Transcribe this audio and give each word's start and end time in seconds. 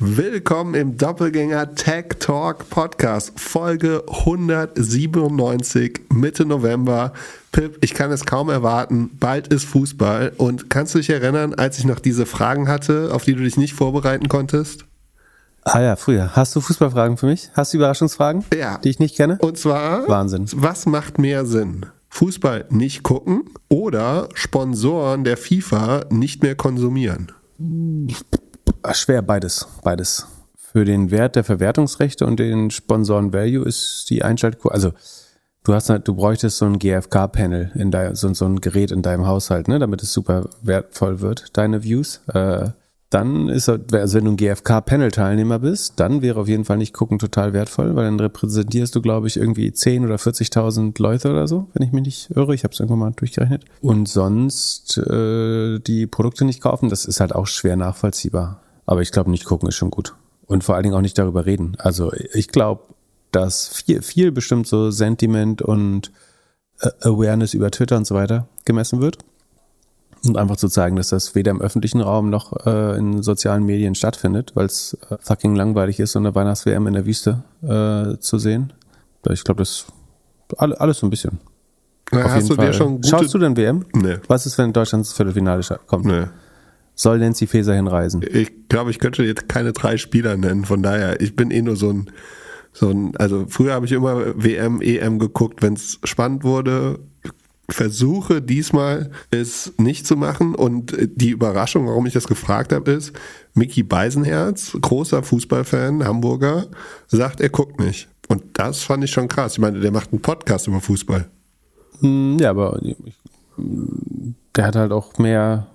Willkommen 0.00 0.74
im 0.74 0.96
Doppelgänger 0.98 1.76
Tech 1.76 2.06
Talk 2.18 2.68
Podcast, 2.68 3.32
Folge 3.38 4.02
197, 4.08 6.00
Mitte 6.12 6.44
November. 6.44 7.12
Pip, 7.52 7.78
ich 7.80 7.94
kann 7.94 8.10
es 8.10 8.24
kaum 8.26 8.48
erwarten. 8.48 9.10
Bald 9.20 9.48
ist 9.48 9.64
Fußball. 9.66 10.32
Und 10.36 10.68
kannst 10.68 10.94
du 10.94 10.98
dich 10.98 11.10
erinnern, 11.10 11.54
als 11.54 11.78
ich 11.78 11.84
noch 11.84 12.00
diese 12.00 12.26
Fragen 12.26 12.66
hatte, 12.68 13.10
auf 13.12 13.24
die 13.24 13.34
du 13.34 13.44
dich 13.44 13.56
nicht 13.56 13.74
vorbereiten 13.74 14.28
konntest? 14.28 14.84
Ah 15.62 15.80
ja, 15.80 15.94
früher. 15.96 16.34
Hast 16.34 16.56
du 16.56 16.60
Fußballfragen 16.60 17.16
für 17.16 17.26
mich? 17.26 17.50
Hast 17.54 17.72
du 17.72 17.76
Überraschungsfragen, 17.78 18.44
Ja. 18.52 18.78
die 18.78 18.90
ich 18.90 18.98
nicht 18.98 19.16
kenne? 19.16 19.38
Und 19.40 19.56
zwar, 19.58 20.08
Wahnsinn. 20.08 20.46
was 20.56 20.86
macht 20.86 21.18
mehr 21.20 21.46
Sinn? 21.46 21.86
Fußball 22.10 22.66
nicht 22.70 23.04
gucken 23.04 23.44
oder 23.68 24.28
Sponsoren 24.34 25.22
der 25.24 25.36
FIFA 25.36 26.06
nicht 26.10 26.42
mehr 26.42 26.56
konsumieren? 26.56 27.30
Ah, 28.86 28.92
Schwer, 28.92 29.22
beides. 29.22 29.66
Beides. 29.82 30.26
Für 30.58 30.84
den 30.84 31.10
Wert 31.10 31.36
der 31.36 31.44
Verwertungsrechte 31.44 32.26
und 32.26 32.38
den 32.38 32.70
Sponsoren-Value 32.70 33.64
ist 33.64 34.10
die 34.10 34.22
Einschaltquote, 34.22 34.74
also 34.74 34.92
du 35.62 35.72
hast 35.72 35.88
halt, 35.88 36.06
du 36.06 36.14
bräuchtest 36.14 36.58
so 36.58 36.66
ein 36.66 36.78
GFK-Panel 36.78 37.72
in 37.76 37.90
deinem, 37.90 38.14
so, 38.14 38.34
so 38.34 38.44
ein 38.44 38.60
Gerät 38.60 38.90
in 38.90 39.00
deinem 39.00 39.26
Haushalt, 39.26 39.68
ne, 39.68 39.78
damit 39.78 40.02
es 40.02 40.12
super 40.12 40.50
wertvoll 40.60 41.22
wird, 41.22 41.56
deine 41.56 41.82
Views. 41.82 42.20
Äh, 42.26 42.72
dann 43.08 43.48
ist, 43.48 43.70
also 43.70 44.18
wenn 44.18 44.24
du 44.26 44.32
ein 44.32 44.36
GFK-Panel-Teilnehmer 44.36 45.60
bist, 45.60 45.98
dann 45.98 46.20
wäre 46.20 46.40
auf 46.40 46.48
jeden 46.48 46.66
Fall 46.66 46.76
nicht 46.76 46.92
gucken 46.92 47.18
total 47.18 47.54
wertvoll, 47.54 47.96
weil 47.96 48.04
dann 48.04 48.20
repräsentierst 48.20 48.94
du, 48.94 49.00
glaube 49.00 49.28
ich, 49.28 49.38
irgendwie 49.38 49.72
10 49.72 50.04
oder 50.04 50.16
40.000 50.16 51.00
Leute 51.00 51.30
oder 51.30 51.48
so, 51.48 51.70
wenn 51.72 51.86
ich 51.86 51.92
mich 51.92 52.04
nicht 52.04 52.30
irre. 52.36 52.54
Ich 52.54 52.64
habe 52.64 52.74
es 52.74 52.80
irgendwann 52.80 52.98
mal 52.98 53.12
durchgerechnet. 53.12 53.64
Und 53.80 54.10
sonst 54.10 54.98
äh, 54.98 55.78
die 55.78 56.06
Produkte 56.06 56.44
nicht 56.44 56.60
kaufen, 56.60 56.90
das 56.90 57.06
ist 57.06 57.20
halt 57.20 57.34
auch 57.34 57.46
schwer 57.46 57.76
nachvollziehbar. 57.76 58.60
Aber 58.86 59.02
ich 59.02 59.12
glaube, 59.12 59.30
nicht 59.30 59.44
gucken 59.44 59.68
ist 59.68 59.76
schon 59.76 59.90
gut. 59.90 60.14
Und 60.46 60.64
vor 60.64 60.74
allen 60.74 60.84
Dingen 60.84 60.94
auch 60.94 61.00
nicht 61.00 61.18
darüber 61.18 61.46
reden. 61.46 61.76
Also 61.78 62.12
ich 62.32 62.48
glaube, 62.48 62.82
dass 63.32 63.68
viel, 63.68 64.02
viel 64.02 64.30
bestimmt 64.30 64.66
so 64.66 64.90
Sentiment 64.90 65.62
und 65.62 66.12
äh, 66.80 66.90
Awareness 67.02 67.54
über 67.54 67.70
Twitter 67.70 67.96
und 67.96 68.06
so 68.06 68.14
weiter 68.14 68.46
gemessen 68.64 69.00
wird. 69.00 69.18
Und 70.24 70.38
einfach 70.38 70.56
zu 70.56 70.68
zeigen, 70.68 70.96
dass 70.96 71.08
das 71.08 71.34
weder 71.34 71.50
im 71.50 71.60
öffentlichen 71.60 72.00
Raum 72.00 72.30
noch 72.30 72.66
äh, 72.66 72.96
in 72.96 73.22
sozialen 73.22 73.64
Medien 73.64 73.94
stattfindet, 73.94 74.52
weil 74.54 74.66
es 74.66 74.96
äh, 75.10 75.16
fucking 75.20 75.54
langweilig 75.54 76.00
ist, 76.00 76.12
so 76.12 76.18
eine 76.18 76.34
Weihnachts-WM 76.34 76.86
in 76.86 76.94
der 76.94 77.04
Wüste 77.04 77.42
äh, 77.62 78.18
zu 78.20 78.38
sehen. 78.38 78.72
Ich 79.30 79.44
glaube, 79.44 79.58
das 79.58 79.86
alle, 80.56 80.80
alles 80.80 80.98
so 80.98 81.06
ein 81.06 81.10
bisschen. 81.10 81.40
Auf 82.12 82.22
Hast 82.22 82.50
du 82.50 82.54
Fall. 82.54 82.66
dir 82.66 82.72
schon 82.72 82.96
gute... 82.96 83.08
Schaust 83.08 83.34
du 83.34 83.38
denn 83.38 83.56
WM? 83.56 83.84
Nee. 83.94 84.18
Was 84.28 84.46
ist, 84.46 84.56
wenn 84.58 84.72
Deutschland 84.72 85.02
ins 85.02 85.12
Viertelfinale 85.12 85.62
kommt? 85.86 86.04
Nee. 86.04 86.24
Soll 86.94 87.18
Nancy 87.18 87.46
Faeser 87.46 87.74
hinreisen? 87.74 88.24
Ich 88.28 88.68
glaube, 88.68 88.90
ich 88.90 88.98
könnte 88.98 89.24
jetzt 89.24 89.48
keine 89.48 89.72
drei 89.72 89.96
Spieler 89.96 90.36
nennen. 90.36 90.64
Von 90.64 90.82
daher, 90.82 91.20
ich 91.20 91.34
bin 91.34 91.50
eh 91.50 91.62
nur 91.62 91.76
so 91.76 91.90
ein, 91.90 92.10
so 92.72 92.90
ein, 92.90 93.16
also 93.16 93.46
früher 93.48 93.72
habe 93.74 93.86
ich 93.86 93.92
immer 93.92 94.40
WM, 94.42 94.80
EM 94.80 95.18
geguckt, 95.18 95.62
wenn 95.62 95.74
es 95.74 95.98
spannend 96.04 96.44
wurde. 96.44 97.00
Versuche 97.70 98.42
diesmal 98.42 99.10
es 99.30 99.72
nicht 99.78 100.06
zu 100.06 100.16
machen 100.16 100.54
und 100.54 100.94
die 101.16 101.30
Überraschung, 101.30 101.86
warum 101.86 102.04
ich 102.04 102.12
das 102.12 102.28
gefragt 102.28 102.72
habe, 102.72 102.90
ist, 102.90 103.12
Mickey 103.54 103.82
Beisenherz, 103.82 104.76
großer 104.78 105.22
Fußballfan, 105.22 106.04
Hamburger, 106.04 106.66
sagt, 107.06 107.40
er 107.40 107.48
guckt 107.48 107.80
nicht. 107.80 108.08
Und 108.28 108.42
das 108.52 108.82
fand 108.82 109.02
ich 109.04 109.10
schon 109.10 109.28
krass. 109.28 109.54
Ich 109.54 109.58
meine, 109.60 109.80
der 109.80 109.92
macht 109.92 110.12
einen 110.12 110.20
Podcast 110.20 110.66
über 110.66 110.80
Fußball. 110.80 111.26
Hm, 112.00 112.36
Ja, 112.38 112.50
aber 112.50 112.78
der 114.56 114.66
hat 114.66 114.76
halt 114.76 114.92
auch 114.92 115.16
mehr, 115.18 115.66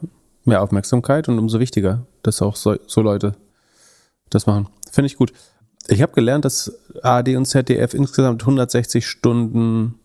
mehr 0.50 0.61
Aufmerksamkeit 0.61 1.30
und 1.30 1.39
umso 1.39 1.59
wichtiger, 1.59 2.05
dass 2.23 2.42
auch 2.42 2.55
so, 2.55 2.75
so 2.88 3.02
Leute 3.02 3.36
das 4.30 4.45
machen. 4.45 4.67
Finde 4.92 5.08
ich 5.08 5.16
gut. 5.17 5.31
Ich 5.88 6.02
habe 6.02 6.11
gelernt, 6.14 6.45
dass 6.45 6.72
ARD 7.02 7.30
und 7.30 7.45
ZDF 7.45 7.94
insgesamt 7.94 8.42
160 8.42 9.08
Stunden 9.08 9.95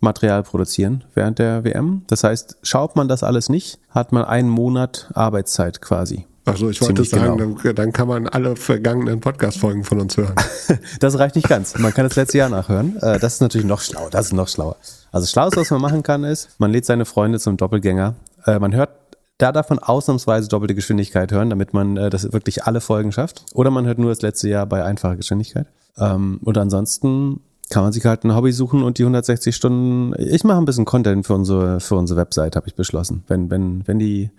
Material 0.00 0.42
produzieren 0.42 1.04
während 1.14 1.38
der 1.38 1.64
WM. 1.64 2.02
Das 2.06 2.22
heißt, 2.24 2.58
schaut 2.62 2.96
man 2.96 3.08
das 3.08 3.22
alles 3.22 3.48
nicht, 3.48 3.78
hat 3.90 4.12
man 4.12 4.24
einen 4.24 4.48
Monat 4.48 5.10
Arbeitszeit 5.14 5.80
quasi. 5.80 6.26
Achso, 6.44 6.70
ich 6.70 6.80
wollte 6.80 7.02
Ziemlich 7.02 7.10
sagen, 7.10 7.38
genau. 7.38 7.58
dann, 7.60 7.74
dann 7.74 7.92
kann 7.92 8.06
man 8.06 8.28
alle 8.28 8.54
vergangenen 8.54 9.20
Podcast-Folgen 9.20 9.82
von 9.82 10.00
uns 10.00 10.16
hören. 10.16 10.34
Das 11.00 11.18
reicht 11.18 11.34
nicht 11.34 11.48
ganz. 11.48 11.76
Man 11.78 11.92
kann 11.92 12.06
das 12.06 12.14
letzte 12.14 12.38
Jahr 12.38 12.48
nachhören. 12.48 12.96
Äh, 12.98 13.18
Das 13.18 13.34
ist 13.34 13.40
natürlich 13.40 13.66
noch 13.66 13.80
schlauer. 13.80 14.10
Das 14.10 14.26
ist 14.26 14.32
noch 14.32 14.46
schlauer. 14.46 14.76
Also 15.10 15.26
schlaues, 15.26 15.56
was 15.56 15.70
man 15.70 15.80
machen 15.80 16.04
kann, 16.04 16.22
ist, 16.22 16.50
man 16.58 16.70
lädt 16.70 16.84
seine 16.84 17.04
Freunde 17.04 17.40
zum 17.40 17.56
Doppelgänger. 17.56 18.14
Äh, 18.44 18.60
Man 18.60 18.74
hört, 18.74 18.90
da 19.38 19.52
darf 19.52 19.68
man 19.70 19.78
ausnahmsweise 19.78 20.48
doppelte 20.48 20.74
Geschwindigkeit 20.74 21.30
hören, 21.32 21.50
damit 21.50 21.74
man 21.74 21.96
äh, 21.96 22.10
das 22.10 22.32
wirklich 22.32 22.64
alle 22.64 22.80
Folgen 22.80 23.12
schafft. 23.12 23.44
Oder 23.54 23.70
man 23.70 23.86
hört 23.86 23.98
nur 23.98 24.10
das 24.10 24.22
letzte 24.22 24.48
Jahr 24.48 24.66
bei 24.66 24.84
einfacher 24.84 25.16
Geschwindigkeit. 25.16 25.66
Ähm, 25.98 26.40
Und 26.42 26.56
ansonsten 26.58 27.40
kann 27.68 27.82
man 27.82 27.92
sich 27.92 28.04
halt 28.04 28.24
ein 28.24 28.34
Hobby 28.34 28.52
suchen 28.52 28.82
und 28.82 28.98
die 28.98 29.02
160 29.02 29.54
Stunden. 29.54 30.14
Ich 30.18 30.44
mache 30.44 30.58
ein 30.58 30.64
bisschen 30.64 30.84
Content 30.84 31.26
für 31.26 31.34
unsere, 31.34 31.80
für 31.80 31.96
unsere 31.96 32.18
Website, 32.20 32.56
habe 32.56 32.68
ich 32.68 32.74
beschlossen. 32.74 33.24
Wenn, 33.26 33.50
wenn, 33.50 33.86
wenn 33.86 33.98
die 33.98 34.30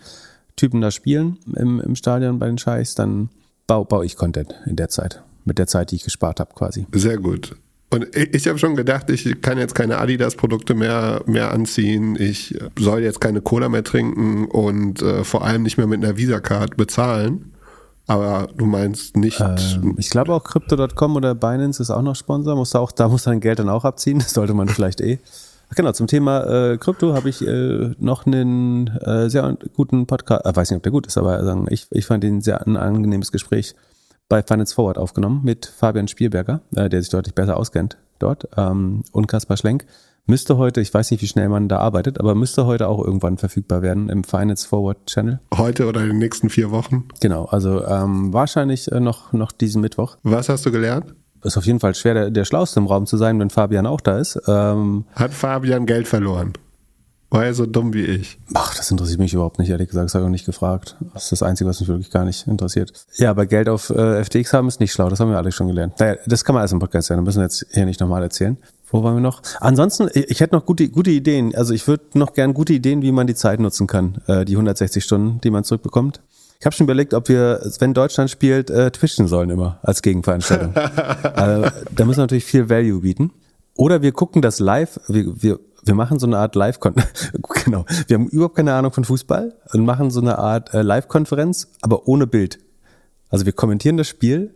Typen 0.56 0.82
da 0.82 0.92
spielen 0.92 1.38
im, 1.56 1.80
im 1.82 1.96
Stadion 1.96 2.40
bei 2.40 2.48
den 2.48 2.58
Scheichs, 2.58 2.96
dann 2.96 3.30
baue, 3.68 3.86
baue 3.86 4.06
ich 4.06 4.16
Content 4.16 4.56
in 4.66 4.76
der 4.76 4.90
Zeit. 4.90 5.22
Mit 5.46 5.60
der 5.60 5.68
Zeit, 5.68 5.92
die 5.92 5.96
ich 5.98 6.04
gespart 6.04 6.40
habe, 6.40 6.54
quasi. 6.54 6.88
Sehr 6.94 7.18
gut. 7.18 7.56
Und 7.90 8.16
ich, 8.16 8.34
ich 8.34 8.48
habe 8.48 8.60
schon 8.60 8.76
gedacht, 8.76 9.10
ich 9.10 9.42
kann 9.42 9.58
jetzt 9.58 9.76
keine 9.76 9.98
Adidas-Produkte 10.00 10.74
mehr, 10.74 11.22
mehr 11.26 11.52
anziehen. 11.52 12.18
Ich 12.20 12.58
soll 12.78 13.02
jetzt 13.02 13.22
keine 13.22 13.42
Cola 13.42 13.70
mehr 13.70 13.84
trinken 13.84 14.46
und 14.46 15.02
äh, 15.02 15.24
vor 15.24 15.46
allem 15.46 15.64
nicht 15.64 15.78
mehr 15.78 15.88
mit 15.88 16.04
einer 16.04 16.18
Visa-Card 16.18 16.76
bezahlen. 16.76 17.54
Aber 18.08 18.48
du 18.56 18.66
meinst 18.66 19.18
nicht. 19.18 19.40
Ähm, 19.42 19.96
ich 19.98 20.10
glaube 20.10 20.34
auch 20.34 20.44
Crypto.com 20.44 21.16
oder 21.16 21.36
Binance 21.36 21.82
ist 21.82 21.90
auch 21.90 22.02
noch 22.02 22.16
Sponsor. 22.16 22.56
Muss 22.56 22.72
da, 22.72 22.80
auch, 22.80 22.92
da 22.92 23.08
muss 23.10 23.24
dein 23.24 23.40
Geld 23.40 23.60
dann 23.60 23.70
auch 23.70 23.86
abziehen. 23.86 24.20
Das 24.28 24.34
sollte 24.34 24.54
man 24.54 24.68
vielleicht 24.68 25.02
eh. 25.02 25.20
Ach 25.70 25.76
genau, 25.76 25.92
zum 25.92 26.08
Thema 26.08 26.72
äh, 26.72 26.78
Krypto 26.78 27.14
habe 27.14 27.28
ich 27.28 27.46
äh, 27.46 27.94
noch 28.00 28.26
einen 28.26 28.88
äh, 28.88 29.30
sehr 29.30 29.58
guten 29.76 30.08
Podcast, 30.08 30.46
äh, 30.46 30.56
weiß 30.56 30.72
nicht, 30.72 30.78
ob 30.78 30.84
der 30.84 30.94
gut 30.94 31.08
ist, 31.08 31.18
aber 31.18 31.44
sagen, 31.44 31.68
ich, 31.70 31.88
ich 31.92 32.06
fand 32.06 32.24
den 32.24 32.40
sehr 32.40 32.66
ein 32.66 32.78
angenehmes 32.78 33.34
Gespräch 33.34 33.76
bei 34.30 34.44
Finance 34.44 34.76
Forward 34.76 34.98
aufgenommen 34.98 35.42
mit 35.44 35.66
Fabian 35.66 36.08
Spielberger, 36.08 36.62
äh, 36.76 36.90
der 36.90 37.02
sich 37.02 37.10
deutlich 37.10 37.36
besser 37.36 37.58
auskennt 37.58 37.98
dort, 38.20 38.48
ähm, 38.58 39.04
und 39.12 39.28
Kaspar 39.28 39.58
Schlenk. 39.58 39.86
Müsste 40.26 40.58
heute, 40.58 40.82
ich 40.82 40.94
weiß 40.94 41.12
nicht, 41.12 41.22
wie 41.22 41.28
schnell 41.28 41.48
man 41.48 41.70
da 41.70 41.78
arbeitet, 41.78 42.20
aber 42.20 42.36
müsste 42.36 42.66
heute 42.66 42.90
auch 42.90 43.02
irgendwann 43.02 43.38
verfügbar 43.38 43.82
werden 43.82 44.10
im 44.10 44.26
Finance 44.26 44.68
Forward 44.68 45.06
Channel. 45.06 45.40
heute 45.56 45.88
oder 45.88 46.02
in 46.02 46.10
den 46.10 46.18
nächsten 46.18 46.50
vier 46.50 46.70
Wochen. 46.72 47.08
Genau, 47.22 47.46
also 47.46 47.86
ähm, 47.86 48.34
wahrscheinlich 48.34 48.92
äh, 48.92 49.00
noch, 49.00 49.32
noch 49.32 49.54
diesen 49.54 49.82
Mittwoch. 49.82 50.18
Was 50.24 50.50
hast 50.50 50.66
du 50.66 50.72
gelernt? 50.72 51.14
ist 51.44 51.56
auf 51.56 51.66
jeden 51.66 51.80
Fall 51.80 51.96
schwer, 51.96 52.14
der, 52.14 52.30
der 52.30 52.46
Schlauste 52.46 52.80
im 52.80 52.88
Raum 52.88 53.06
zu 53.06 53.16
sein, 53.16 53.40
wenn 53.40 53.50
Fabian 53.50 53.86
auch 53.86 54.02
da 54.02 54.18
ist. 54.18 54.40
Ähm, 54.48 55.06
Hat 55.16 55.34
Fabian 55.34 55.86
Geld 55.86 56.08
verloren? 56.08 56.54
War 57.30 57.46
er 57.46 57.54
so 57.54 57.66
dumm 57.66 57.94
wie 57.94 58.06
ich? 58.06 58.38
ach, 58.54 58.76
das 58.76 58.90
interessiert 58.90 59.20
mich 59.20 59.34
überhaupt 59.34 59.60
nicht, 59.60 59.70
ehrlich 59.70 59.90
gesagt. 59.90 60.06
Das 60.06 60.16
habe 60.16 60.24
ich 60.24 60.28
auch 60.28 60.32
nicht 60.32 60.46
gefragt. 60.46 60.96
Das 61.14 61.24
ist 61.24 61.34
das 61.34 61.44
Einzige, 61.44 61.70
was 61.70 61.80
mich 61.82 61.90
wirklich 61.90 62.10
gar 62.10 62.24
nicht 62.24 62.48
interessiert. 62.48 62.94
Ja, 63.16 63.32
aber 63.32 63.46
Geld 63.46 63.68
auf 63.68 63.90
äh, 63.90 64.24
FTX 64.24 64.54
haben 64.54 64.68
ist 64.70 64.80
nicht 64.80 64.94
schlau. 64.94 65.10
Das 65.10 65.20
haben 65.20 65.30
wir 65.30 65.38
alle 65.38 65.52
schon 65.52 65.68
gelernt. 65.68 66.00
Naja, 66.00 66.16
das 66.26 66.46
kann 66.46 66.54
man 66.54 66.62
alles 66.62 66.72
im 66.72 66.80
Podcast 66.80 67.08
sein. 67.08 67.18
Da 67.18 67.24
müssen 67.24 67.40
wir 67.40 67.44
jetzt 67.44 67.66
hier 67.72 67.86
nicht 67.86 68.00
nochmal 68.00 68.24
erzählen. 68.24 68.58
Wo 68.90 69.04
waren 69.04 69.16
wir 69.16 69.22
noch? 69.22 69.42
Ansonsten, 69.60 70.08
ich, 70.14 70.30
ich 70.30 70.40
hätte 70.40 70.56
noch 70.56 70.66
gute, 70.66 70.88
gute 70.88 71.12
Ideen. 71.12 71.54
Also 71.54 71.74
ich 71.74 71.86
würde 71.88 72.06
noch 72.14 72.34
gern 72.34 72.54
gute 72.54 72.72
Ideen, 72.72 73.02
wie 73.02 73.12
man 73.12 73.28
die 73.28 73.36
Zeit 73.36 73.60
nutzen 73.60 73.88
kann. 73.88 74.22
Äh, 74.28 74.46
die 74.46 74.54
160 74.54 75.04
Stunden, 75.04 75.42
die 75.42 75.50
man 75.50 75.66
zurückbekommt. 75.66 76.22
Ich 76.60 76.66
habe 76.66 76.76
schon 76.76 76.86
überlegt, 76.86 77.14
ob 77.14 77.28
wir, 77.30 77.62
wenn 77.80 77.94
Deutschland 77.94 78.32
spielt, 78.32 78.70
äh, 78.70 78.90
twitchen 78.90 79.28
sollen 79.28 79.50
immer 79.50 79.80
als 79.84 80.02
Gegenveranstaltung. 80.02 80.74
äh, 80.76 80.82
da 81.36 82.06
müssen 82.06 82.18
wir 82.18 82.24
natürlich 82.24 82.46
viel 82.46 82.70
Value 82.70 83.02
bieten. 83.02 83.32
Oder 83.76 84.02
wir 84.02 84.12
gucken 84.12 84.42
das 84.42 84.60
live, 84.60 85.00
wir, 85.08 85.42
wir, 85.42 85.60
wir 85.88 85.96
machen 85.96 86.20
so 86.20 86.28
eine 86.28 86.38
Art 86.38 86.56
live 86.56 86.80
genau. 87.64 87.86
Wir 88.08 88.16
haben 88.16 88.28
überhaupt 88.28 88.56
keine 88.56 88.74
Ahnung 88.74 88.92
von 88.92 89.04
Fußball 89.04 89.56
und 89.74 89.86
machen 89.86 90.12
so 90.12 90.22
eine 90.22 90.38
Art 90.38 90.74
äh, 90.74 90.82
Live-Konferenz, 90.82 91.70
aber 91.82 92.08
ohne 92.08 92.28
Bild. 92.28 92.60
Also 93.30 93.46
wir 93.46 93.54
kommentieren 93.54 93.98
das 93.98 94.08
Spiel 94.08 94.54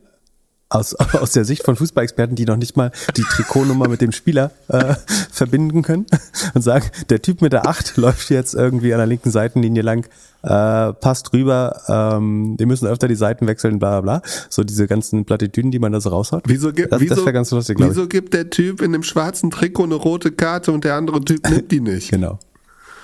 aus, 0.72 0.96
aus 1.14 1.32
der 1.32 1.46
Sicht 1.46 1.64
von 1.64 1.76
Fußballexperten, 1.76 2.36
die 2.36 2.46
noch 2.46 2.58
nicht 2.58 2.78
mal 2.78 2.92
die 3.18 3.24
Trikotnummer 3.24 3.88
mit 3.88 4.02
dem 4.02 4.12
Spieler 4.12 4.52
äh, 4.70 4.96
verbinden 5.32 5.82
können 5.84 6.06
und 6.54 6.62
sagen, 6.62 6.86
der 7.10 7.22
Typ 7.22 7.42
mit 7.42 7.54
der 7.54 7.68
8 7.68 7.98
läuft 7.98 8.30
jetzt 8.30 8.56
irgendwie 8.56 8.94
an 8.94 9.00
der 9.00 9.08
linken 9.08 9.32
Seitenlinie 9.32 9.82
lang, 9.84 10.06
äh, 10.44 10.94
passt 10.94 11.34
rüber, 11.34 11.82
ähm, 11.88 12.56
die 12.60 12.66
müssen 12.66 12.88
öfter 12.88 13.08
die 13.08 13.16
Seiten 13.16 13.46
wechseln, 13.48 13.78
bla 13.80 14.02
bla 14.02 14.20
bla. 14.20 14.30
So 14.50 14.64
diese 14.64 14.88
ganzen 14.88 15.26
Plattitüden, 15.26 15.70
die 15.72 15.80
man 15.80 15.92
da 15.92 16.02
so 16.02 16.10
raushaut. 16.10 16.44
Wieso, 16.48 16.72
gibt, 16.74 16.92
Das- 16.92 17.00
das 17.00 17.10
wieso, 17.12 17.26
wär 17.26 17.34
ganz 17.34 17.52
lustig, 17.52 17.78
wieso 17.80 18.08
gibt 18.08 18.34
der 18.34 18.50
Typ 18.50 18.82
in 18.82 18.92
dem 18.94 19.04
schwarzen 19.04 19.52
Trikot 19.52 19.84
eine 19.84 19.96
rote 19.96 20.32
Karte 20.32 20.72
und 20.72 20.84
der 20.84 20.96
andere 20.96 21.24
Typ 21.24 21.48
nimmt 21.50 21.72
die 21.72 21.82
nicht? 21.82 22.10
Genau. 22.10 22.40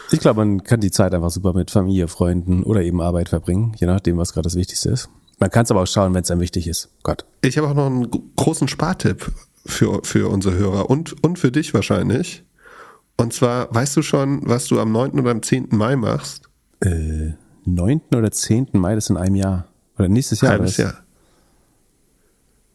Ich 0.10 0.20
glaube, 0.20 0.40
man 0.46 0.64
kann 0.64 0.80
die 0.80 0.90
Zeit 0.90 1.14
einfach 1.14 1.32
super 1.32 1.52
mit 1.54 1.70
Familie, 1.70 2.08
Freunden 2.08 2.64
oder 2.64 2.82
eben 2.82 3.02
Arbeit 3.02 3.28
verbringen, 3.30 3.74
je 3.78 3.88
nachdem, 3.88 4.18
was 4.18 4.32
gerade 4.34 4.46
das 4.46 4.56
Wichtigste 4.56 4.90
ist. 4.90 5.10
Man 5.40 5.52
kann 5.52 5.64
es 5.64 5.72
aber 5.72 5.82
auch 5.84 5.88
schauen, 5.88 6.14
wenn 6.14 6.24
es 6.24 6.32
einem 6.32 6.42
wichtig 6.42 6.68
ist. 6.68 6.90
Gott. 7.04 7.26
Ich 7.42 7.58
habe 7.58 7.68
auch 7.68 7.74
noch 7.76 7.86
einen 7.86 8.10
gro- 8.10 8.24
großen 8.36 8.68
Spartipp 8.68 9.32
für, 9.66 10.02
für 10.04 10.30
unsere 10.30 10.56
Hörer 10.56 10.90
und, 10.90 11.22
und 11.24 11.38
für 11.38 11.52
dich 11.52 11.74
wahrscheinlich. 11.74 12.44
Und 13.18 13.34
zwar, 13.34 13.74
weißt 13.74 13.96
du 13.98 14.02
schon, 14.02 14.42
was 14.48 14.66
du 14.66 14.80
am 14.80 14.92
9. 14.92 15.20
oder 15.20 15.32
am 15.32 15.42
10. 15.44 15.70
Mai 15.72 15.96
machst? 15.96 16.50
Äh, 16.82 17.34
9. 17.66 18.02
oder 18.16 18.32
10. 18.32 18.70
Mai, 18.74 18.96
das 18.96 19.10
in 19.10 19.18
einem 19.18 19.36
Jahr. 19.36 19.68
Oder 20.00 20.10
nächstes 20.10 20.42
Jahr. 20.42 20.54
Halbes 20.54 20.78
Jahr. 20.78 21.04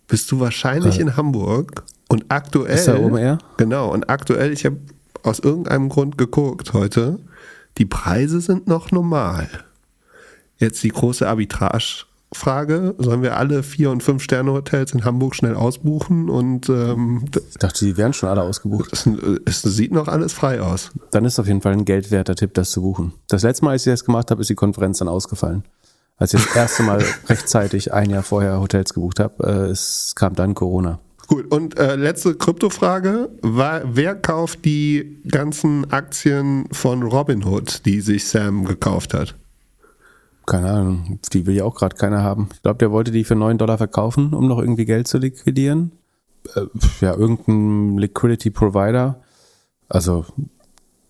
bist 0.09 0.31
du 0.31 0.41
wahrscheinlich 0.41 0.99
Äh. 0.99 1.03
in 1.03 1.17
Hamburg 1.17 1.85
und 2.09 2.27
aktuell. 2.29 2.75
Ist 2.77 2.89
da 2.89 2.97
oben 2.99 3.17
eher? 3.17 3.39
Genau, 3.57 3.91
und 3.93 4.11
aktuell, 4.11 4.53
ich 4.53 4.65
habe 4.67 4.79
aus 5.23 5.39
irgendeinem 5.39 5.89
Grund 5.89 6.19
geguckt 6.19 6.73
heute, 6.73 7.19
die 7.79 7.87
Preise 7.87 8.41
sind 8.41 8.67
noch 8.67 8.91
normal. 8.91 9.49
Jetzt 10.59 10.83
die 10.83 10.91
große 10.91 11.27
Arbitrage-Frage: 12.33 12.95
Sollen 12.99 13.23
wir 13.23 13.37
alle 13.37 13.63
Vier- 13.63 13.91
und 13.91 14.03
Fünf-Sterne-Hotels 14.03 14.93
in 14.93 15.05
Hamburg 15.05 15.35
schnell 15.35 15.55
ausbuchen? 15.55 16.29
Und 16.29 16.69
ähm, 16.69 17.25
Ich 17.51 17.59
dachte, 17.59 17.85
die 17.85 17.97
wären 17.97 18.13
schon 18.13 18.29
alle 18.29 18.43
ausgebucht. 18.43 18.93
es, 18.93 19.07
es 19.47 19.63
sieht 19.63 19.93
noch 19.93 20.09
alles 20.09 20.33
frei 20.33 20.61
aus. 20.61 20.91
Dann 21.11 21.25
ist 21.25 21.39
auf 21.39 21.47
jeden 21.47 21.61
Fall 21.61 21.73
ein 21.73 21.85
geldwerter 21.85 22.35
Tipp, 22.35 22.55
das 22.55 22.71
zu 22.71 22.83
buchen. 22.83 23.13
Das 23.29 23.43
letzte 23.43 23.65
Mal, 23.65 23.73
als 23.73 23.87
ich 23.87 23.93
das 23.93 24.05
gemacht 24.05 24.31
habe, 24.31 24.41
ist 24.41 24.51
die 24.51 24.55
Konferenz 24.55 24.99
dann 24.99 25.09
ausgefallen. 25.09 25.65
Als 26.17 26.35
ich 26.35 26.45
das 26.45 26.57
erste 26.57 26.83
Mal 26.83 27.03
rechtzeitig 27.29 27.93
ein 27.93 28.11
Jahr 28.11 28.23
vorher 28.23 28.61
Hotels 28.61 28.95
gebucht 28.95 29.21
habe, 29.21 29.45
äh, 29.45 29.71
es 29.71 30.13
kam 30.15 30.35
dann 30.35 30.55
Corona. 30.55 31.01
Gut, 31.29 31.51
und 31.51 31.79
äh, 31.79 31.97
letzte 31.97 32.35
Kryptofrage. 32.35 33.31
War, 33.41 33.83
wer 33.85 34.15
kauft 34.15 34.65
die 34.65 35.23
ganzen 35.29 35.91
Aktien 35.91 36.67
von 36.73 37.03
Robinhood, 37.03 37.87
die 37.87 38.01
sich 38.01 38.27
Sam 38.27 38.65
gekauft 38.65 39.15
hat? 39.15 39.35
Keine 40.53 40.71
Ahnung, 40.71 41.19
die 41.33 41.47
will 41.47 41.57
ja 41.57 41.65
auch 41.65 41.75
gerade 41.75 41.97
keiner 41.97 42.23
haben. 42.23 42.51
Ich 42.53 42.61
glaube, 42.61 42.77
der 42.77 42.91
wollte 42.91 43.11
die 43.11 43.25
für 43.25 43.35
9 43.35 43.57
Dollar 43.57 43.79
verkaufen, 43.79 44.35
um 44.35 44.49
noch 44.49 44.59
irgendwie 44.59 44.85
Geld 44.85 45.09
zu 45.09 45.17
liquidieren. 45.17 45.93
Äh, 46.55 46.67
ja, 47.01 47.15
irgendein 47.15 47.97
Liquidity 47.97 48.51
Provider. 48.51 49.23
Also, 49.89 50.27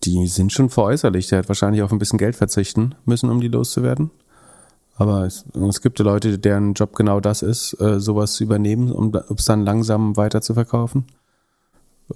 die 0.04 0.28
sind 0.28 0.52
schon 0.52 0.70
veräußerlich. 0.70 1.26
Der 1.26 1.40
hat 1.40 1.48
wahrscheinlich 1.48 1.82
auf 1.82 1.90
ein 1.90 1.98
bisschen 1.98 2.20
Geld 2.20 2.36
verzichten 2.36 2.94
müssen, 3.04 3.30
um 3.30 3.40
die 3.40 3.48
loszuwerden. 3.48 4.12
Aber 4.94 5.26
es, 5.26 5.44
es 5.68 5.80
gibt 5.80 5.98
Leute, 5.98 6.38
deren 6.38 6.74
Job 6.74 6.94
genau 6.94 7.18
das 7.18 7.42
ist, 7.42 7.72
äh, 7.80 7.98
sowas 7.98 8.34
zu 8.34 8.44
übernehmen, 8.44 8.92
um 8.92 9.12
es 9.36 9.44
dann 9.44 9.64
langsam 9.64 10.16
weiter 10.16 10.40
zu 10.40 10.54
verkaufen. 10.54 11.06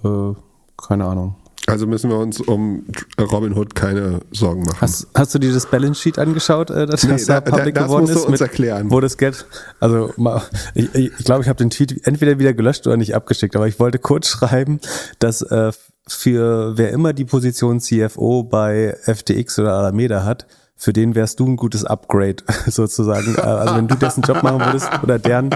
Äh, 0.01 0.31
keine 0.77 1.03
Ahnung. 1.03 1.35
Also 1.65 1.85
müssen 1.85 2.09
wir 2.09 2.17
uns 2.17 2.39
um 2.39 2.85
Robinhood 3.19 3.75
keine 3.75 4.19
Sorgen 4.31 4.61
machen. 4.63 4.77
Hast, 4.79 5.07
hast 5.13 5.35
du 5.35 5.39
dir 5.39 5.53
das 5.53 5.65
Balance 5.65 5.99
Sheet 6.01 6.17
angeschaut, 6.17 6.69
äh, 6.69 6.85
das, 6.85 7.03
Nee, 7.03 7.17
da 7.27 7.41
da- 7.41 7.51
public 7.51 7.75
das 7.75 7.83
geworden 7.85 8.03
musst 8.03 8.15
du 8.15 8.19
ist? 8.19 8.25
uns 8.25 8.41
erklären. 8.41 8.89
Wo 8.89 9.01
das 9.01 9.17
Geld, 9.17 9.45
also 9.81 10.13
mal, 10.15 10.41
ich 10.75 10.91
glaube, 10.91 10.99
ich, 11.17 11.25
glaub, 11.25 11.41
ich 11.41 11.49
habe 11.49 11.57
den 11.57 11.69
Tweet 11.69 12.05
entweder 12.07 12.39
wieder 12.39 12.53
gelöscht 12.53 12.87
oder 12.87 12.95
nicht 12.95 13.15
abgeschickt, 13.15 13.55
aber 13.55 13.67
ich 13.67 13.79
wollte 13.79 13.99
kurz 13.99 14.27
schreiben, 14.29 14.79
dass 15.19 15.41
äh, 15.41 15.71
für 16.07 16.77
wer 16.77 16.91
immer 16.91 17.11
die 17.11 17.25
Position 17.25 17.81
CFO 17.81 18.43
bei 18.43 18.95
FTX 19.03 19.59
oder 19.59 19.73
Alameda 19.73 20.23
hat, 20.23 20.47
für 20.77 20.93
den 20.93 21.15
wärst 21.15 21.39
du 21.41 21.47
ein 21.47 21.57
gutes 21.57 21.83
Upgrade 21.83 22.37
sozusagen. 22.67 23.35
Äh, 23.35 23.41
Also 23.41 23.75
wenn 23.75 23.89
du 23.89 23.95
dessen 23.95 24.21
Job 24.21 24.41
machen 24.41 24.59
würdest 24.61 24.89
oder 25.03 25.19
deren, 25.19 25.49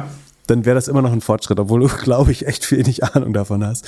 dann 0.52 0.66
wäre 0.66 0.76
das 0.76 0.90
immer 0.90 1.02
noch 1.02 1.14
ein 1.14 1.22
Fortschritt, 1.22 1.60
obwohl 1.60 1.82
du, 1.82 1.88
glaube 2.04 2.32
ich, 2.32 2.46
echt 2.46 2.72
wenig 2.72 3.04
Ahnung 3.04 3.34
davon 3.34 3.66
hast. 3.66 3.88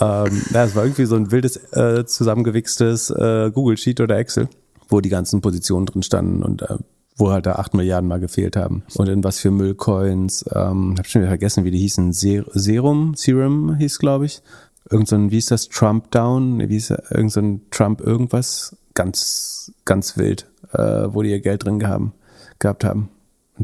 Ähm, 0.00 0.42
ja, 0.52 0.64
es 0.64 0.74
war 0.74 0.84
irgendwie 0.84 1.06
so 1.06 1.16
ein 1.16 1.30
wildes, 1.30 1.56
äh, 1.72 2.06
zusammengewichstes 2.06 3.10
äh, 3.10 3.50
Google-Sheet 3.52 4.00
oder 4.00 4.16
Excel, 4.16 4.48
wo 4.88 5.00
die 5.00 5.08
ganzen 5.08 5.40
Positionen 5.40 5.86
drin 5.86 6.02
standen 6.02 6.42
und 6.42 6.62
äh, 6.62 6.76
wo 7.16 7.32
halt 7.32 7.46
da 7.46 7.56
acht 7.56 7.74
Milliarden 7.74 8.08
mal 8.08 8.20
gefehlt 8.20 8.56
haben. 8.56 8.84
Und 8.94 9.08
in 9.08 9.24
was 9.24 9.40
für 9.40 9.50
Müllcoins, 9.50 10.44
ähm, 10.54 10.94
hab 10.96 11.06
schon 11.06 11.22
wieder 11.22 11.30
vergessen, 11.30 11.64
wie 11.64 11.72
die 11.72 11.80
hießen, 11.80 12.12
Ser 12.12 12.44
Serum, 12.52 13.14
Serum 13.16 13.74
hieß, 13.74 13.98
glaube 13.98 14.26
ich. 14.26 14.40
Irgend 14.88 15.08
so 15.08 15.16
ein, 15.16 15.30
wie 15.32 15.34
hieß 15.34 15.46
das, 15.46 15.68
Trump 15.68 16.12
Down, 16.12 16.60
wie 16.60 16.74
hieß 16.74 16.88
das, 16.88 17.10
irgend 17.10 17.32
so 17.32 17.40
ein 17.40 17.60
Trump 17.70 18.00
irgendwas, 18.00 18.76
ganz, 18.94 19.72
ganz 19.84 20.16
wild, 20.16 20.46
äh, 20.72 21.08
wo 21.08 21.22
die 21.22 21.30
ihr 21.30 21.40
Geld 21.40 21.64
drin 21.64 21.80
gehabt 21.80 22.84
haben. 22.84 23.08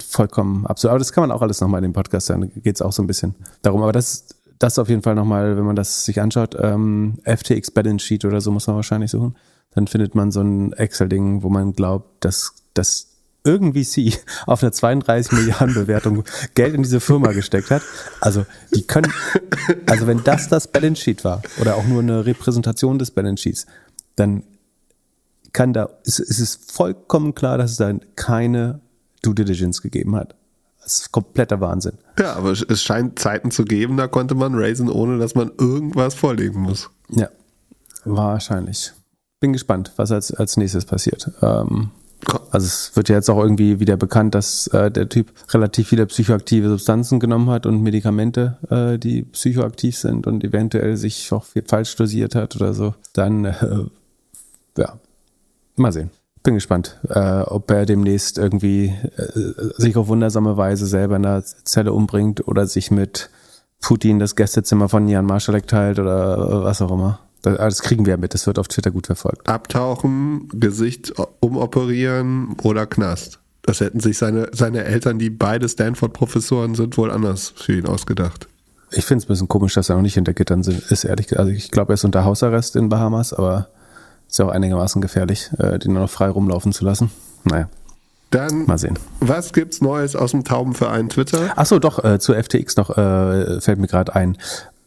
Vollkommen 0.09 0.67
absurd. 0.67 0.91
Aber 0.91 0.99
das 0.99 1.13
kann 1.13 1.23
man 1.23 1.31
auch 1.31 1.43
alles 1.43 1.61
nochmal 1.61 1.79
in 1.79 1.91
dem 1.91 1.93
Podcast 1.93 2.29
hören. 2.29 2.41
Da 2.55 2.61
geht 2.61 2.77
es 2.77 2.83
auch 2.83 2.93
so 2.93 3.03
ein 3.03 3.07
bisschen 3.07 3.35
darum. 3.63 3.83
Aber 3.83 3.93
das, 3.93 4.27
das 4.59 4.79
auf 4.79 4.89
jeden 4.89 5.03
Fall 5.03 5.15
nochmal, 5.15 5.57
wenn 5.57 5.65
man 5.65 5.77
das 5.77 6.05
sich 6.05 6.21
anschaut, 6.21 6.57
ähm, 6.61 7.19
FTX 7.25 7.71
Balance 7.71 8.05
Sheet 8.05 8.25
oder 8.25 8.41
so 8.41 8.51
muss 8.51 8.67
man 8.67 8.77
wahrscheinlich 8.77 9.11
suchen. 9.11 9.37
Dann 9.75 9.87
findet 9.87 10.15
man 10.15 10.31
so 10.31 10.41
ein 10.41 10.73
Excel-Ding, 10.73 11.43
wo 11.43 11.49
man 11.49 11.73
glaubt, 11.73 12.25
dass, 12.25 12.55
dass 12.75 13.15
irgendwie 13.45 13.85
sie 13.85 14.15
auf 14.47 14.63
eine 14.63 14.73
32 14.73 15.33
Milliarden 15.33 15.75
Bewertung 15.75 16.25
Geld 16.55 16.75
in 16.75 16.83
diese 16.83 17.01
Firma 17.01 17.33
gesteckt 17.33 17.71
hat. 17.71 17.83
Also 18.21 18.47
die 18.75 18.87
können, 18.87 19.13
also 19.87 20.07
wenn 20.07 20.25
das 20.25 20.49
das 20.49 20.67
Balance 20.69 21.03
Sheet 21.03 21.25
war 21.25 21.43
oder 21.61 21.77
auch 21.77 21.85
nur 21.85 22.03
eine 22.03 22.25
Repräsentation 22.25 22.99
des 22.99 23.11
Balance 23.11 23.43
Sheets, 23.43 23.67
dann 24.17 24.45
kann 25.53 25.73
da, 25.73 25.89
es, 26.05 26.19
es 26.19 26.41
ist 26.41 26.73
vollkommen 26.73 27.35
klar, 27.35 27.59
dass 27.59 27.73
es 27.73 27.77
da 27.77 27.93
keine 28.17 28.81
Due 29.25 29.35
Diligence 29.35 29.81
gegeben 29.83 30.15
hat. 30.17 30.35
Das 30.83 31.01
ist 31.01 31.13
kompletter 31.13 31.61
Wahnsinn. 31.61 31.95
Ja, 32.19 32.35
aber 32.35 32.51
es- 32.53 32.83
scheint 32.83 33.19
Zeiten 33.19 33.51
zu 33.51 33.65
geben, 33.65 33.97
da 33.97 34.07
konnte 34.07 34.35
man 34.35 34.55
raisen, 34.55 34.91
ohne 34.91 35.19
dass 35.19 35.35
man 35.35 35.51
irgendwas 35.59 36.15
vorlegen 36.15 36.61
muss. 36.61 36.91
Ja, 37.11 37.29
wahrscheinlich. 38.05 38.93
Bin 39.41 39.53
gespannt, 39.53 39.93
was 39.97 40.11
als, 40.13 40.33
als 40.33 40.57
nächstes 40.57 40.85
passiert. 40.85 41.31
Ähm, 41.43 41.91
also 42.51 42.67
es 42.67 42.93
wird 42.97 43.09
ja 43.09 43.17
jetzt 43.17 43.29
auch 43.31 43.43
irgendwie 43.43 43.81
wieder 43.81 43.97
bekannt, 43.97 44.35
dass 44.35 44.67
äh, 44.69 44.91
der 44.91 45.09
Typ 45.09 45.33
relativ 45.53 45.89
viele 45.89 46.07
psychoaktive 46.07 46.69
Substanzen 46.69 47.19
genommen 47.21 47.51
hat 47.51 47.67
und 47.67 47.83
Medikamente, 47.83 48.59
äh, 48.71 48.99
die 48.99 49.23
psychoaktiv 49.23 49.97
sind 49.99 50.27
und 50.27 50.45
eventuell 50.45 50.97
sich 50.97 51.33
auch 51.33 51.45
viel 51.45 51.65
falsch 51.67 51.97
dosiert 51.97 52.35
hat 52.35 52.57
oder 52.57 52.73
so. 52.75 52.95
Dann, 53.13 53.45
äh, 53.47 53.85
ja, 54.79 54.99
mal 55.77 55.93
sehen. 55.93 56.11
Bin 56.45 56.55
gespannt, 56.55 57.01
äh, 57.09 57.41
ob 57.41 57.71
er 57.71 57.87
demnächst 57.87 58.37
irgendwie 58.37 58.95
äh, 59.17 59.73
sich 59.77 59.97
auf 59.97 60.09
wundersame 60.09 60.59
Weise 60.59 60.87
selber 60.87 61.17
in 61.17 61.25
einer 61.25 61.43
Zelle 61.43 61.95
umbringt 61.95 62.47
oder 62.47 62.67
sich 62.67 62.91
mit 62.91 63.31
Putin 63.81 64.19
das 64.19 64.37
Gästezimmer 64.37 64.91
von 64.91 65.09
Jan 65.09 65.25
Marschalek 65.25 65.67
teilt 65.67 65.99
oder 65.99 66.63
was 66.63 66.83
auch 66.83 66.91
immer. 66.91 67.21
Das, 67.41 67.57
das 67.57 67.83
kriegen 67.83 68.05
wir 68.05 68.13
ja 68.13 68.17
mit, 68.19 68.35
das 68.35 68.47
wird 68.47 68.59
auf 68.59 68.69
Twitter 68.69 68.91
gut 68.91 69.07
verfolgt. 69.07 69.49
Abtauchen, 69.49 70.49
Gesicht 70.53 71.15
umoperieren 71.41 72.57
oder 72.63 72.87
Knast. 72.87 73.41
Das 73.63 73.81
hätten 73.81 74.01
sich 74.01 74.19
seine, 74.19 74.49
seine 74.53 74.85
Eltern, 74.85 75.19
die 75.19 75.31
beide 75.31 75.67
Stanford-Professoren 75.67 76.75
sind, 76.75 76.99
wohl 76.99 77.11
anders 77.11 77.55
für 77.57 77.79
ihn 77.79 77.87
ausgedacht. 77.87 78.49
Ich 78.91 79.07
finde 79.07 79.23
es 79.23 79.25
ein 79.25 79.29
bisschen 79.29 79.49
komisch, 79.49 79.73
dass 79.73 79.89
er 79.89 79.97
noch 79.97 80.03
nicht 80.03 80.15
hinter 80.15 80.35
Gittern 80.35 80.63
sind, 80.63 80.83
ist 80.91 81.05
ehrlich 81.05 81.29
gesagt. 81.29 81.41
Also 81.41 81.53
ich 81.53 81.71
glaube, 81.71 81.93
er 81.93 81.95
ist 81.95 82.05
unter 82.05 82.25
Hausarrest 82.25 82.77
in 82.77 82.91
Bahamas, 82.91 83.33
aber 83.33 83.69
ist 84.35 84.39
ja 84.39 84.47
auch 84.47 84.51
einigermaßen 84.51 85.01
gefährlich, 85.01 85.49
äh, 85.59 85.79
den 85.79 85.93
noch 85.93 86.11
frei 86.11 86.29
rumlaufen 86.29 86.73
zu 86.73 86.85
lassen. 86.85 87.13
Naja, 87.45 87.69
Dann, 88.31 88.67
mal 88.67 88.79
sehen. 88.79 88.99
was 89.21 89.53
gibt's 89.53 89.81
Neues 89.81 90.17
aus 90.17 90.33
dem 90.33 90.43
Taubenverein 90.43 91.09
Twitter? 91.09 91.53
Ach 91.55 91.67
so, 91.67 91.79
doch, 91.79 92.03
äh, 92.03 92.19
zu 92.19 92.35
FTX 92.35 92.77
noch 92.77 92.91
äh, 92.99 93.61
fällt 93.61 93.79
mir 93.79 93.87
gerade 93.87 94.13
ein. 94.17 94.37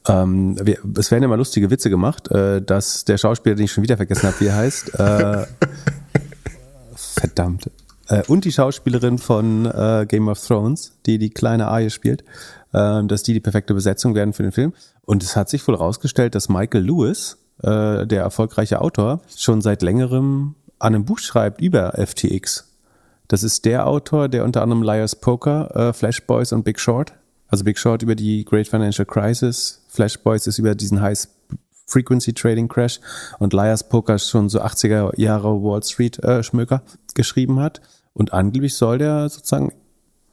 Ähm, 0.05 0.57
wir, 0.61 0.79
es 0.97 1.11
werden 1.11 1.23
immer 1.23 1.37
lustige 1.37 1.71
Witze 1.71 1.89
gemacht, 1.89 2.29
äh, 2.29 2.61
dass 2.61 3.05
der 3.05 3.17
Schauspieler, 3.17 3.55
den 3.55 3.63
ich 3.63 3.71
schon 3.71 3.83
wieder 3.83 3.95
vergessen 3.95 4.23
habe, 4.27 4.37
wie 4.41 4.47
er 4.47 4.55
heißt, 4.57 4.99
äh, 4.99 5.45
verdammt, 6.95 7.71
äh, 8.09 8.23
und 8.27 8.43
die 8.43 8.51
Schauspielerin 8.51 9.17
von 9.17 9.65
äh, 9.65 10.05
Game 10.09 10.27
of 10.27 10.45
Thrones, 10.45 10.91
die 11.05 11.19
die 11.19 11.29
kleine 11.29 11.67
Arya 11.69 11.89
spielt, 11.89 12.23
dass 12.73 13.23
die 13.23 13.31
die 13.33 13.39
perfekte 13.39 13.73
Besetzung 13.73 14.13
werden 14.13 14.33
für 14.33 14.43
den 14.43 14.51
Film. 14.51 14.73
Und 15.03 15.23
es 15.23 15.37
hat 15.37 15.49
sich 15.49 15.65
wohl 15.69 15.73
rausgestellt, 15.73 16.35
dass 16.35 16.49
Michael 16.49 16.83
Lewis, 16.83 17.37
äh, 17.63 18.05
der 18.05 18.21
erfolgreiche 18.21 18.81
Autor, 18.81 19.21
schon 19.35 19.61
seit 19.61 19.81
längerem 19.81 20.55
an 20.79 20.93
einem 20.93 21.05
Buch 21.05 21.19
schreibt 21.19 21.61
über 21.61 21.93
FTX. 21.93 22.75
Das 23.27 23.43
ist 23.43 23.65
der 23.65 23.87
Autor, 23.87 24.29
der 24.29 24.43
unter 24.43 24.61
anderem 24.61 24.83
Liar's 24.83 25.15
Poker, 25.15 25.75
äh, 25.75 25.93
Flash 25.93 26.25
Boys 26.25 26.53
und 26.53 26.63
Big 26.63 26.79
Short, 26.79 27.13
also 27.47 27.63
Big 27.63 27.77
Short 27.77 28.03
über 28.03 28.15
die 28.15 28.45
Great 28.45 28.67
Financial 28.67 29.05
Crisis, 29.05 29.83
Flash 29.89 30.19
Boys 30.19 30.47
ist 30.47 30.59
über 30.59 30.75
diesen 30.75 31.01
High 31.01 31.27
Frequency 31.87 32.33
Trading 32.33 32.67
Crash 32.67 32.99
und 33.39 33.53
Liar's 33.53 33.87
Poker 33.87 34.19
schon 34.19 34.49
so 34.49 34.61
80er 34.61 35.19
Jahre 35.19 35.63
Wall 35.63 35.81
Street 35.83 36.21
äh, 36.23 36.43
Schmöker 36.43 36.83
geschrieben 37.15 37.59
hat. 37.59 37.81
Und 38.13 38.33
angeblich 38.33 38.75
soll 38.75 38.97
der 38.97 39.29
sozusagen 39.29 39.71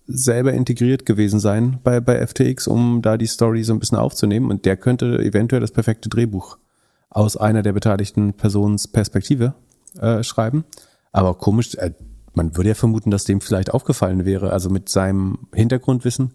selber 0.07 0.53
integriert 0.53 1.07
gewesen 1.07 1.39
sein 1.39 1.79
bei, 1.85 2.01
bei 2.01 2.27
FTX, 2.27 2.67
um 2.67 3.03
da 3.03 3.17
die 3.17 3.27
Story 3.27 3.63
so 3.63 3.73
ein 3.73 3.79
bisschen 3.79 3.99
aufzunehmen. 3.99 4.51
Und 4.51 4.65
der 4.65 4.77
könnte 4.77 5.19
eventuell 5.21 5.61
das 5.61 5.71
perfekte 5.71 6.09
Drehbuch 6.09 6.59
aus 7.15 7.37
einer 7.37 7.63
der 7.63 7.73
beteiligten 7.73 8.35
Personens 8.35 8.89
Perspektive 8.89 9.55
äh, 9.99 10.23
schreiben. 10.23 10.65
Aber 11.13 11.35
komisch, 11.35 11.75
äh, 11.77 11.93
man 12.35 12.57
würde 12.57 12.71
ja 12.71 12.75
vermuten, 12.75 13.11
dass 13.11 13.25
dem 13.25 13.41
vielleicht 13.41 13.73
aufgefallen 13.73 14.25
wäre, 14.25 14.53
also 14.53 14.69
mit 14.69 14.89
seinem 14.89 15.39
Hintergrundwissen, 15.55 16.33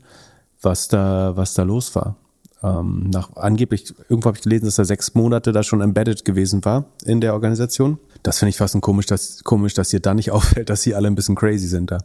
was 0.62 0.88
da, 0.88 1.36
was 1.36 1.53
da 1.53 1.63
los 1.63 1.93
war. 1.95 2.15
Ähm, 2.63 3.09
nach 3.09 3.36
angeblich, 3.36 3.93
irgendwo 4.07 4.27
habe 4.27 4.38
ich 4.38 4.43
gelesen, 4.43 4.65
dass 4.65 4.77
er 4.77 4.86
sechs 4.86 5.13
Monate 5.15 5.51
da 5.51 5.63
schon 5.63 5.81
embedded 5.81 6.24
gewesen 6.24 6.63
war 6.63 6.86
in 7.05 7.21
der 7.21 7.33
Organisation. 7.33 8.00
Das 8.24 8.39
finde 8.39 8.50
ich 8.50 8.57
fast 8.57 8.75
ein 8.75 8.81
komisch, 8.81 9.05
dass, 9.05 9.43
komisch, 9.43 9.74
dass 9.74 9.89
dir 9.89 10.00
da 10.00 10.13
nicht 10.13 10.31
auffällt, 10.31 10.69
dass 10.69 10.81
sie 10.81 10.95
alle 10.95 11.07
ein 11.07 11.15
bisschen 11.15 11.36
crazy 11.36 11.67
sind 11.67 11.91
da. 11.91 12.00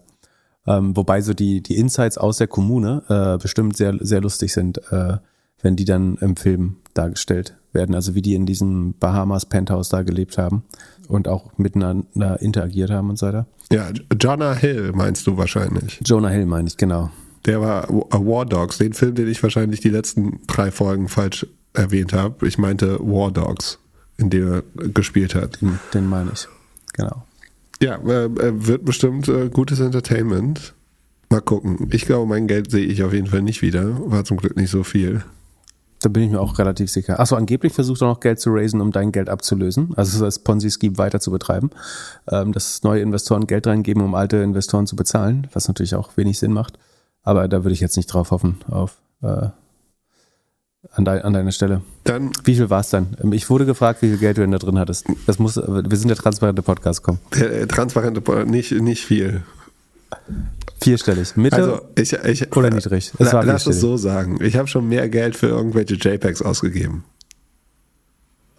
Ähm, 0.66 0.96
wobei 0.96 1.20
so 1.20 1.32
die, 1.32 1.62
die 1.62 1.76
Insights 1.76 2.18
aus 2.18 2.38
der 2.38 2.48
Kommune 2.48 3.02
äh, 3.08 3.40
bestimmt 3.40 3.76
sehr, 3.76 3.94
sehr 4.00 4.20
lustig 4.20 4.52
sind, 4.52 4.78
äh, 4.90 5.18
wenn 5.62 5.76
die 5.76 5.84
dann 5.84 6.16
im 6.16 6.36
Film 6.36 6.76
dargestellt 6.94 7.56
werden. 7.74 7.94
Also 7.94 8.14
wie 8.14 8.22
die 8.22 8.34
in 8.34 8.46
diesem 8.46 8.94
Bahamas 8.94 9.46
Penthouse 9.46 9.88
da 9.88 10.02
gelebt 10.02 10.38
haben 10.38 10.62
und 11.08 11.28
auch 11.28 11.56
miteinander 11.58 12.40
interagiert 12.40 12.90
haben 12.90 13.10
und 13.10 13.18
so 13.18 13.26
weiter. 13.26 13.46
Ja, 13.70 13.90
Jonah 14.20 14.54
Hill 14.54 14.92
meinst 14.94 15.26
du 15.26 15.36
wahrscheinlich. 15.36 16.00
Jonah 16.04 16.28
Hill 16.28 16.46
meine 16.46 16.68
ich, 16.68 16.76
genau. 16.76 17.10
Der 17.46 17.60
war 17.60 17.88
War 17.88 18.46
Dogs, 18.46 18.78
den 18.78 18.94
Film, 18.94 19.14
den 19.14 19.28
ich 19.28 19.42
wahrscheinlich 19.42 19.80
die 19.80 19.90
letzten 19.90 20.40
drei 20.46 20.70
Folgen 20.70 21.08
falsch 21.08 21.46
erwähnt 21.74 22.12
habe. 22.12 22.46
Ich 22.46 22.56
meinte 22.56 22.98
War 23.00 23.30
Dogs, 23.30 23.78
in 24.16 24.30
dem 24.30 24.52
er 24.52 24.62
gespielt 24.88 25.34
hat. 25.34 25.60
Den, 25.60 25.78
den 25.92 26.06
meine 26.06 26.30
ich. 26.32 26.48
Genau. 26.94 27.24
Ja, 27.82 27.96
äh, 27.96 28.66
wird 28.66 28.84
bestimmt 28.84 29.28
äh, 29.28 29.50
gutes 29.50 29.80
Entertainment. 29.80 30.74
Mal 31.28 31.40
gucken. 31.40 31.88
Ich 31.90 32.06
glaube, 32.06 32.26
mein 32.26 32.46
Geld 32.46 32.70
sehe 32.70 32.86
ich 32.86 33.02
auf 33.02 33.12
jeden 33.12 33.26
Fall 33.26 33.42
nicht 33.42 33.60
wieder. 33.60 33.98
War 34.10 34.24
zum 34.24 34.36
Glück 34.36 34.56
nicht 34.56 34.70
so 34.70 34.84
viel. 34.84 35.22
Da 36.04 36.10
bin 36.10 36.24
ich 36.24 36.30
mir 36.30 36.40
auch 36.40 36.58
relativ 36.58 36.90
sicher. 36.90 37.18
Achso, 37.18 37.34
angeblich 37.34 37.72
versucht 37.72 38.02
er 38.02 38.08
noch 38.08 38.20
Geld 38.20 38.38
zu 38.38 38.50
raisen, 38.52 38.82
um 38.82 38.92
dein 38.92 39.10
Geld 39.10 39.30
abzulösen. 39.30 39.94
Also 39.96 40.22
das 40.22 40.38
Ponzi-Scheme 40.38 40.98
weiter 40.98 41.18
zu 41.18 41.30
betreiben. 41.30 41.70
Ähm, 42.30 42.52
dass 42.52 42.82
neue 42.82 43.00
Investoren 43.00 43.46
Geld 43.46 43.66
reingeben, 43.66 44.02
um 44.02 44.14
alte 44.14 44.36
Investoren 44.36 44.86
zu 44.86 44.96
bezahlen, 44.96 45.46
was 45.54 45.66
natürlich 45.66 45.94
auch 45.94 46.14
wenig 46.18 46.38
Sinn 46.38 46.52
macht. 46.52 46.78
Aber 47.22 47.48
da 47.48 47.64
würde 47.64 47.72
ich 47.72 47.80
jetzt 47.80 47.96
nicht 47.96 48.08
drauf 48.08 48.32
hoffen, 48.32 48.58
auf 48.68 48.98
äh, 49.22 49.48
an, 50.90 51.06
de 51.06 51.22
an 51.22 51.32
deiner 51.32 51.52
Stelle. 51.52 51.80
Dann, 52.04 52.32
wie 52.44 52.54
viel 52.54 52.68
war 52.68 52.80
es 52.80 52.90
dann? 52.90 53.16
Ich 53.32 53.48
wurde 53.48 53.64
gefragt, 53.64 54.02
wie 54.02 54.08
viel 54.10 54.18
Geld 54.18 54.36
du 54.36 54.42
denn 54.42 54.50
da 54.50 54.58
drin 54.58 54.78
hattest. 54.78 55.06
Das 55.26 55.38
muss, 55.38 55.56
wir 55.56 55.96
sind 55.96 56.08
der 56.08 56.18
transparente 56.18 56.60
Podcast, 56.60 57.02
komm. 57.02 57.16
Der 57.34 57.62
äh, 57.62 57.66
transparente 57.66 58.20
Podcast, 58.20 58.50
nicht, 58.50 58.72
nicht 58.72 59.06
viel. 59.06 59.42
Vierstellig. 60.80 61.36
Mitte 61.36 61.56
also 61.56 61.80
ich, 61.96 62.12
ich, 62.12 62.56
oder 62.56 62.70
niedrig? 62.70 63.12
Es 63.18 63.32
la, 63.32 63.42
lass 63.42 63.66
es 63.66 63.80
so 63.80 63.96
sagen. 63.96 64.38
Ich 64.42 64.56
habe 64.56 64.68
schon 64.68 64.88
mehr 64.88 65.08
Geld 65.08 65.36
für 65.36 65.48
irgendwelche 65.48 65.94
JPEGs 65.94 66.42
ausgegeben. 66.42 67.04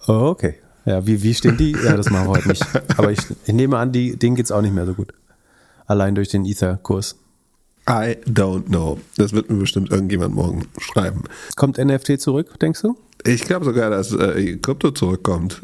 Oh, 0.07 0.29
okay. 0.29 0.55
Ja, 0.85 1.05
wie, 1.05 1.21
wie 1.24 1.33
stehen 1.33 1.57
die? 1.57 1.71
Ja, 1.71 1.97
das 1.97 2.09
machen 2.09 2.27
wir 2.27 2.31
heute 2.31 2.47
nicht. 2.50 2.65
Aber 2.97 3.12
ich, 3.12 3.19
ich 3.45 3.53
nehme 3.53 3.77
an, 3.77 3.91
die, 3.91 4.17
denen 4.17 4.35
geht 4.35 4.45
es 4.45 4.51
auch 4.51 4.62
nicht 4.62 4.74
mehr 4.74 4.85
so 4.85 4.93
gut. 4.93 5.13
Allein 5.88 6.15
durch 6.15 6.29
den 6.29 6.45
Ether-Kurs. 6.45 7.15
I 7.88 8.17
don't 8.27 8.65
know. 8.65 9.00
Das 9.17 9.33
wird 9.33 9.50
mir 9.50 9.57
bestimmt 9.57 9.91
irgendjemand 9.91 10.33
morgen 10.33 10.67
schreiben. 10.79 11.24
Kommt 11.55 11.77
NFT 11.77 12.19
zurück, 12.19 12.59
denkst 12.59 12.81
du? 12.81 12.97
Ich 13.24 13.43
glaube 13.43 13.65
sogar, 13.65 13.89
dass 13.91 14.12
äh, 14.12 14.57
Krypto 14.57 14.91
zurückkommt. 14.91 15.63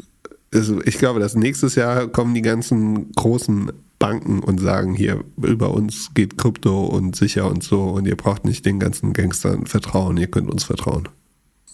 Ich 0.84 0.98
glaube, 0.98 1.18
dass 1.18 1.34
nächstes 1.34 1.76
Jahr 1.76 2.08
kommen 2.08 2.34
die 2.34 2.42
ganzen 2.42 3.10
großen 3.12 3.72
Banken 4.02 4.40
und 4.40 4.58
sagen, 4.58 4.94
hier, 4.94 5.22
über 5.36 5.72
uns 5.72 6.12
geht 6.12 6.36
Krypto 6.36 6.86
und 6.86 7.14
sicher 7.14 7.48
und 7.48 7.62
so 7.62 7.84
und 7.84 8.04
ihr 8.04 8.16
braucht 8.16 8.44
nicht 8.44 8.66
den 8.66 8.80
ganzen 8.80 9.12
Gangstern 9.12 9.66
vertrauen, 9.66 10.16
ihr 10.16 10.26
könnt 10.26 10.50
uns 10.50 10.64
vertrauen. 10.64 11.08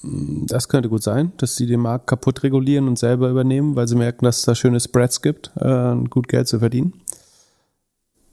Das 0.02 0.68
könnte 0.68 0.90
gut 0.90 1.02
sein, 1.02 1.32
dass 1.38 1.56
sie 1.56 1.66
den 1.66 1.80
Markt 1.80 2.06
kaputt 2.06 2.42
regulieren 2.42 2.87
und 2.87 2.99
selber 2.99 3.30
übernehmen, 3.30 3.76
weil 3.76 3.88
sie 3.88 3.97
merken, 3.97 4.26
dass 4.26 4.40
es 4.40 4.44
da 4.44 4.54
schöne 4.54 4.78
Spreads 4.78 5.23
gibt, 5.23 5.52
äh, 5.56 5.97
gut 6.11 6.28
Geld 6.28 6.49
zu 6.49 6.58
verdienen. 6.58 6.92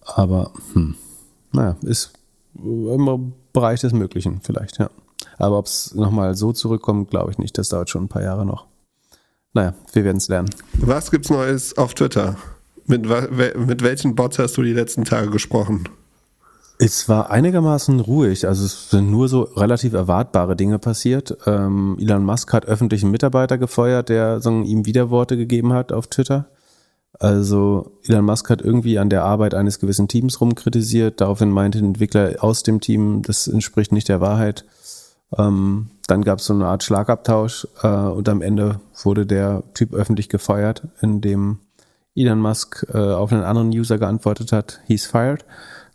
Aber, 0.01 0.51
hm, 0.73 0.95
naja, 1.53 1.77
ist 1.83 2.11
im 2.61 3.31
Bereich 3.53 3.79
des 3.79 3.93
Möglichen 3.93 4.41
vielleicht, 4.41 4.77
ja. 4.77 4.89
Aber 5.37 5.57
ob 5.57 5.67
es 5.67 5.95
nochmal 5.95 6.35
so 6.35 6.51
zurückkommt, 6.51 7.11
glaube 7.11 7.31
ich 7.31 7.37
nicht. 7.37 7.57
Das 7.57 7.69
dauert 7.69 7.89
schon 7.89 8.03
ein 8.03 8.09
paar 8.09 8.23
Jahre 8.23 8.45
noch. 8.45 8.67
Naja, 9.53 9.73
wir 9.93 10.03
werden 10.03 10.17
es 10.17 10.27
lernen. 10.27 10.49
Was 10.73 11.11
gibt's 11.11 11.29
Neues 11.29 11.77
auf 11.77 11.93
Twitter? 11.93 12.35
Mit, 12.87 13.07
mit 13.57 13.81
welchen 13.81 14.15
Bots 14.15 14.37
hast 14.37 14.57
du 14.57 14.61
die 14.63 14.73
letzten 14.73 15.05
Tage 15.05 15.29
gesprochen? 15.29 15.89
Es 16.77 17.07
war 17.07 17.29
einigermaßen 17.31 18.01
ruhig, 18.01 18.45
also 18.45 18.65
es 18.65 18.89
sind 18.89 19.09
nur 19.09 19.29
so 19.29 19.43
relativ 19.43 19.93
erwartbare 19.93 20.57
Dinge 20.57 20.77
passiert. 20.77 21.37
Ähm, 21.45 21.97
Elon 21.99 22.25
Musk 22.25 22.51
hat 22.51 22.65
öffentlichen 22.65 23.11
Mitarbeiter 23.11 23.57
gefeuert, 23.57 24.09
der 24.09 24.41
sagen, 24.41 24.65
ihm 24.65 24.85
Widerworte 24.85 25.37
gegeben 25.37 25.71
hat 25.71 25.93
auf 25.93 26.07
Twitter. 26.07 26.47
Also 27.17 27.93
Elon 28.03 28.25
Musk 28.25 28.49
hat 28.49 28.61
irgendwie 28.61 28.99
an 28.99 29.09
der 29.09 29.23
Arbeit 29.23 29.53
eines 29.53 29.79
gewissen 29.79 30.09
Teams 30.09 30.41
rumkritisiert, 30.41 31.21
daraufhin 31.21 31.49
meinte 31.49 31.79
ein 31.79 31.85
Entwickler 31.85 32.43
aus 32.43 32.63
dem 32.63 32.81
Team, 32.81 33.21
das 33.21 33.47
entspricht 33.47 33.93
nicht 33.93 34.09
der 34.09 34.19
Wahrheit. 34.19 34.65
Ähm, 35.37 35.91
dann 36.07 36.23
gab 36.23 36.39
es 36.39 36.45
so 36.45 36.53
eine 36.53 36.67
Art 36.67 36.83
Schlagabtausch 36.83 37.67
äh, 37.83 37.87
und 37.87 38.27
am 38.27 38.41
Ende 38.41 38.81
wurde 39.01 39.25
der 39.25 39.63
Typ 39.73 39.93
öffentlich 39.93 40.27
gefeuert, 40.27 40.83
indem 40.99 41.59
Elon 42.15 42.39
Musk 42.39 42.85
äh, 42.93 42.97
auf 42.97 43.31
einen 43.31 43.43
anderen 43.43 43.69
User 43.69 43.97
geantwortet 43.97 44.51
hat, 44.51 44.79
he's 44.85 45.05
fired, 45.05 45.45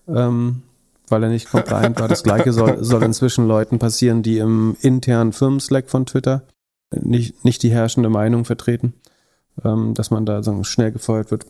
ähm, 0.06 0.62
weil 1.08 1.22
er 1.22 1.30
nicht 1.30 1.50
compliant 1.50 1.98
war. 1.98 2.08
Das 2.08 2.22
gleiche 2.22 2.52
soll, 2.52 2.78
soll 2.84 3.02
inzwischen 3.02 3.48
Leuten 3.48 3.78
passieren, 3.78 4.22
die 4.22 4.38
im 4.38 4.76
internen 4.80 5.32
Firmen-Slack 5.32 5.88
von 5.88 6.06
Twitter 6.06 6.42
nicht, 6.94 7.44
nicht 7.44 7.62
die 7.62 7.70
herrschende 7.70 8.08
Meinung 8.08 8.44
vertreten, 8.44 8.94
ähm, 9.64 9.94
dass 9.94 10.10
man 10.10 10.26
da 10.26 10.42
so 10.42 10.62
schnell 10.64 10.92
gefeuert 10.92 11.30
wird. 11.30 11.46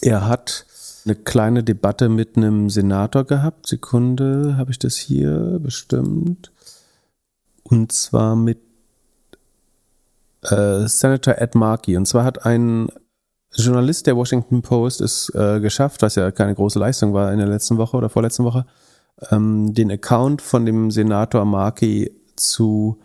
Er 0.00 0.26
hat 0.26 0.66
eine 1.04 1.14
kleine 1.14 1.62
Debatte 1.62 2.08
mit 2.08 2.36
einem 2.36 2.68
Senator 2.68 3.24
gehabt. 3.24 3.66
Sekunde, 3.66 4.56
habe 4.56 4.70
ich 4.70 4.78
das 4.78 4.96
hier 4.96 5.58
bestimmt? 5.60 6.52
Und 7.62 7.92
zwar 7.92 8.36
mit 8.36 8.58
äh, 10.42 10.86
Senator 10.86 11.36
Ed 11.38 11.54
Markey. 11.54 11.96
Und 11.96 12.06
zwar 12.06 12.24
hat 12.24 12.44
ein 12.44 12.88
Journalist 13.62 14.06
der 14.06 14.16
Washington 14.16 14.62
Post 14.62 15.00
es 15.00 15.32
äh, 15.34 15.60
geschafft, 15.60 16.02
was 16.02 16.14
ja 16.14 16.30
keine 16.30 16.54
große 16.54 16.78
Leistung 16.78 17.12
war 17.14 17.32
in 17.32 17.38
der 17.38 17.48
letzten 17.48 17.78
Woche 17.78 17.96
oder 17.96 18.08
vorletzten 18.08 18.44
Woche, 18.44 18.66
ähm, 19.30 19.72
den 19.72 19.90
Account 19.90 20.42
von 20.42 20.66
dem 20.66 20.90
Senator 20.90 21.44
Markey 21.44 22.12
zu 22.36 22.98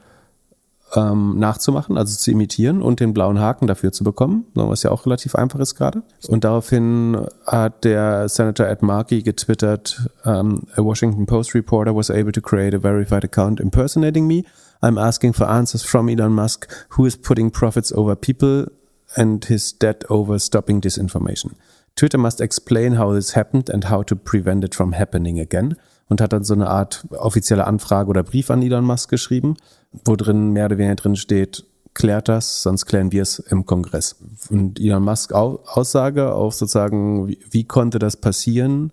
ähm, 0.94 1.40
nachzumachen, 1.40 1.98
also 1.98 2.18
zu 2.18 2.32
imitieren 2.32 2.82
und 2.82 3.00
den 3.00 3.14
blauen 3.14 3.40
Haken 3.40 3.68
dafür 3.68 3.92
zu 3.92 4.04
bekommen, 4.04 4.46
was 4.54 4.84
ja 4.84 4.92
auch 4.92 5.06
relativ 5.06 5.36
einfach 5.36 5.60
ist 5.60 5.76
gerade. 5.76 6.04
Und 6.28 6.44
daraufhin 6.44 7.18
hat 7.46 7.84
der 7.84 8.28
Senator 8.28 8.68
Ed 8.68 8.82
Markey 8.82 9.22
getwittert, 9.22 10.10
um, 10.26 10.64
a 10.76 10.84
Washington 10.84 11.26
Post 11.26 11.56
reporter 11.56 11.96
was 11.96 12.10
able 12.10 12.32
to 12.32 12.42
create 12.42 12.76
a 12.76 12.80
verified 12.80 13.24
account 13.24 13.60
impersonating 13.60 14.28
me. 14.28 14.44
I'm 14.82 14.98
asking 14.98 15.34
for 15.34 15.48
answers 15.48 15.84
from 15.84 16.10
Elon 16.10 16.34
Musk, 16.34 16.68
who 16.98 17.06
is 17.06 17.16
putting 17.16 17.52
profits 17.52 17.94
over 17.94 18.16
people 18.16 18.66
and 19.16 19.46
his 19.46 19.78
debt 19.78 20.10
over 20.10 20.40
stopping 20.40 20.82
disinformation. 20.82 21.52
Twitter 21.96 22.18
must 22.18 22.40
explain 22.40 22.98
how 22.98 23.14
this 23.14 23.36
happened 23.36 23.70
and 23.70 23.90
how 23.90 24.04
to 24.04 24.16
prevent 24.16 24.64
it 24.64 24.76
from 24.76 24.94
happening 24.94 25.40
again. 25.40 25.76
Und 26.08 26.20
hat 26.20 26.34
dann 26.34 26.44
so 26.44 26.54
eine 26.54 26.70
Art 26.70 27.06
offizielle 27.12 27.66
Anfrage 27.66 28.10
oder 28.10 28.24
Brief 28.24 28.52
an 28.52 28.62
Elon 28.62 28.84
Musk 28.84 29.10
geschrieben 29.10 29.56
wo 30.06 30.16
drin 30.16 30.52
mehr 30.52 30.66
oder 30.66 30.78
weniger 30.78 30.96
drin 30.96 31.16
steht, 31.16 31.66
klärt 31.94 32.30
das, 32.30 32.64
sonst 32.64 32.86
klären 32.86 33.12
wir 33.12 33.22
es 33.22 33.40
im 33.40 33.66
Kongress. 33.66 34.16
Und 34.50 34.80
Elon 34.80 35.04
Musk 35.04 35.34
Aussage 35.34 36.34
auf 36.34 36.54
sozusagen, 36.54 37.28
wie, 37.28 37.40
wie 37.50 37.66
konnte 37.66 38.00
das 38.00 38.18
passieren, 38.18 38.92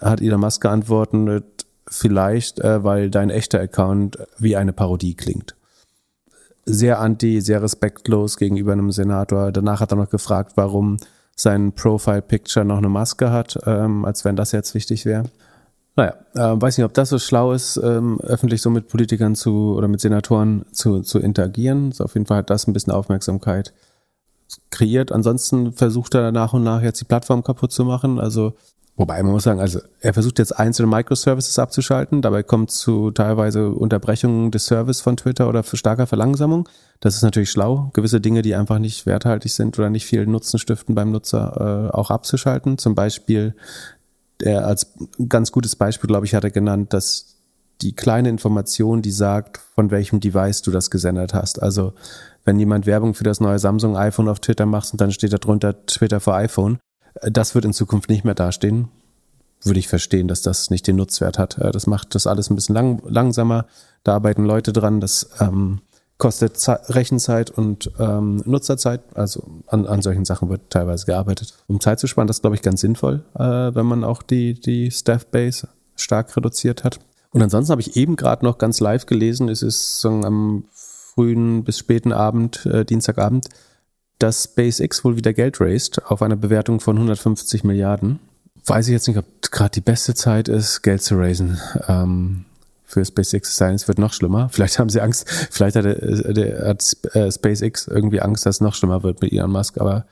hat 0.00 0.20
Elon 0.20 0.40
Musk 0.40 0.62
geantwortet, 0.62 1.66
vielleicht, 1.88 2.60
äh, 2.60 2.84
weil 2.84 3.10
dein 3.10 3.30
echter 3.30 3.60
Account 3.60 4.18
wie 4.38 4.56
eine 4.56 4.72
Parodie 4.72 5.14
klingt. 5.14 5.56
Sehr 6.64 7.00
anti, 7.00 7.40
sehr 7.40 7.62
respektlos 7.62 8.36
gegenüber 8.36 8.72
einem 8.72 8.92
Senator. 8.92 9.52
Danach 9.52 9.80
hat 9.80 9.92
er 9.92 9.96
noch 9.96 10.10
gefragt, 10.10 10.52
warum 10.56 10.98
sein 11.34 11.72
Profile-Picture 11.72 12.64
noch 12.64 12.78
eine 12.78 12.88
Maske 12.88 13.30
hat, 13.30 13.58
ähm, 13.64 14.04
als 14.04 14.24
wenn 14.24 14.36
das 14.36 14.52
jetzt 14.52 14.74
wichtig 14.74 15.06
wäre. 15.06 15.24
Naja, 15.96 16.14
äh, 16.34 16.60
weiß 16.60 16.78
nicht, 16.78 16.84
ob 16.84 16.94
das 16.94 17.08
so 17.08 17.18
schlau 17.18 17.52
ist, 17.52 17.76
ähm, 17.82 18.20
öffentlich 18.20 18.62
so 18.62 18.70
mit 18.70 18.88
Politikern 18.88 19.34
zu 19.34 19.74
oder 19.74 19.88
mit 19.88 20.00
Senatoren 20.00 20.64
zu, 20.72 21.00
zu 21.00 21.18
interagieren. 21.18 21.92
So 21.92 22.04
auf 22.04 22.14
jeden 22.14 22.26
Fall 22.26 22.38
hat 22.38 22.50
das 22.50 22.66
ein 22.66 22.72
bisschen 22.72 22.92
Aufmerksamkeit 22.92 23.72
kreiert. 24.70 25.12
Ansonsten 25.12 25.72
versucht 25.72 26.14
er 26.14 26.32
nach 26.32 26.52
und 26.52 26.62
nach 26.62 26.82
jetzt 26.82 27.00
die 27.00 27.04
Plattform 27.04 27.42
kaputt 27.42 27.72
zu 27.72 27.84
machen. 27.84 28.18
Also, 28.18 28.54
wobei 28.96 29.22
man 29.22 29.32
muss 29.32 29.44
sagen, 29.44 29.60
also 29.60 29.80
er 30.00 30.12
versucht 30.12 30.38
jetzt 30.38 30.58
einzelne 30.58 30.88
Microservices 30.88 31.58
abzuschalten. 31.58 32.22
Dabei 32.22 32.42
kommt 32.42 32.70
zu 32.70 33.10
teilweise 33.10 33.70
Unterbrechungen 33.70 34.50
des 34.50 34.66
Service 34.66 35.00
von 35.00 35.16
Twitter 35.16 35.48
oder 35.48 35.62
starker 35.62 36.06
Verlangsamung. 36.06 36.68
Das 37.00 37.16
ist 37.16 37.22
natürlich 37.22 37.50
schlau, 37.50 37.90
gewisse 37.94 38.20
Dinge, 38.20 38.42
die 38.42 38.54
einfach 38.54 38.78
nicht 38.78 39.06
werthaltig 39.06 39.52
sind 39.52 39.78
oder 39.78 39.90
nicht 39.90 40.06
viel 40.06 40.26
Nutzen 40.26 40.58
stiften 40.58 40.94
beim 40.94 41.10
Nutzer, 41.10 41.90
äh, 41.92 41.96
auch 41.96 42.10
abzuschalten. 42.10 42.78
Zum 42.78 42.94
Beispiel 42.94 43.54
er 44.42 44.66
als 44.66 44.94
ganz 45.28 45.52
gutes 45.52 45.76
Beispiel, 45.76 46.08
glaube 46.08 46.26
ich, 46.26 46.34
hat 46.34 46.44
er 46.44 46.50
genannt, 46.50 46.92
dass 46.92 47.36
die 47.82 47.94
kleine 47.94 48.28
Information, 48.28 49.02
die 49.02 49.10
sagt, 49.10 49.58
von 49.74 49.90
welchem 49.90 50.20
Device 50.20 50.62
du 50.62 50.70
das 50.70 50.90
gesendet 50.90 51.34
hast. 51.34 51.62
Also 51.62 51.94
wenn 52.44 52.58
jemand 52.58 52.86
Werbung 52.86 53.14
für 53.14 53.24
das 53.24 53.40
neue 53.40 53.58
Samsung 53.58 53.96
iPhone 53.96 54.28
auf 54.28 54.40
Twitter 54.40 54.66
macht 54.66 54.92
und 54.92 55.00
dann 55.00 55.12
steht 55.12 55.32
da 55.32 55.38
drunter 55.38 55.86
Twitter 55.86 56.20
für 56.20 56.34
iPhone, 56.34 56.78
das 57.22 57.54
wird 57.54 57.64
in 57.64 57.72
Zukunft 57.72 58.08
nicht 58.08 58.24
mehr 58.24 58.34
dastehen. 58.34 58.88
Würde 59.62 59.78
ich 59.78 59.88
verstehen, 59.88 60.28
dass 60.28 60.42
das 60.42 60.70
nicht 60.70 60.86
den 60.86 60.96
Nutzwert 60.96 61.38
hat. 61.38 61.58
Äh, 61.58 61.70
das 61.70 61.86
macht 61.86 62.14
das 62.14 62.26
alles 62.26 62.50
ein 62.50 62.54
bisschen 62.54 62.74
lang, 62.74 63.02
langsamer. 63.06 63.66
Da 64.04 64.14
arbeiten 64.14 64.44
Leute 64.44 64.72
dran. 64.72 65.00
Das 65.00 65.30
ähm, 65.40 65.80
kostet 66.18 66.58
Ze 66.58 66.80
Rechenzeit 66.88 67.50
und 67.50 67.90
ähm, 67.98 68.42
Nutzerzeit. 68.46 69.02
Also 69.14 69.42
an, 69.66 69.86
an 69.86 70.02
solchen 70.02 70.24
Sachen 70.24 70.48
wird 70.48 70.70
teilweise 70.70 71.06
gearbeitet. 71.06 71.54
Um 71.66 71.80
Zeit 71.80 72.00
zu 72.00 72.06
sparen, 72.06 72.28
das 72.28 72.40
glaube 72.40 72.56
ich 72.56 72.62
ganz 72.62 72.80
sinnvoll, 72.80 73.24
äh, 73.34 73.40
wenn 73.42 73.86
man 73.86 74.04
auch 74.04 74.22
die, 74.22 74.54
die 74.54 74.90
Staff-Base 74.90 75.68
stark 75.96 76.36
reduziert 76.36 76.84
hat. 76.84 77.00
Und 77.32 77.42
ansonsten 77.42 77.72
habe 77.72 77.82
ich 77.82 77.96
eben 77.96 78.16
gerade 78.16 78.44
noch 78.44 78.58
ganz 78.58 78.80
live 78.80 79.06
gelesen, 79.06 79.48
es 79.48 79.62
ist 79.62 80.00
so 80.00 80.08
am 80.08 80.64
frühen 80.72 81.64
bis 81.64 81.78
späten 81.78 82.12
Abend, 82.12 82.66
äh, 82.66 82.84
Dienstagabend, 82.84 83.48
dass 84.20 84.44
SpaceX 84.44 85.04
wohl 85.04 85.16
wieder 85.16 85.32
Geld 85.32 85.60
raised 85.60 86.04
auf 86.06 86.22
einer 86.22 86.36
Bewertung 86.36 86.78
von 86.78 86.96
150 86.96 87.64
Milliarden 87.64 88.20
weiß 88.64 88.88
ich 88.88 88.92
jetzt 88.92 89.08
nicht, 89.08 89.18
ob 89.18 89.24
gerade 89.50 89.72
die 89.72 89.80
beste 89.80 90.14
Zeit 90.14 90.48
ist, 90.48 90.82
Geld 90.82 91.02
zu 91.02 91.16
raisen. 91.16 91.58
Ähm, 91.88 92.44
für 92.84 93.04
SpaceX 93.04 93.56
sein, 93.56 93.76
es 93.76 93.86
wird 93.86 93.98
noch 93.98 94.12
schlimmer. 94.12 94.48
Vielleicht 94.48 94.78
haben 94.78 94.88
sie 94.88 95.00
Angst, 95.00 95.28
vielleicht 95.50 95.76
hat, 95.76 95.84
der, 95.84 95.94
der, 95.94 96.68
hat 96.68 96.96
äh, 97.12 97.30
SpaceX 97.30 97.86
irgendwie 97.86 98.20
Angst, 98.20 98.46
dass 98.46 98.56
es 98.56 98.60
noch 98.60 98.74
schlimmer 98.74 99.02
wird 99.02 99.20
mit 99.22 99.32
Elon 99.32 99.52
Musk, 99.52 99.80
aber 99.80 100.06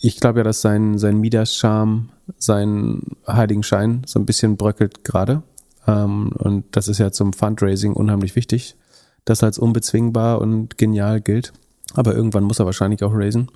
ich 0.00 0.20
glaube 0.20 0.40
ja, 0.40 0.44
dass 0.44 0.60
sein, 0.60 0.98
sein 0.98 1.18
Midas-Charme, 1.18 2.10
sein 2.38 3.02
Heiligenschein 3.26 4.02
so 4.06 4.20
ein 4.20 4.26
bisschen 4.26 4.56
bröckelt 4.56 5.02
gerade. 5.02 5.42
Ähm, 5.88 6.30
und 6.38 6.64
das 6.76 6.86
ist 6.86 6.98
ja 6.98 7.10
zum 7.10 7.32
Fundraising 7.32 7.94
unheimlich 7.94 8.36
wichtig, 8.36 8.76
das 9.24 9.42
als 9.42 9.58
unbezwingbar 9.58 10.40
und 10.40 10.78
genial 10.78 11.20
gilt. 11.20 11.52
Aber 11.94 12.14
irgendwann 12.14 12.44
muss 12.44 12.58
er 12.58 12.66
wahrscheinlich 12.66 13.02
auch 13.02 13.14
raisen. 13.14 13.50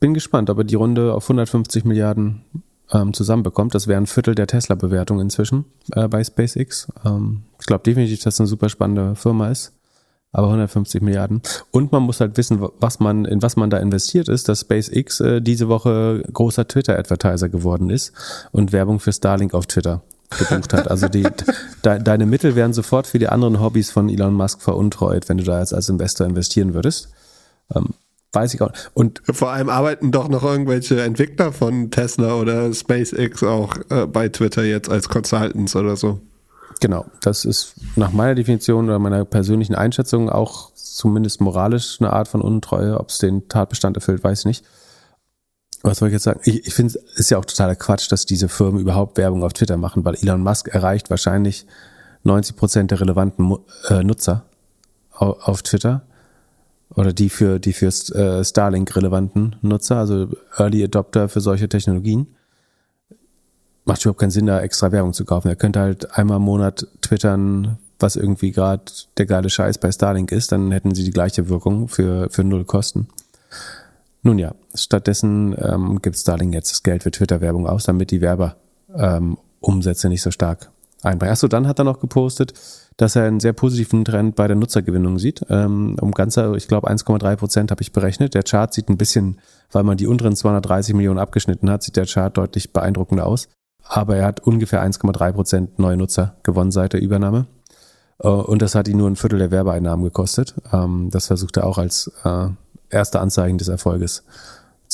Bin 0.00 0.14
gespannt, 0.14 0.50
ob 0.50 0.58
er 0.58 0.64
die 0.64 0.74
Runde 0.74 1.14
auf 1.14 1.24
150 1.24 1.84
Milliarden 1.84 2.44
ähm, 2.92 3.12
zusammenbekommt. 3.12 3.74
Das 3.74 3.86
wäre 3.86 4.00
ein 4.00 4.06
Viertel 4.06 4.34
der 4.34 4.46
Tesla-Bewertung 4.46 5.20
inzwischen 5.20 5.64
äh, 5.92 6.08
bei 6.08 6.22
SpaceX. 6.22 6.88
Ähm, 7.04 7.42
ich 7.60 7.66
glaube 7.66 7.84
definitiv, 7.84 8.22
dass 8.22 8.34
es 8.34 8.40
eine 8.40 8.46
super 8.46 8.68
spannende 8.68 9.14
Firma 9.16 9.48
ist. 9.48 9.72
Aber 10.32 10.48
150 10.48 11.00
Milliarden. 11.00 11.42
Und 11.70 11.92
man 11.92 12.02
muss 12.02 12.18
halt 12.18 12.36
wissen, 12.36 12.58
was 12.80 12.98
man, 12.98 13.24
in 13.24 13.40
was 13.40 13.54
man 13.54 13.70
da 13.70 13.78
investiert 13.78 14.28
ist, 14.28 14.48
dass 14.48 14.62
SpaceX 14.62 15.20
äh, 15.20 15.40
diese 15.40 15.68
Woche 15.68 16.24
großer 16.32 16.66
Twitter-Advertiser 16.66 17.48
geworden 17.48 17.88
ist 17.88 18.12
und 18.50 18.72
Werbung 18.72 18.98
für 18.98 19.12
Starlink 19.12 19.54
auf 19.54 19.66
Twitter 19.66 20.02
gebucht 20.36 20.72
hat. 20.72 20.90
Also 20.90 21.08
die, 21.08 21.22
de, 21.84 22.02
deine 22.02 22.26
Mittel 22.26 22.56
werden 22.56 22.72
sofort 22.72 23.06
für 23.06 23.20
die 23.20 23.28
anderen 23.28 23.60
Hobbys 23.60 23.92
von 23.92 24.08
Elon 24.08 24.34
Musk 24.34 24.60
veruntreut, 24.60 25.28
wenn 25.28 25.38
du 25.38 25.44
da 25.44 25.60
jetzt 25.60 25.72
als 25.72 25.88
Investor 25.88 26.26
investieren 26.26 26.74
würdest. 26.74 27.10
Ähm, 27.74 27.90
weiß 28.32 28.54
ich 28.54 28.62
auch. 28.62 28.72
Und 28.94 29.22
vor 29.30 29.50
allem 29.50 29.68
arbeiten 29.68 30.10
doch 30.10 30.28
noch 30.28 30.42
irgendwelche 30.42 31.00
Entwickler 31.02 31.52
von 31.52 31.90
Tesla 31.90 32.34
oder 32.34 32.72
SpaceX 32.72 33.42
auch 33.42 33.76
äh, 33.90 34.06
bei 34.06 34.28
Twitter 34.28 34.64
jetzt 34.64 34.90
als 34.90 35.08
Consultants 35.08 35.76
oder 35.76 35.96
so. 35.96 36.20
Genau, 36.80 37.06
das 37.20 37.44
ist 37.44 37.74
nach 37.96 38.12
meiner 38.12 38.34
Definition 38.34 38.86
oder 38.86 38.98
meiner 38.98 39.24
persönlichen 39.24 39.74
Einschätzung 39.74 40.28
auch 40.28 40.72
zumindest 40.74 41.40
moralisch 41.40 42.00
eine 42.00 42.12
Art 42.12 42.28
von 42.28 42.40
Untreue. 42.40 42.98
Ob 42.98 43.08
es 43.08 43.18
den 43.18 43.48
Tatbestand 43.48 43.96
erfüllt, 43.96 44.22
weiß 44.24 44.40
ich 44.40 44.44
nicht. 44.46 44.64
Was 45.82 45.98
soll 45.98 46.08
ich 46.08 46.14
jetzt 46.14 46.24
sagen? 46.24 46.40
Ich, 46.44 46.66
ich 46.66 46.74
finde 46.74 46.98
es 46.98 47.20
ist 47.20 47.30
ja 47.30 47.38
auch 47.38 47.44
totaler 47.44 47.76
Quatsch, 47.76 48.10
dass 48.10 48.26
diese 48.26 48.48
Firmen 48.48 48.80
überhaupt 48.80 49.18
Werbung 49.18 49.44
auf 49.44 49.52
Twitter 49.52 49.76
machen, 49.76 50.04
weil 50.04 50.14
Elon 50.14 50.42
Musk 50.42 50.68
erreicht 50.68 51.10
wahrscheinlich 51.10 51.66
90 52.24 52.56
Prozent 52.56 52.90
der 52.90 53.00
relevanten 53.00 53.56
äh, 53.88 54.02
Nutzer 54.02 54.44
auf, 55.12 55.46
auf 55.46 55.62
Twitter 55.62 56.02
oder 56.96 57.12
die 57.12 57.28
für 57.28 57.58
die 57.58 57.72
für 57.72 57.86
äh, 57.86 58.44
Starlink 58.44 58.94
relevanten 58.94 59.56
Nutzer, 59.62 59.96
also 59.96 60.28
Early 60.56 60.84
Adopter 60.84 61.28
für 61.28 61.40
solche 61.40 61.68
Technologien. 61.68 62.26
Macht 63.84 64.02
überhaupt 64.02 64.20
keinen 64.20 64.30
Sinn, 64.30 64.46
da 64.46 64.60
extra 64.60 64.92
Werbung 64.92 65.12
zu 65.12 65.24
kaufen. 65.24 65.48
Er 65.48 65.56
könnte 65.56 65.80
halt 65.80 66.16
einmal 66.16 66.38
im 66.38 66.44
Monat 66.44 66.86
twittern, 67.02 67.78
was 67.98 68.16
irgendwie 68.16 68.50
gerade 68.50 68.84
der 69.18 69.26
geile 69.26 69.50
Scheiß 69.50 69.78
bei 69.78 69.92
Starlink 69.92 70.32
ist, 70.32 70.52
dann 70.52 70.72
hätten 70.72 70.94
sie 70.94 71.04
die 71.04 71.10
gleiche 71.10 71.48
Wirkung 71.48 71.88
für, 71.88 72.28
für 72.30 72.44
null 72.44 72.64
Kosten. 72.64 73.08
Nun 74.22 74.38
ja, 74.38 74.54
stattdessen 74.74 75.54
ähm, 75.58 76.00
gibt 76.00 76.16
Starlink 76.16 76.54
jetzt 76.54 76.70
das 76.70 76.82
Geld 76.82 77.02
für 77.02 77.10
Twitter-Werbung 77.10 77.66
aus, 77.66 77.84
damit 77.84 78.10
die 78.10 78.22
Werber 78.22 78.56
ähm, 78.94 79.36
Umsätze 79.60 80.08
nicht 80.08 80.22
so 80.22 80.30
stark 80.30 80.70
einbringen. 81.02 81.32
Achso, 81.32 81.48
dann 81.48 81.66
hat 81.66 81.78
er 81.78 81.84
noch 81.84 82.00
gepostet, 82.00 82.54
dass 82.96 83.16
er 83.16 83.24
einen 83.24 83.40
sehr 83.40 83.52
positiven 83.52 84.04
Trend 84.04 84.36
bei 84.36 84.46
der 84.46 84.56
Nutzergewinnung 84.56 85.18
sieht. 85.18 85.44
Ähm, 85.48 85.96
um 86.00 86.12
ganze, 86.12 86.56
ich 86.56 86.68
glaube 86.68 86.90
1,3 86.90 87.36
Prozent 87.36 87.70
habe 87.70 87.82
ich 87.82 87.92
berechnet. 87.92 88.34
Der 88.34 88.42
Chart 88.42 88.72
sieht 88.72 88.88
ein 88.88 88.96
bisschen, 88.96 89.40
weil 89.72 89.82
man 89.82 89.96
die 89.96 90.06
unteren 90.06 90.36
230 90.36 90.94
Millionen 90.94 91.18
abgeschnitten 91.18 91.70
hat, 91.70 91.82
sieht 91.82 91.96
der 91.96 92.06
Chart 92.06 92.36
deutlich 92.36 92.72
beeindruckender 92.72 93.26
aus. 93.26 93.48
Aber 93.82 94.16
er 94.16 94.26
hat 94.26 94.40
ungefähr 94.40 94.82
1,3 94.82 95.32
Prozent 95.32 95.78
neue 95.78 95.96
Nutzer 95.96 96.36
gewonnen 96.42 96.70
seit 96.70 96.92
der 96.92 97.02
Übernahme. 97.02 97.46
Äh, 98.20 98.28
und 98.28 98.62
das 98.62 98.74
hat 98.74 98.88
ihn 98.88 98.98
nur 98.98 99.10
ein 99.10 99.16
Viertel 99.16 99.38
der 99.38 99.50
Werbeeinnahmen 99.50 100.04
gekostet. 100.04 100.54
Ähm, 100.72 101.08
das 101.10 101.26
versucht 101.26 101.56
er 101.56 101.66
auch 101.66 101.78
als 101.78 102.10
äh, 102.24 102.48
erste 102.90 103.20
Anzeichen 103.20 103.58
des 103.58 103.68
Erfolges 103.68 104.24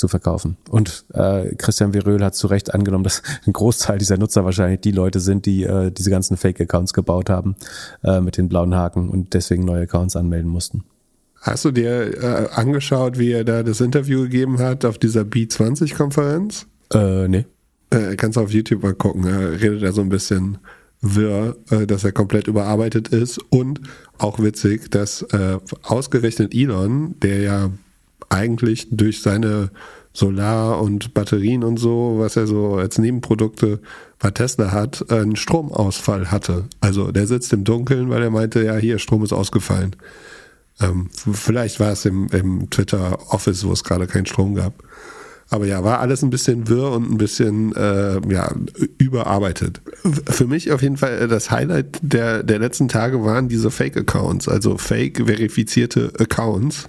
zu 0.00 0.08
verkaufen. 0.08 0.56
Und 0.68 1.04
äh, 1.14 1.54
Christian 1.54 1.92
Veröhl 1.92 2.24
hat 2.24 2.34
zu 2.34 2.48
Recht 2.48 2.74
angenommen, 2.74 3.04
dass 3.04 3.22
ein 3.46 3.52
Großteil 3.52 3.98
dieser 3.98 4.18
Nutzer 4.18 4.44
wahrscheinlich 4.44 4.80
die 4.80 4.90
Leute 4.90 5.20
sind, 5.20 5.46
die 5.46 5.62
äh, 5.62 5.92
diese 5.92 6.10
ganzen 6.10 6.36
Fake-Accounts 6.36 6.92
gebaut 6.92 7.30
haben 7.30 7.54
äh, 8.02 8.20
mit 8.20 8.36
den 8.36 8.48
blauen 8.48 8.74
Haken 8.74 9.08
und 9.08 9.34
deswegen 9.34 9.64
neue 9.64 9.82
Accounts 9.82 10.16
anmelden 10.16 10.50
mussten. 10.50 10.84
Hast 11.40 11.64
du 11.64 11.70
dir 11.70 12.22
äh, 12.22 12.48
angeschaut, 12.54 13.18
wie 13.18 13.32
er 13.32 13.44
da 13.44 13.62
das 13.62 13.80
Interview 13.80 14.22
gegeben 14.22 14.58
hat 14.58 14.84
auf 14.84 14.98
dieser 14.98 15.22
B20-Konferenz? 15.22 16.66
Äh, 16.92 17.28
nee. 17.28 17.46
Äh, 17.90 18.16
kannst 18.16 18.36
du 18.36 18.42
auf 18.42 18.50
YouTube 18.50 18.82
mal 18.82 18.94
gucken. 18.94 19.24
Er 19.24 19.60
redet 19.60 19.82
da 19.82 19.92
so 19.92 20.02
ein 20.02 20.10
bisschen 20.10 20.58
wirr, 21.00 21.56
äh, 21.70 21.86
dass 21.86 22.04
er 22.04 22.12
komplett 22.12 22.46
überarbeitet 22.46 23.08
ist 23.08 23.38
und 23.50 23.80
auch 24.18 24.38
witzig, 24.38 24.90
dass 24.90 25.22
äh, 25.22 25.58
ausgerechnet 25.82 26.54
Elon, 26.54 27.14
der 27.20 27.40
ja 27.40 27.70
eigentlich 28.30 28.88
durch 28.90 29.20
seine 29.20 29.70
Solar- 30.12 30.80
und 30.80 31.14
Batterien 31.14 31.62
und 31.62 31.76
so, 31.76 32.16
was 32.18 32.36
er 32.36 32.46
so 32.46 32.76
als 32.76 32.98
Nebenprodukte 32.98 33.80
bei 34.18 34.30
Tesla 34.30 34.72
hat, 34.72 35.10
einen 35.10 35.36
Stromausfall 35.36 36.30
hatte. 36.30 36.64
Also 36.80 37.12
der 37.12 37.26
sitzt 37.26 37.52
im 37.52 37.64
Dunkeln, 37.64 38.10
weil 38.10 38.22
er 38.22 38.30
meinte, 38.30 38.64
ja, 38.64 38.76
hier, 38.76 38.98
Strom 38.98 39.22
ist 39.22 39.32
ausgefallen. 39.32 39.94
Ähm, 40.80 41.10
vielleicht 41.12 41.78
war 41.78 41.92
es 41.92 42.04
im, 42.06 42.28
im 42.32 42.70
Twitter 42.70 43.18
Office, 43.32 43.64
wo 43.64 43.72
es 43.72 43.84
gerade 43.84 44.06
keinen 44.06 44.26
Strom 44.26 44.54
gab. 44.54 44.74
Aber 45.48 45.66
ja, 45.66 45.82
war 45.82 45.98
alles 45.98 46.22
ein 46.22 46.30
bisschen 46.30 46.68
wirr 46.68 46.92
und 46.92 47.10
ein 47.10 47.18
bisschen 47.18 47.74
äh, 47.74 48.20
ja, 48.28 48.52
überarbeitet. 48.98 49.80
Für 50.28 50.46
mich 50.46 50.70
auf 50.70 50.80
jeden 50.80 50.96
Fall 50.96 51.26
das 51.26 51.50
Highlight 51.50 51.98
der, 52.02 52.44
der 52.44 52.60
letzten 52.60 52.88
Tage 52.88 53.24
waren 53.24 53.48
diese 53.48 53.70
Fake-Accounts, 53.70 54.48
also 54.48 54.78
fake-verifizierte 54.78 56.12
Accounts 56.18 56.88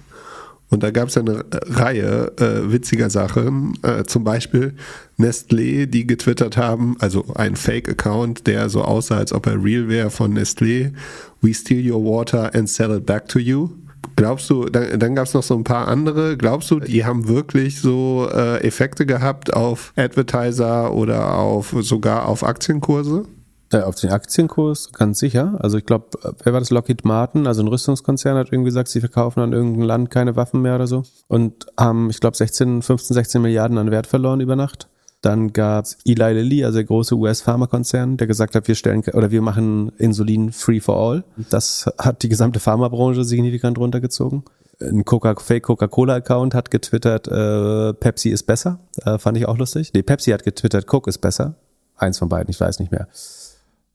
und 0.72 0.82
da 0.82 0.90
gab 0.90 1.08
es 1.08 1.18
eine 1.18 1.44
Reihe 1.52 2.32
äh, 2.38 2.72
witziger 2.72 3.10
Sachen, 3.10 3.74
äh, 3.82 4.04
zum 4.04 4.24
Beispiel 4.24 4.72
Nestlé, 5.18 5.84
die 5.84 6.06
getwittert 6.06 6.56
haben, 6.56 6.96
also 6.98 7.26
ein 7.34 7.56
Fake-Account, 7.56 8.46
der 8.46 8.70
so 8.70 8.80
aussah, 8.80 9.18
als 9.18 9.34
ob 9.34 9.46
er 9.46 9.62
real 9.62 9.90
wäre 9.90 10.08
von 10.08 10.32
Nestlé. 10.32 10.94
We 11.42 11.52
steal 11.52 11.92
your 11.92 12.02
water 12.02 12.54
and 12.54 12.70
sell 12.70 12.96
it 12.96 13.04
back 13.04 13.28
to 13.28 13.38
you. 13.38 13.68
Glaubst 14.16 14.48
du, 14.48 14.64
dann, 14.64 14.98
dann 14.98 15.14
gab 15.14 15.26
es 15.26 15.34
noch 15.34 15.42
so 15.42 15.54
ein 15.54 15.64
paar 15.64 15.88
andere, 15.88 16.38
glaubst 16.38 16.70
du, 16.70 16.80
die 16.80 17.04
haben 17.04 17.28
wirklich 17.28 17.78
so 17.78 18.26
äh, 18.32 18.64
Effekte 18.66 19.04
gehabt 19.04 19.52
auf 19.52 19.92
Advertiser 19.96 20.94
oder 20.94 21.34
auf 21.34 21.76
sogar 21.80 22.26
auf 22.26 22.42
Aktienkurse? 22.44 23.26
Äh, 23.72 23.80
auf 23.80 23.94
den 23.94 24.10
Aktienkurs, 24.10 24.92
ganz 24.92 25.18
sicher. 25.18 25.58
Also 25.60 25.78
ich 25.78 25.86
glaube, 25.86 26.06
wer 26.44 26.52
war 26.52 26.60
das? 26.60 26.70
Lockheed 26.70 27.04
Martin, 27.04 27.46
also 27.46 27.62
ein 27.62 27.68
Rüstungskonzern, 27.68 28.36
hat 28.36 28.48
irgendwie 28.52 28.68
gesagt, 28.68 28.88
sie 28.88 29.00
verkaufen 29.00 29.40
an 29.40 29.52
irgendein 29.52 29.82
Land 29.82 30.10
keine 30.10 30.36
Waffen 30.36 30.60
mehr 30.60 30.74
oder 30.74 30.86
so. 30.86 31.04
Und 31.26 31.66
haben, 31.78 32.10
ich 32.10 32.20
glaube, 32.20 32.36
16, 32.36 32.82
15, 32.82 33.14
16 33.14 33.40
Milliarden 33.42 33.78
an 33.78 33.90
Wert 33.90 34.06
verloren 34.06 34.40
über 34.40 34.56
Nacht. 34.56 34.88
Dann 35.22 35.52
gab's 35.52 35.96
Eli 36.04 36.32
Lilly, 36.32 36.64
also 36.64 36.78
der 36.78 36.84
große 36.84 37.14
US-Pharmakonzern, 37.14 38.16
der 38.16 38.26
gesagt 38.26 38.56
hat, 38.56 38.68
wir 38.68 38.74
stellen 38.74 39.04
oder 39.12 39.30
wir 39.30 39.40
machen 39.40 39.92
Insulin 39.96 40.52
free 40.52 40.80
for 40.80 40.96
all. 40.96 41.24
Das 41.48 41.88
hat 41.96 42.24
die 42.24 42.28
gesamte 42.28 42.60
Pharmabranche 42.60 43.24
signifikant 43.24 43.78
runtergezogen. 43.78 44.42
Ein 44.80 45.04
Coca 45.04 45.36
Fake 45.36 45.62
Coca-Cola-Account 45.62 46.54
hat 46.54 46.72
getwittert, 46.72 47.28
äh, 47.28 47.94
Pepsi 47.94 48.30
ist 48.30 48.42
besser. 48.42 48.80
Äh, 49.04 49.18
fand 49.18 49.38
ich 49.38 49.46
auch 49.46 49.56
lustig. 49.56 49.92
Nee, 49.94 50.02
Pepsi 50.02 50.32
hat 50.32 50.42
getwittert, 50.42 50.88
Coke 50.88 51.08
ist 51.08 51.18
besser. 51.18 51.54
Eins 51.96 52.18
von 52.18 52.28
beiden, 52.28 52.50
ich 52.50 52.58
weiß 52.58 52.80
nicht 52.80 52.90
mehr. 52.90 53.06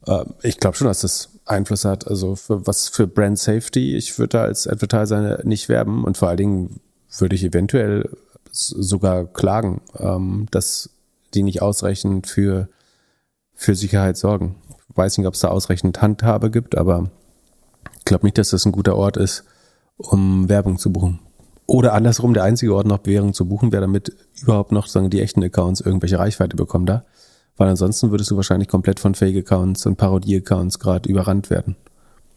Äh, 0.08 0.26
ich 0.41 0.58
glaube 0.58 0.76
schon, 0.76 0.88
dass 0.88 1.02
das 1.02 1.30
Einfluss 1.46 1.86
hat. 1.86 2.08
Also 2.08 2.36
für 2.36 2.65
was 2.65 2.88
für 2.88 3.08
Brand 3.08 3.39
Safety. 3.39 3.96
Ich 3.96 4.17
würde 4.17 4.30
da 4.30 4.43
als 4.43 4.67
Advertiser 4.67 5.41
nicht 5.43 5.70
werben 5.70 6.04
und 6.04 6.17
vor 6.17 6.30
allen 6.30 6.38
Dingen 6.38 6.80
würde 7.17 7.36
ich 7.36 7.43
eventuell 7.43 8.10
sogar 8.52 9.26
klagen, 9.26 9.82
ähm, 9.98 10.48
dass 10.52 10.89
die 11.34 11.43
nicht 11.43 11.62
ausreichend 11.62 12.28
für, 12.28 12.70
für 13.54 13.76
Sicherheit 13.76 14.17
sorgen. 14.17 14.56
Ich 14.89 14.98
weiß 14.98 15.17
nicht, 15.17 15.28
ob 15.28 15.34
es 15.34 15.41
da 15.41 15.50
ausreichend 15.50 16.02
Handhabe 16.02 16.50
gibt, 16.50 16.78
aber 16.78 17.10
ich 18.00 18.06
glaube 18.06 18.26
nicht, 18.26 18.38
dass 18.38 18.50
das 18.50 18.65
ein 18.65 18.72
guter 18.72 18.96
Ort 18.96 19.17
ist, 19.17 19.43
um 19.98 20.50
Werbung 20.50 20.78
zu 20.78 20.91
buchen. 20.91 21.20
Oder 21.65 21.93
andersrum, 21.93 22.34
der 22.34 22.43
einzige 22.43 22.74
Ort 22.74 22.88
noch 22.88 23.06
Währung 23.06 23.34
zu 23.34 23.46
buchen 23.46 23.74
wäre, 23.74 23.82
damit 23.82 24.15
überhaupt 24.41 24.72
noch 24.72 24.88
sagen, 24.88 25.10
die 25.10 25.22
echten 25.22 25.43
Accounts 25.43 25.82
irgendwelche 25.82 26.17
Reichweite 26.17 26.56
bekommen 26.56 26.86
da. 26.86 27.04
Weil 27.58 27.70
ansonsten 27.70 28.12
würdest 28.12 28.32
du 28.32 28.36
wahrscheinlich 28.36 28.67
komplett 28.67 29.00
von 29.00 29.15
Fake-Accounts 29.15 29.86
und 29.86 29.98
Parodie-Accounts 29.98 30.80
gerade 30.80 31.10
überrannt 31.10 31.50
werden. 31.50 31.76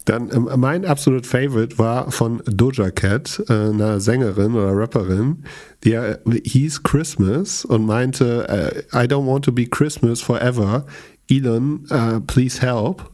Dann 0.07 0.31
ähm, 0.33 0.49
mein 0.57 0.85
absolut 0.87 1.27
Favorite 1.27 1.79
war 1.79 2.11
von 2.11 2.43
Doja 2.47 2.91
Cat, 2.91 3.43
äh, 3.49 3.53
einer 3.53 4.01
Sängerin 4.01 4.55
oder 4.55 4.75
Rapperin, 4.75 5.45
die 5.85 5.93
äh, 5.93 6.17
hieß 6.43 6.83
Christmas 6.83 7.65
und 7.65 7.85
meinte, 7.85 8.49
äh, 8.49 9.05
I 9.05 9.07
don't 9.07 9.27
want 9.27 9.45
to 9.45 9.53
be 9.53 9.67
Christmas 9.67 10.21
forever. 10.21 10.87
Elon, 11.29 11.87
uh, 11.91 12.21
please 12.27 12.61
help. 12.61 13.09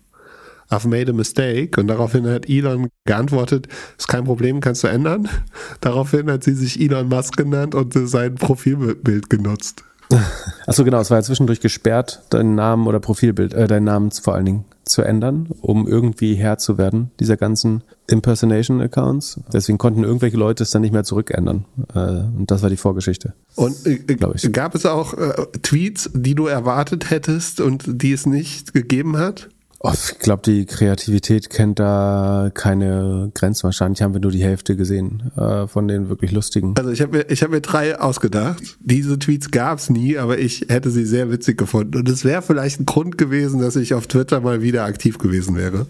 I've 0.71 0.89
made 0.89 1.11
a 1.11 1.13
mistake. 1.13 1.79
Und 1.79 1.89
daraufhin 1.89 2.27
hat 2.27 2.49
Elon 2.49 2.89
geantwortet, 3.05 3.69
ist 3.99 4.09
kein 4.09 4.25
Problem, 4.25 4.61
kannst 4.61 4.83
du 4.83 4.89
ändern. 4.89 5.29
Daraufhin 5.81 6.31
hat 6.31 6.45
sie 6.45 6.55
sich 6.55 6.81
Elon 6.81 7.09
Musk 7.09 7.37
genannt 7.37 7.75
und 7.75 7.93
sein 7.93 8.35
Profilbild 8.37 9.31
genutzt. 9.31 9.85
Achso, 10.67 10.85
genau, 10.85 11.01
es 11.01 11.11
war 11.11 11.19
ja 11.19 11.23
zwischendurch 11.23 11.61
gesperrt, 11.61 12.23
deinen 12.31 12.55
Namen 12.55 12.87
oder 12.87 13.01
Profilbild, 13.01 13.55
äh, 13.55 13.67
deinen 13.67 13.85
Namen 13.85 14.11
vor 14.11 14.35
allen 14.35 14.45
Dingen 14.45 14.65
zu 14.85 15.03
ändern, 15.03 15.49
um 15.61 15.89
irgendwie 15.89 16.35
Herr 16.35 16.59
zu 16.59 16.79
werden, 16.79 17.11
dieser 17.19 17.37
ganzen 17.37 17.83
Impersonation-Accounts. 18.07 19.41
Deswegen 19.53 19.79
konnten 19.79 20.05
irgendwelche 20.05 20.37
Leute 20.37 20.63
es 20.63 20.71
dann 20.71 20.83
nicht 20.83 20.93
mehr 20.93 21.05
zurückändern. 21.05 21.65
Äh, 21.93 21.99
und 21.99 22.51
das 22.51 22.63
war 22.63 22.71
die 22.71 22.77
Vorgeschichte. 22.77 23.35
Und 23.57 23.85
äh, 23.87 23.99
ich. 24.35 24.53
gab 24.53 24.75
es 24.75 24.87
auch 24.87 25.15
äh, 25.15 25.35
Tweets, 25.63 26.11
die 26.15 26.35
du 26.35 26.47
erwartet 26.47 27.11
hättest 27.11 27.61
und 27.61 27.85
die 27.87 28.13
es 28.13 28.27
nicht 28.27 28.73
gegeben 28.73 29.19
hat? 29.19 29.49
Ich 29.93 30.19
glaube, 30.19 30.43
die 30.43 30.67
Kreativität 30.67 31.51
kennt 31.51 31.79
da 31.79 32.51
keine 32.55 33.31
Grenzen. 33.35 33.65
Wahrscheinlich 33.65 34.03
haben 34.03 34.15
wir 34.15 34.21
nur 34.21 34.31
die 34.31 34.43
Hälfte 34.43 34.77
gesehen 34.77 35.33
äh, 35.37 35.67
von 35.67 35.89
den 35.89 36.09
wirklich 36.09 36.33
lustigen. 36.33 36.75
Also 36.77 36.91
ich 36.91 37.01
habe 37.01 37.19
mir, 37.19 37.31
ich 37.31 37.43
hab 37.43 37.51
mir 37.51 37.61
drei 37.61 37.99
ausgedacht. 37.99 38.77
Diese 38.81 39.19
Tweets 39.19 39.51
gab 39.51 39.79
es 39.79 39.91
nie, 39.91 40.19
aber 40.19 40.39
ich 40.39 40.67
hätte 40.69 40.91
sie 40.91 41.05
sehr 41.05 41.31
witzig 41.31 41.59
gefunden. 41.59 41.99
Und 41.99 42.09
es 42.09 42.25
wäre 42.25 42.43
vielleicht 42.43 42.81
ein 42.81 42.87
Grund 42.87 43.19
gewesen, 43.19 43.61
dass 43.61 43.77
ich 43.77 43.95
auf 43.95 44.07
Twitter 44.07 44.41
mal 44.41 44.63
wieder 44.63 44.85
aktiv 44.85 45.19
gewesen 45.19 45.57
wäre. 45.57 45.87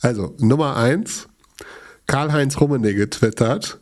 Also 0.00 0.34
Nummer 0.38 0.76
eins, 0.76 1.28
Karl-Heinz 2.06 2.60
Rummenigge 2.60 3.10
twittert. 3.10 3.80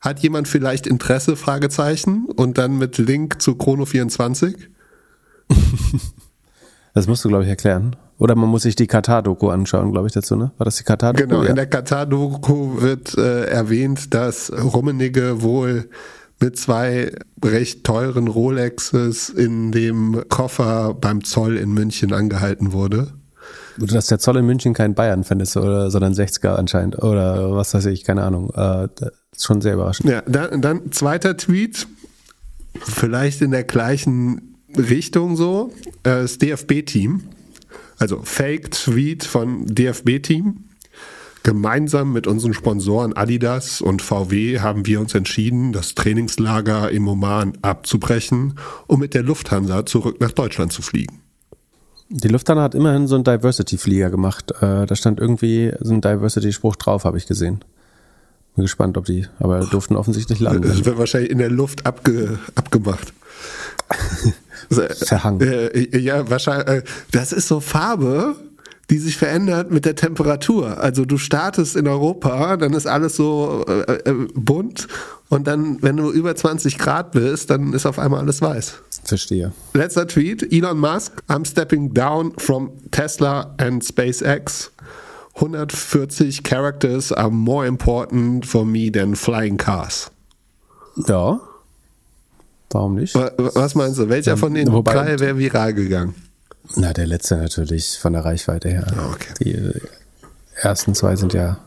Hat 0.00 0.20
jemand 0.20 0.48
vielleicht 0.48 0.86
Interesse? 0.86 1.36
Fragezeichen. 1.36 2.26
Und 2.26 2.58
dann 2.58 2.76
mit 2.76 2.98
Link 2.98 3.40
zu 3.40 3.52
Chrono24. 3.52 4.56
das 6.94 7.06
musst 7.06 7.24
du, 7.24 7.28
glaube 7.28 7.44
ich, 7.44 7.50
erklären. 7.50 7.96
Oder 8.18 8.36
man 8.36 8.48
muss 8.48 8.62
sich 8.62 8.76
die 8.76 8.86
Katar-Doku 8.86 9.48
anschauen, 9.48 9.92
glaube 9.92 10.06
ich, 10.06 10.12
dazu, 10.12 10.36
ne? 10.36 10.52
War 10.56 10.64
das 10.64 10.76
die 10.76 10.84
Katar-Doku? 10.84 11.26
Genau, 11.26 11.42
ja. 11.42 11.50
in 11.50 11.56
der 11.56 11.66
Katar-Doku 11.66 12.80
wird 12.80 13.16
äh, 13.18 13.46
erwähnt, 13.46 14.14
dass 14.14 14.52
Rummenigge 14.52 15.42
wohl 15.42 15.88
mit 16.40 16.58
zwei 16.58 17.12
recht 17.44 17.84
teuren 17.84 18.28
Rolexes 18.28 19.30
in 19.30 19.72
dem 19.72 20.22
Koffer 20.28 20.94
beim 20.94 21.24
Zoll 21.24 21.56
in 21.56 21.72
München 21.72 22.12
angehalten 22.12 22.72
wurde. 22.72 23.08
Dass 23.76 24.06
der 24.06 24.18
Zoll 24.20 24.36
in 24.36 24.46
München 24.46 24.74
kein 24.74 24.94
Bayern-Fan 24.94 25.40
ist, 25.40 25.56
oder, 25.56 25.90
sondern 25.90 26.12
60er 26.12 26.54
anscheinend. 26.54 27.02
Oder 27.02 27.56
was 27.56 27.74
weiß 27.74 27.86
ich, 27.86 28.04
keine 28.04 28.22
Ahnung. 28.22 28.50
Äh, 28.50 28.88
das 28.94 29.12
ist 29.32 29.44
schon 29.44 29.60
sehr 29.60 29.74
überraschend. 29.74 30.08
Ja, 30.08 30.22
dann, 30.22 30.62
dann 30.62 30.92
zweiter 30.92 31.36
Tweet. 31.36 31.88
Vielleicht 32.80 33.42
in 33.42 33.50
der 33.50 33.64
gleichen 33.64 34.56
Richtung 34.76 35.36
so. 35.36 35.72
Äh, 36.04 36.22
das 36.22 36.38
DFB-Team 36.38 37.22
also 37.98 38.20
Fake-Tweet 38.22 39.24
von 39.24 39.66
DFB-Team. 39.66 40.64
Gemeinsam 41.42 42.14
mit 42.14 42.26
unseren 42.26 42.54
Sponsoren 42.54 43.12
Adidas 43.14 43.82
und 43.82 44.00
VW 44.00 44.60
haben 44.60 44.86
wir 44.86 44.98
uns 44.98 45.14
entschieden, 45.14 45.74
das 45.74 45.94
Trainingslager 45.94 46.90
im 46.90 47.06
Oman 47.06 47.58
abzubrechen, 47.60 48.58
um 48.86 49.00
mit 49.00 49.12
der 49.12 49.22
Lufthansa 49.22 49.84
zurück 49.84 50.20
nach 50.20 50.32
Deutschland 50.32 50.72
zu 50.72 50.80
fliegen. 50.80 51.20
Die 52.08 52.28
Lufthansa 52.28 52.62
hat 52.62 52.74
immerhin 52.74 53.06
so 53.08 53.14
einen 53.14 53.24
Diversity-Flieger 53.24 54.10
gemacht. 54.10 54.52
Äh, 54.62 54.86
da 54.86 54.96
stand 54.96 55.20
irgendwie 55.20 55.72
so 55.80 55.92
ein 55.92 56.00
Diversity-Spruch 56.00 56.76
drauf, 56.76 57.04
habe 57.04 57.18
ich 57.18 57.26
gesehen. 57.26 57.62
Bin 58.54 58.62
gespannt, 58.64 58.96
ob 58.96 59.04
die, 59.04 59.26
aber 59.38 59.66
durften 59.66 59.96
offensichtlich 59.96 60.40
landen. 60.40 60.62
Das 60.62 60.84
wird 60.84 60.96
wahrscheinlich 60.96 61.30
in 61.30 61.38
der 61.38 61.50
Luft 61.50 61.84
abge, 61.84 62.38
abgemacht. 62.54 63.12
Verhangen. 64.70 65.40
Äh, 65.40 65.98
ja, 65.98 66.28
wahrscheinlich. 66.28 66.68
Äh, 66.68 66.82
das 67.12 67.32
ist 67.32 67.48
so 67.48 67.60
Farbe, 67.60 68.36
die 68.90 68.98
sich 68.98 69.16
verändert 69.16 69.70
mit 69.70 69.84
der 69.84 69.94
Temperatur. 69.94 70.78
Also 70.78 71.04
du 71.04 71.18
startest 71.18 71.76
in 71.76 71.88
Europa, 71.88 72.56
dann 72.56 72.72
ist 72.74 72.86
alles 72.86 73.16
so 73.16 73.64
äh, 73.66 73.92
äh, 73.92 74.28
bunt 74.34 74.88
und 75.28 75.46
dann, 75.46 75.82
wenn 75.82 75.96
du 75.96 76.10
über 76.10 76.36
20 76.36 76.78
Grad 76.78 77.12
bist, 77.12 77.50
dann 77.50 77.72
ist 77.72 77.86
auf 77.86 77.98
einmal 77.98 78.20
alles 78.20 78.42
weiß. 78.42 78.74
Verstehe. 79.04 79.52
Letzter 79.74 80.06
Tweet, 80.06 80.52
Elon 80.52 80.78
Musk, 80.78 81.22
I'm 81.28 81.46
stepping 81.46 81.92
down 81.92 82.32
from 82.38 82.72
Tesla 82.90 83.54
and 83.58 83.82
SpaceX. 83.82 84.70
140 85.34 86.42
characters 86.42 87.10
are 87.10 87.30
more 87.30 87.66
important 87.66 88.46
for 88.46 88.64
me 88.64 88.90
than 88.90 89.16
flying 89.16 89.56
cars. 89.56 90.10
Ja, 91.08 91.40
Warum 92.74 92.96
nicht? 92.96 93.14
Was 93.14 93.76
meinst 93.76 94.00
du? 94.00 94.08
Welcher 94.08 94.36
von 94.36 94.52
den 94.52 94.72
Wobei, 94.72 94.94
drei 94.94 95.20
wäre 95.20 95.38
viral 95.38 95.74
gegangen? 95.74 96.16
Na, 96.74 96.92
der 96.92 97.06
letzte 97.06 97.36
natürlich 97.36 97.98
von 98.00 98.14
der 98.14 98.24
Reichweite 98.24 98.68
her. 98.68 98.86
Ah, 98.96 99.12
okay. 99.12 99.32
Die 99.40 99.52
äh, 99.52 99.80
ersten 100.60 100.92
zwei 100.96 101.14
sind 101.14 101.34
ja 101.34 101.58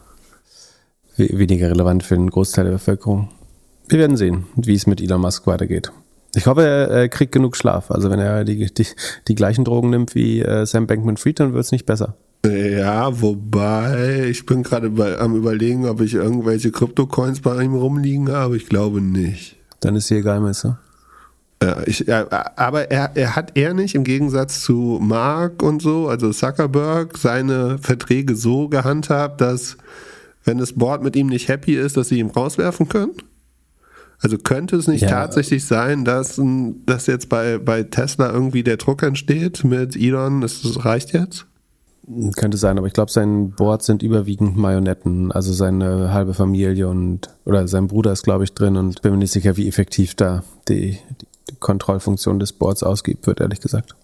weniger 1.16 1.70
relevant 1.70 2.04
für 2.04 2.16
den 2.16 2.30
Großteil 2.30 2.66
der 2.66 2.74
Bevölkerung. 2.74 3.30
Wir 3.88 4.00
werden 4.00 4.18
sehen, 4.18 4.48
wie 4.58 4.76
es 4.76 4.86
mit 4.86 5.00
Elon 5.00 5.22
Musk 5.22 5.48
weitergeht. 5.48 5.94
Ich 6.36 6.46
hoffe, 6.46 6.64
er 6.64 7.08
kriegt 7.08 7.32
genug 7.32 7.56
Schlaf. 7.56 7.90
Also 7.90 8.10
wenn 8.10 8.20
er 8.20 8.44
die, 8.44 8.66
die, 8.66 8.86
die 9.30 9.36
gleichen 9.36 9.64
Drogen 9.64 9.90
nimmt 9.90 10.14
wie 10.14 10.42
äh, 10.42 10.66
Sam 10.66 10.88
Bankman-Fried, 10.88 11.40
dann 11.40 11.54
wird 11.54 11.64
es 11.64 11.72
nicht 11.72 11.86
besser. 11.86 12.18
Ja, 12.46 13.22
wobei 13.22 14.28
ich 14.30 14.46
bin 14.46 14.64
gerade 14.64 14.92
am 15.20 15.38
überlegen, 15.38 15.88
ob 15.88 16.02
ich 16.02 16.16
irgendwelche 16.16 16.72
Kryptocoins 16.72 17.40
bei 17.40 17.64
ihm 17.64 17.76
rumliegen 17.76 18.30
habe. 18.30 18.58
Ich 18.58 18.68
glaube 18.68 19.00
nicht. 19.00 19.56
Dann 19.80 19.96
ist 19.96 20.08
sie 20.08 20.18
egal? 20.18 20.46
Äh, 20.46 20.87
ich, 21.86 22.00
ja, 22.02 22.28
aber 22.56 22.92
er, 22.92 23.12
er 23.16 23.36
hat 23.36 23.58
er 23.58 23.74
nicht 23.74 23.96
im 23.96 24.04
Gegensatz 24.04 24.62
zu 24.62 25.00
Mark 25.02 25.64
und 25.64 25.82
so, 25.82 26.08
also 26.08 26.32
Zuckerberg, 26.32 27.18
seine 27.18 27.80
Verträge 27.80 28.36
so 28.36 28.70
gehandhabt, 28.70 29.42
dass 29.42 29.78
wenn 30.44 30.60
das 30.60 30.74
Board 30.74 31.04
mit 31.04 31.16
ihm 31.16 31.28
nicht 31.28 31.48
happy 31.48 31.76
ist, 31.76 31.98
dass 31.98 32.10
sie 32.10 32.20
ihn 32.20 32.30
rauswerfen 32.30 32.88
können? 32.88 33.14
Also 34.20 34.38
könnte 34.38 34.76
es 34.76 34.88
nicht 34.88 35.02
ja. 35.02 35.10
tatsächlich 35.10 35.66
sein, 35.66 36.06
dass, 36.06 36.42
dass 36.86 37.06
jetzt 37.06 37.30
bei, 37.30 37.60
bei 37.60 37.84
Tesla 37.84 38.32
irgendwie 38.32 38.64
der 38.64 38.78
Druck 38.78 39.04
entsteht 39.04 39.64
mit 39.64 39.96
Elon, 39.96 40.42
das 40.42 40.86
reicht 40.86 41.14
jetzt? 41.14 41.46
Könnte 42.38 42.58
sein, 42.58 42.78
aber 42.78 42.88
ich 42.88 42.94
glaube, 42.94 43.12
sein 43.12 43.52
Board 43.52 43.84
sind 43.84 44.02
überwiegend 44.02 44.56
Marionetten, 44.56 45.32
also 45.34 45.52
seine 45.52 46.14
halbe 46.14 46.34
Familie 46.34 46.88
und 46.88 47.30
oder 47.44 47.68
sein 47.68 47.88
Bruder 47.88 48.14
ist, 48.14 48.24
glaube 48.24 48.46
ich, 48.46 48.54
drin 48.54 48.78
und 48.78 49.02
bin 49.02 49.12
mir 49.12 49.18
nicht 49.18 49.34
sicher, 49.34 49.58
wie 49.58 49.68
effektiv 49.68 50.16
da 50.16 50.44
die 50.70 51.00
Kontrollfunktion 51.60 52.40
des 52.40 52.54
Boards 52.54 52.84
ausgibt 52.84 53.28
wird, 53.28 53.40
ehrlich 53.40 53.62
gesagt. 53.62 53.96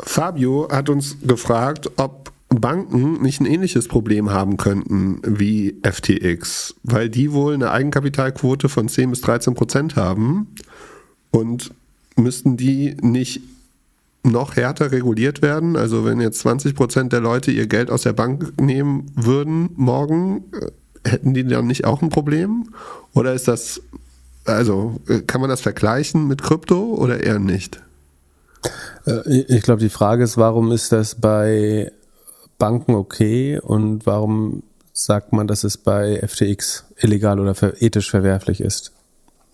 Fabio 0.00 0.68
hat 0.70 0.88
uns 0.88 1.16
gefragt, 1.22 1.90
ob 1.96 2.32
Banken 2.48 3.22
nicht 3.22 3.40
ein 3.40 3.46
ähnliches 3.46 3.88
Problem 3.88 4.30
haben 4.30 4.56
könnten 4.56 5.20
wie 5.24 5.76
FTX, 5.82 6.74
weil 6.82 7.08
die 7.08 7.32
wohl 7.32 7.54
eine 7.54 7.70
Eigenkapitalquote 7.70 8.68
von 8.68 8.88
10 8.88 9.10
bis 9.10 9.20
13 9.22 9.54
Prozent 9.54 9.96
haben 9.96 10.48
und 11.30 11.72
müssten 12.16 12.56
die 12.56 12.96
nicht 13.00 13.40
noch 14.24 14.56
härter 14.56 14.92
reguliert 14.92 15.42
werden? 15.42 15.76
Also 15.76 16.04
wenn 16.04 16.20
jetzt 16.20 16.40
20 16.40 16.74
Prozent 16.74 17.12
der 17.12 17.20
Leute 17.20 17.50
ihr 17.50 17.66
Geld 17.66 17.90
aus 17.90 18.02
der 18.02 18.12
Bank 18.12 18.60
nehmen 18.60 19.10
würden 19.14 19.70
morgen, 19.76 20.44
äh, 20.52 20.70
hätten 21.08 21.34
die 21.34 21.44
dann 21.44 21.66
nicht 21.66 21.84
auch 21.84 22.02
ein 22.02 22.10
Problem? 22.10 22.68
Oder 23.14 23.34
ist 23.34 23.48
das 23.48 23.80
also 24.44 25.00
äh, 25.08 25.20
kann 25.20 25.40
man 25.40 25.50
das 25.50 25.60
vergleichen 25.60 26.26
mit 26.26 26.42
Krypto 26.42 26.94
oder 26.94 27.22
eher 27.22 27.38
nicht? 27.38 27.80
Äh, 29.06 29.44
ich 29.48 29.62
glaube, 29.62 29.80
die 29.80 29.88
Frage 29.88 30.24
ist, 30.24 30.36
warum 30.36 30.72
ist 30.72 30.92
das 30.92 31.14
bei 31.14 31.92
Banken 32.58 32.94
okay 32.94 33.58
und 33.58 34.06
warum 34.06 34.62
sagt 34.92 35.32
man, 35.32 35.46
dass 35.46 35.64
es 35.64 35.78
bei 35.78 36.20
FTX 36.26 36.84
illegal 36.96 37.40
oder 37.40 37.54
ethisch 37.82 38.10
verwerflich 38.10 38.60
ist? 38.60 38.92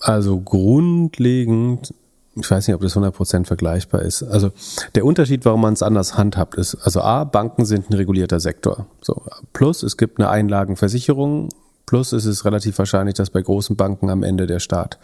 Also 0.01 0.39
grundlegend, 0.41 1.95
ich 2.35 2.51
weiß 2.51 2.69
nicht, 2.69 2.75
ob 2.75 2.83
das 2.83 2.97
100% 2.97 3.47
vergleichbar 3.47 4.03
ist. 4.03 4.23
Also 4.23 4.53
der 4.95 5.05
Unterschied, 5.05 5.45
warum 5.45 5.63
man 5.63 5.73
es 5.73 5.83
anders 5.83 6.17
handhabt, 6.17 6.55
ist, 6.55 6.77
also 6.77 7.01
A, 7.01 7.25
Banken 7.25 7.65
sind 7.65 7.91
ein 7.91 7.95
regulierter 7.95 8.41
Sektor. 8.41 8.87
So, 9.01 9.23
plus 9.53 9.83
es 9.83 9.97
gibt 9.97 10.19
eine 10.19 10.29
Einlagenversicherung 10.29 11.49
Plus 11.89 12.13
ist 12.13 12.27
es 12.27 12.45
relativ 12.45 12.77
wahrscheinlich, 12.77 13.15
dass 13.15 13.31
bei 13.31 13.41
großen 13.41 13.75
Banken 13.75 14.11
am 14.11 14.23
Ende 14.23 14.47
der 14.47 14.59
Staat 14.59 14.99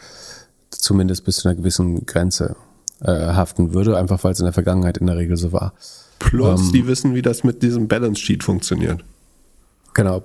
zumindest 0.68 1.24
bis 1.24 1.36
zu 1.36 1.48
einer 1.48 1.56
gewissen 1.56 2.04
Grenze 2.04 2.56
äh, 3.00 3.10
haften 3.10 3.72
würde, 3.72 3.96
einfach 3.96 4.22
weil 4.22 4.32
es 4.32 4.38
in 4.38 4.44
der 4.44 4.52
Vergangenheit 4.52 4.98
in 4.98 5.06
der 5.06 5.16
Regel 5.16 5.38
so 5.38 5.50
war. 5.50 5.72
Plus, 6.18 6.60
ähm, 6.60 6.72
die 6.74 6.86
wissen, 6.86 7.14
wie 7.14 7.22
das 7.22 7.42
mit 7.42 7.62
diesem 7.62 7.88
Balance 7.88 8.20
Sheet 8.20 8.44
funktioniert. 8.44 9.02
Genau. 9.94 10.24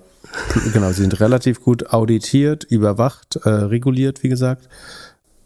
genau, 0.74 0.90
sie 0.90 1.04
sind 1.04 1.22
relativ 1.22 1.64
gut 1.64 1.94
auditiert, 1.94 2.66
überwacht, 2.66 3.38
äh, 3.38 3.50
reguliert, 3.50 4.22
wie 4.24 4.30
gesagt. 4.30 4.68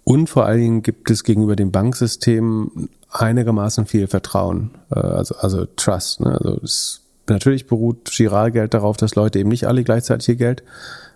Und 0.04 0.32
vor 0.32 0.47
allen 0.47 0.62
Dingen 0.62 0.82
gibt 0.82 1.12
es 1.12 1.23
gegenüber 1.23 1.56
dem 1.56 1.71
Banksystem 1.71 2.89
einigermaßen 3.12 3.86
viel 3.86 4.08
Vertrauen, 4.08 4.71
äh, 4.89 4.97
also, 4.97 5.36
also 5.36 5.67
Trust. 5.76 6.21
Ne? 6.21 6.32
Also 6.32 6.60
es, 6.63 7.02
natürlich 7.27 7.67
beruht 7.67 8.12
Giralgeld 8.12 8.73
darauf, 8.73 8.97
dass 8.97 9.15
Leute 9.15 9.39
eben 9.39 9.49
nicht 9.49 9.65
alle 9.65 9.83
gleichzeitig 9.83 10.29
ihr 10.29 10.36
Geld 10.36 10.63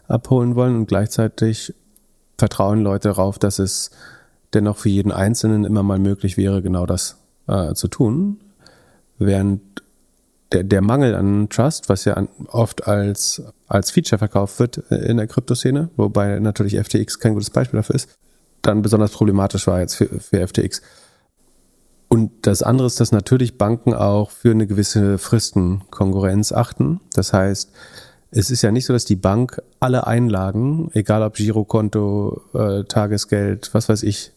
abholen 0.08 0.56
wollen 0.56 0.76
und 0.76 0.88
gleichzeitig 0.88 1.74
vertrauen 2.38 2.82
Leute 2.82 3.10
darauf, 3.10 3.40
dass 3.40 3.60
es 3.60 3.92
dennoch 4.54 4.78
für 4.78 4.90
jeden 4.90 5.12
Einzelnen 5.12 5.66
immer 5.66 5.84
mal 5.84 6.00
möglich 6.00 6.38
wäre, 6.38 6.62
genau 6.62 6.86
das 6.86 7.18
äh, 7.48 7.74
zu 7.74 7.88
tun. 7.88 8.40
Während 9.18 9.62
der, 10.52 10.64
der 10.64 10.82
Mangel 10.82 11.16
an 11.16 11.50
Trust, 11.50 11.90
was 11.90 12.06
ja 12.06 12.14
an, 12.14 12.30
oft 12.48 12.88
als, 12.88 13.42
als 13.68 13.92
Feature 13.92 14.20
verkauft 14.20 14.60
wird 14.60 14.84
äh, 14.90 14.96
in 15.10 15.18
der 15.18 15.28
Kryptoszene, 15.28 15.90
wobei 15.98 16.40
natürlich 16.40 16.78
FTX 16.80 17.20
kein 17.20 17.34
gutes 17.34 17.50
Beispiel 17.50 17.80
dafür 17.80 17.96
ist, 17.96 18.10
dann 18.62 18.82
besonders 18.82 19.12
problematisch 19.12 19.68
war 19.68 19.80
jetzt 19.80 19.96
für, 19.96 20.08
für 20.20 20.48
FTX. 20.48 20.82
Und 22.10 22.48
das 22.48 22.64
andere 22.64 22.88
ist, 22.88 23.00
dass 23.00 23.12
natürlich 23.12 23.58
Banken 23.58 23.94
auch 23.94 24.32
für 24.32 24.52
eine 24.52 24.68
gewisse 24.68 25.18
Fristenkonkurrenz 25.18 26.52
achten. 26.52 27.02
Das 27.14 27.34
heißt, 27.34 27.72
es 28.32 28.50
ist 28.50 28.62
ja 28.62 28.72
nicht 28.72 28.86
so, 28.86 28.94
dass 28.94 29.06
die 29.06 29.16
Bank 29.16 29.62
alle 29.80 30.08
Einlagen, 30.08 30.90
egal 30.94 31.24
ob 31.24 31.36
Girokonto, 31.36 32.42
äh, 32.54 32.84
Tagesgeld, 32.86 33.74
was 33.74 33.90
weiß 33.90 34.04
ich, 34.04 34.32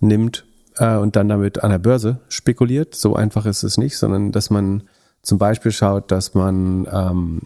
nimmt 0.00 0.44
äh, 0.76 0.96
und 0.96 1.16
dann 1.16 1.28
damit 1.28 1.62
an 1.62 1.70
der 1.70 1.78
Börse 1.78 2.20
spekuliert. 2.28 2.94
So 2.94 3.14
einfach 3.14 3.46
ist 3.46 3.62
es 3.62 3.76
nicht, 3.76 3.98
sondern 3.98 4.32
dass 4.32 4.50
man 4.50 4.84
zum 5.22 5.38
Beispiel 5.38 5.72
schaut, 5.72 6.10
dass 6.10 6.34
man 6.34 6.88
ähm, 6.90 7.40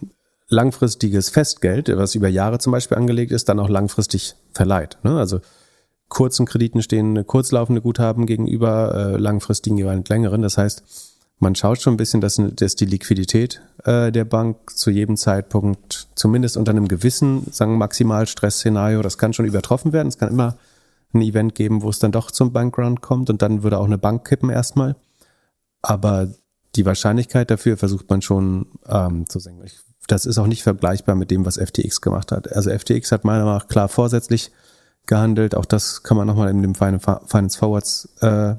langfristiges 0.48 1.30
Festgeld, 1.30 1.90
was 1.96 2.14
über 2.14 2.28
Jahre 2.28 2.58
zum 2.58 2.72
Beispiel 2.72 2.96
angelegt 2.96 3.32
ist, 3.32 3.48
dann 3.48 3.58
auch 3.58 3.68
langfristig 3.68 4.34
verleiht. 4.52 4.98
Ne? 5.02 5.18
Also 5.18 5.40
kurzen 6.08 6.46
Krediten 6.46 6.82
stehen 6.82 7.26
kurzlaufende 7.26 7.80
Guthaben 7.80 8.26
gegenüber 8.26 8.94
äh, 8.94 9.16
langfristigen 9.16 9.76
jeweils 9.76 10.08
längeren. 10.08 10.42
Das 10.42 10.58
heißt, 10.58 10.82
man 11.38 11.54
schaut 11.54 11.80
schon 11.80 11.94
ein 11.94 11.98
bisschen, 11.98 12.20
dass, 12.20 12.40
dass 12.40 12.76
die 12.76 12.86
Liquidität 12.86 13.60
äh, 13.84 14.12
der 14.12 14.24
Bank 14.24 14.70
zu 14.70 14.90
jedem 14.90 15.16
Zeitpunkt, 15.16 16.08
zumindest 16.14 16.56
unter 16.56 16.70
einem 16.70 16.88
gewissen, 16.88 17.44
sagen 17.50 17.76
Maximalstress-Szenario, 17.78 19.02
das 19.02 19.18
kann 19.18 19.32
schon 19.32 19.46
übertroffen 19.46 19.92
werden. 19.92 20.08
Es 20.08 20.18
kann 20.18 20.30
immer 20.30 20.56
ein 21.12 21.22
Event 21.22 21.54
geben, 21.54 21.82
wo 21.82 21.90
es 21.90 21.98
dann 21.98 22.12
doch 22.12 22.30
zum 22.30 22.52
Bankrun 22.52 23.00
kommt 23.00 23.30
und 23.30 23.42
dann 23.42 23.62
würde 23.62 23.78
auch 23.78 23.84
eine 23.84 23.98
Bank 23.98 24.26
kippen 24.26 24.50
erstmal. 24.50 24.96
Aber 25.82 26.28
die 26.76 26.86
Wahrscheinlichkeit 26.86 27.50
dafür 27.50 27.76
versucht 27.76 28.08
man 28.10 28.22
schon 28.22 28.66
ähm, 28.88 29.28
zu 29.28 29.38
senken. 29.38 29.68
Das 30.06 30.26
ist 30.26 30.38
auch 30.38 30.46
nicht 30.46 30.62
vergleichbar 30.62 31.14
mit 31.14 31.30
dem, 31.30 31.46
was 31.46 31.58
FTX 31.58 32.00
gemacht 32.00 32.32
hat. 32.32 32.52
Also 32.52 32.70
FTX 32.70 33.12
hat 33.12 33.24
meiner 33.24 33.44
Meinung 33.44 33.58
nach 33.58 33.68
klar 33.68 33.88
vorsätzlich 33.88 34.50
gehandelt. 35.06 35.54
Auch 35.54 35.64
das 35.64 36.02
kann 36.02 36.16
man 36.16 36.26
nochmal 36.26 36.50
in 36.50 36.62
dem 36.62 36.74
Finance 36.74 37.58
Forwards 37.58 38.08
äh, 38.20 38.54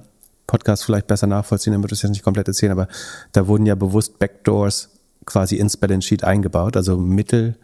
Podcast 0.47 0.85
vielleicht 0.85 1.07
besser 1.07 1.27
nachvollziehen, 1.27 1.73
dann 1.73 1.81
wird 1.81 1.91
es 1.91 2.01
jetzt 2.01 2.11
nicht 2.11 2.23
komplett 2.23 2.47
erzählen, 2.47 2.71
aber 2.71 2.87
da 3.31 3.47
wurden 3.47 3.65
ja 3.65 3.75
bewusst 3.75 4.19
Backdoors 4.19 4.89
quasi 5.25 5.57
ins 5.57 5.77
Balance 5.77 6.07
Sheet 6.07 6.23
eingebaut, 6.23 6.77
also 6.77 6.97
Mittel 6.97 7.55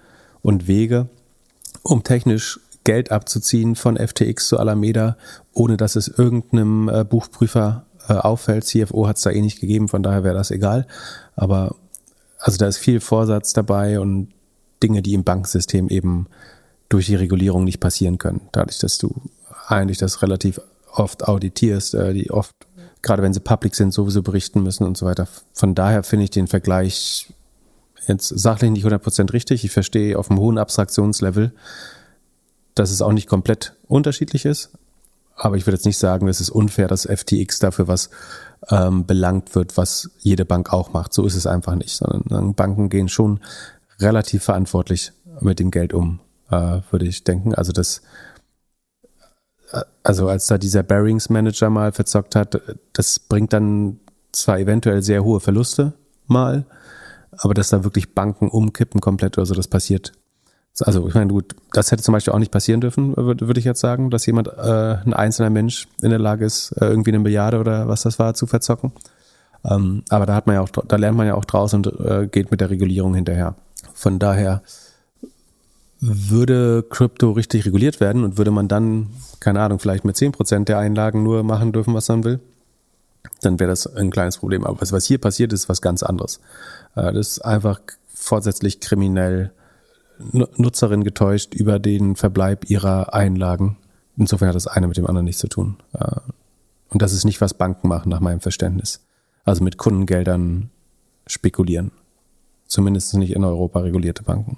und 0.42 0.68
Wege, 0.68 1.08
um 1.84 2.04
technisch 2.04 2.60
Geld 2.84 3.12
abzuziehen 3.12 3.76
von 3.76 3.98
FTX 3.98 4.48
zu 4.48 4.58
Alameda, 4.58 5.18
ohne 5.54 5.78
dass 5.78 5.96
es 5.96 6.08
irgendeinem 6.08 6.90
äh, 6.90 7.04
Buchprüfer 7.04 7.86
äh, 8.08 8.14
auffällt. 8.14 8.66
CFO 8.66 9.08
hat 9.08 9.18
es 9.18 9.24
da 9.24 9.30
eh 9.30 9.42
nicht 9.42 9.60
gegeben, 9.60 9.88
von 9.88 10.02
daher 10.02 10.24
wäre 10.24 10.36
das 10.36 10.50
egal. 10.50 10.88
Aber 11.36 11.76
also 12.40 12.58
da 12.58 12.68
ist 12.68 12.78
viel 12.78 13.00
Vorsatz 13.00 13.54
dabei 13.54 14.00
und 14.00 14.30
Dinge, 14.82 15.04
die 15.04 15.14
im 15.14 15.24
Banksystem 15.24 15.90
eben 15.90 16.26
durch 16.92 17.06
die 17.06 17.16
Regulierung 17.16 17.64
nicht 17.64 17.80
passieren 17.80 18.18
können. 18.18 18.42
Dadurch, 18.52 18.80
dass 18.80 18.98
du 18.98 19.14
eigentlich 19.68 19.98
das 19.98 20.22
relativ 20.22 20.60
oft 20.92 21.28
auditierst, 21.28 21.96
äh, 21.96 22.14
die 22.14 22.32
oft, 22.32 22.54
gerade 23.02 23.24
wenn 23.24 23.34
sie 23.34 23.40
public 23.40 23.76
sind, 23.76 23.94
sowieso 23.94 24.22
berichten 24.22 24.62
müssen 24.62 24.86
und 24.86 24.98
so 24.98 25.06
weiter. 25.06 25.28
Von 25.54 25.74
daher 25.74 26.04
finde 26.04 26.26
ich 26.26 26.32
den 26.32 26.48
Vergleich 26.48 27.32
jetzt 28.08 28.28
sachlich 28.28 28.72
nicht 28.72 28.86
100% 28.86 29.32
richtig. 29.32 29.64
Ich 29.64 29.72
verstehe 29.72 30.18
auf 30.20 30.30
einem 30.30 30.40
hohen 30.40 30.58
Abstraktionslevel, 30.58 31.54
dass 32.76 32.92
es 32.92 33.02
auch 33.02 33.14
nicht 33.14 33.28
komplett 33.28 33.74
unterschiedlich 33.88 34.46
ist. 34.46 34.72
Aber 35.36 35.56
ich 35.56 35.66
würde 35.66 35.78
jetzt 35.78 35.86
nicht 35.86 35.98
sagen, 35.98 36.28
es 36.28 36.42
ist 36.42 36.50
unfair, 36.50 36.88
dass 36.88 37.08
FTX 37.08 37.60
dafür 37.60 37.88
was 37.88 38.10
ähm, 38.70 39.06
belangt 39.06 39.56
wird, 39.56 39.78
was 39.78 40.12
jede 40.20 40.46
Bank 40.46 40.74
auch 40.74 40.94
macht. 40.94 41.14
So 41.14 41.26
ist 41.26 41.36
es 41.36 41.48
einfach 41.48 41.76
nicht, 41.76 41.96
sondern 41.96 42.54
Banken 42.54 42.90
gehen 42.90 43.08
schon 43.08 43.40
relativ 44.00 44.44
verantwortlich 44.44 45.14
mit 45.40 45.60
dem 45.60 45.72
Geld 45.72 45.94
um 45.94 46.20
äh, 46.52 46.82
würde 46.92 47.06
ich 47.06 47.24
denken. 47.24 47.56
Also 47.56 47.72
das, 47.72 48.02
äh, 49.72 49.82
also 50.04 50.28
als 50.28 50.48
da 50.48 50.58
dieser 50.58 50.84
Bearings 50.84 51.30
Manager 51.30 51.70
mal 51.70 51.92
verzockt 51.92 52.36
hat, 52.36 52.62
das 52.94 53.20
bringt 53.20 53.54
dann 53.54 54.00
zwar 54.32 54.60
eventuell 54.60 55.02
sehr 55.02 55.24
hohe 55.24 55.40
Verluste 55.40 55.94
mal, 56.28 56.66
aber 57.38 57.54
dass 57.54 57.70
da 57.70 57.84
wirklich 57.84 58.14
Banken 58.14 58.50
umkippen 58.50 59.02
komplett 59.02 59.38
oder 59.38 59.46
so, 59.46 59.54
das 59.54 59.68
passiert. 59.68 60.14
Also 60.80 61.06
ich 61.08 61.14
meine, 61.14 61.32
gut, 61.32 61.56
das 61.74 61.92
hätte 61.92 62.02
zum 62.02 62.14
Beispiel 62.14 62.34
auch 62.34 62.40
nicht 62.40 62.52
passieren 62.52 62.80
dürfen, 62.80 63.16
würde, 63.18 63.60
ich 63.60 63.66
jetzt 63.66 63.82
sagen, 63.82 64.10
dass 64.10 64.26
jemand, 64.26 64.48
äh, 64.48 64.98
ein 65.06 65.14
einzelner 65.14 65.50
Mensch 65.50 65.88
in 66.02 66.12
der 66.12 66.20
Lage 66.20 66.46
ist, 66.46 66.72
äh, 66.72 66.86
irgendwie 66.86 67.12
eine 67.12 67.20
Milliarde 67.20 67.60
oder 67.60 67.90
was 67.90 68.04
das 68.04 68.20
war, 68.20 68.34
zu 68.36 68.48
verzocken. 68.48 68.94
Ähm, 69.66 70.04
aber 70.10 70.26
da 70.26 70.34
hat 70.34 70.48
man 70.48 70.56
ja 70.56 70.62
auch, 70.62 70.70
da 70.70 70.96
lernt 70.96 71.18
man 71.18 71.28
ja 71.28 71.36
auch 71.36 71.46
draus 71.46 71.74
und 71.74 71.88
äh, 71.88 72.28
geht 72.32 72.52
mit 72.52 72.62
der 72.62 72.70
Regulierung 72.70 73.14
hinterher. 73.16 73.56
Von 73.94 74.18
daher 74.18 74.62
würde 76.02 76.84
Krypto 76.90 77.32
richtig 77.32 77.66
reguliert 77.66 78.00
werden 78.00 78.24
und 78.24 78.38
würde 78.38 78.50
man 78.50 78.68
dann, 78.68 79.10
keine 79.40 79.62
Ahnung, 79.62 79.80
vielleicht 79.80 80.04
mit 80.04 80.18
zehn 80.18 80.32
Prozent 80.32 80.68
der 80.68 80.80
Einlagen 80.80 81.22
nur 81.22 81.44
machen 81.44 81.72
dürfen, 81.72 81.94
was 81.94 82.10
man 82.10 82.24
will, 82.24 82.40
dann 83.42 83.60
wäre 83.60 83.70
das 83.70 83.86
ein 83.96 84.10
kleines 84.10 84.38
Problem. 84.38 84.66
Aber 84.66 84.82
was, 84.82 84.92
was 84.92 85.06
hier 85.06 85.20
passiert, 85.20 85.54
ist 85.54 85.70
was 85.70 85.82
ganz 85.82 86.02
anderes. 86.02 86.40
Äh, 86.96 87.14
das 87.14 87.34
ist 87.34 87.46
einfach 87.46 87.80
vorsätzlich 88.14 88.80
kriminell 88.80 89.52
Nutzerin 90.58 91.04
getäuscht 91.04 91.54
über 91.54 91.80
den 91.80 92.16
Verbleib 92.16 92.70
ihrer 92.70 93.14
Einlagen. 93.14 93.78
Insofern 94.18 94.50
hat 94.50 94.56
das 94.56 94.68
eine 94.68 94.88
mit 94.88 94.98
dem 94.98 95.08
anderen 95.08 95.26
nichts 95.26 95.42
zu 95.42 95.48
tun. 95.48 95.78
Äh, 95.94 96.20
und 96.90 97.02
das 97.02 97.14
ist 97.14 97.26
nicht, 97.26 97.42
was 97.42 97.54
Banken 97.54 97.88
machen, 97.88 98.10
nach 98.10 98.20
meinem 98.20 98.42
Verständnis. 98.42 99.06
Also 99.46 99.64
mit 99.64 99.78
Kundengeldern 99.78 100.72
spekulieren. 101.28 101.92
Zumindest 102.68 103.14
nicht 103.16 103.34
in 103.34 103.44
Europa 103.44 103.80
regulierte 103.80 104.24
Banken. 104.24 104.58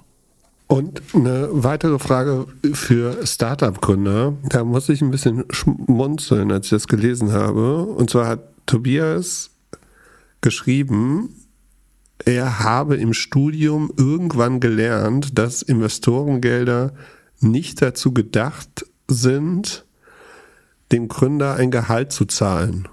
Und 0.74 1.04
eine 1.14 1.50
weitere 1.52 2.00
Frage 2.00 2.48
für 2.74 3.28
Startup-Gründer. 3.28 4.34
Da 4.50 4.64
muss 4.64 4.90
ich 4.90 5.04
ein 5.04 5.12
bisschen 5.12 5.46
schmunzeln, 5.52 6.52
als 6.52 6.66
ich 6.66 6.72
das 6.72 6.88
gelesen 6.88 7.32
habe. 7.32 7.84
Und 7.84 8.10
zwar 8.10 8.26
hat 8.26 8.40
Tobias 8.66 9.52
geschrieben, 10.42 11.30
er 12.26 12.58
habe 12.62 12.96
im 12.96 13.14
Studium 13.14 13.94
irgendwann 13.98 14.60
gelernt, 14.60 15.38
dass 15.38 15.62
Investorengelder 15.62 16.94
nicht 17.40 17.80
dazu 17.84 18.12
gedacht 18.12 18.88
sind, 19.08 19.86
dem 20.92 21.08
Gründer 21.08 21.54
ein 21.54 21.70
Gehalt 21.70 22.12
zu 22.12 22.26
zahlen. 22.26 22.88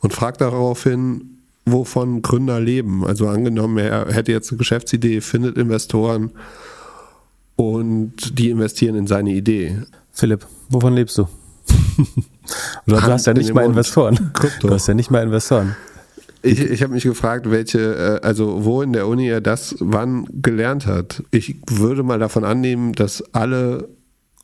Und 0.00 0.12
fragt 0.12 0.40
daraufhin, 0.40 1.38
wovon 1.66 2.20
Gründer 2.20 2.58
leben. 2.58 3.06
Also 3.06 3.28
angenommen, 3.28 3.78
er 3.78 4.12
hätte 4.12 4.32
jetzt 4.32 4.50
eine 4.50 4.58
Geschäftsidee, 4.58 5.20
findet 5.20 5.56
Investoren 5.56 6.32
und 7.60 8.38
die 8.38 8.48
investieren 8.48 8.94
in 8.96 9.06
seine 9.06 9.32
Idee. 9.32 9.80
Philipp, 10.12 10.46
wovon 10.70 10.94
lebst 10.94 11.18
du? 11.18 11.28
du 12.86 13.02
hast 13.02 13.26
ja 13.26 13.34
nicht 13.34 13.52
mal 13.52 13.66
Investoren. 13.66 14.32
Krypto. 14.32 14.68
Du 14.68 14.74
hast 14.74 14.86
ja 14.86 14.94
nicht 14.94 15.10
mal 15.10 15.22
Investoren. 15.22 15.76
Ich, 16.42 16.58
ich 16.58 16.82
habe 16.82 16.94
mich 16.94 17.02
gefragt, 17.02 17.50
welche, 17.50 18.20
äh, 18.22 18.26
also 18.26 18.64
wo 18.64 18.80
in 18.80 18.94
der 18.94 19.06
Uni 19.06 19.28
er 19.28 19.42
das 19.42 19.76
wann 19.78 20.26
gelernt 20.32 20.86
hat. 20.86 21.22
Ich 21.32 21.56
würde 21.68 22.02
mal 22.02 22.18
davon 22.18 22.44
annehmen, 22.44 22.94
dass 22.94 23.22
alle 23.34 23.90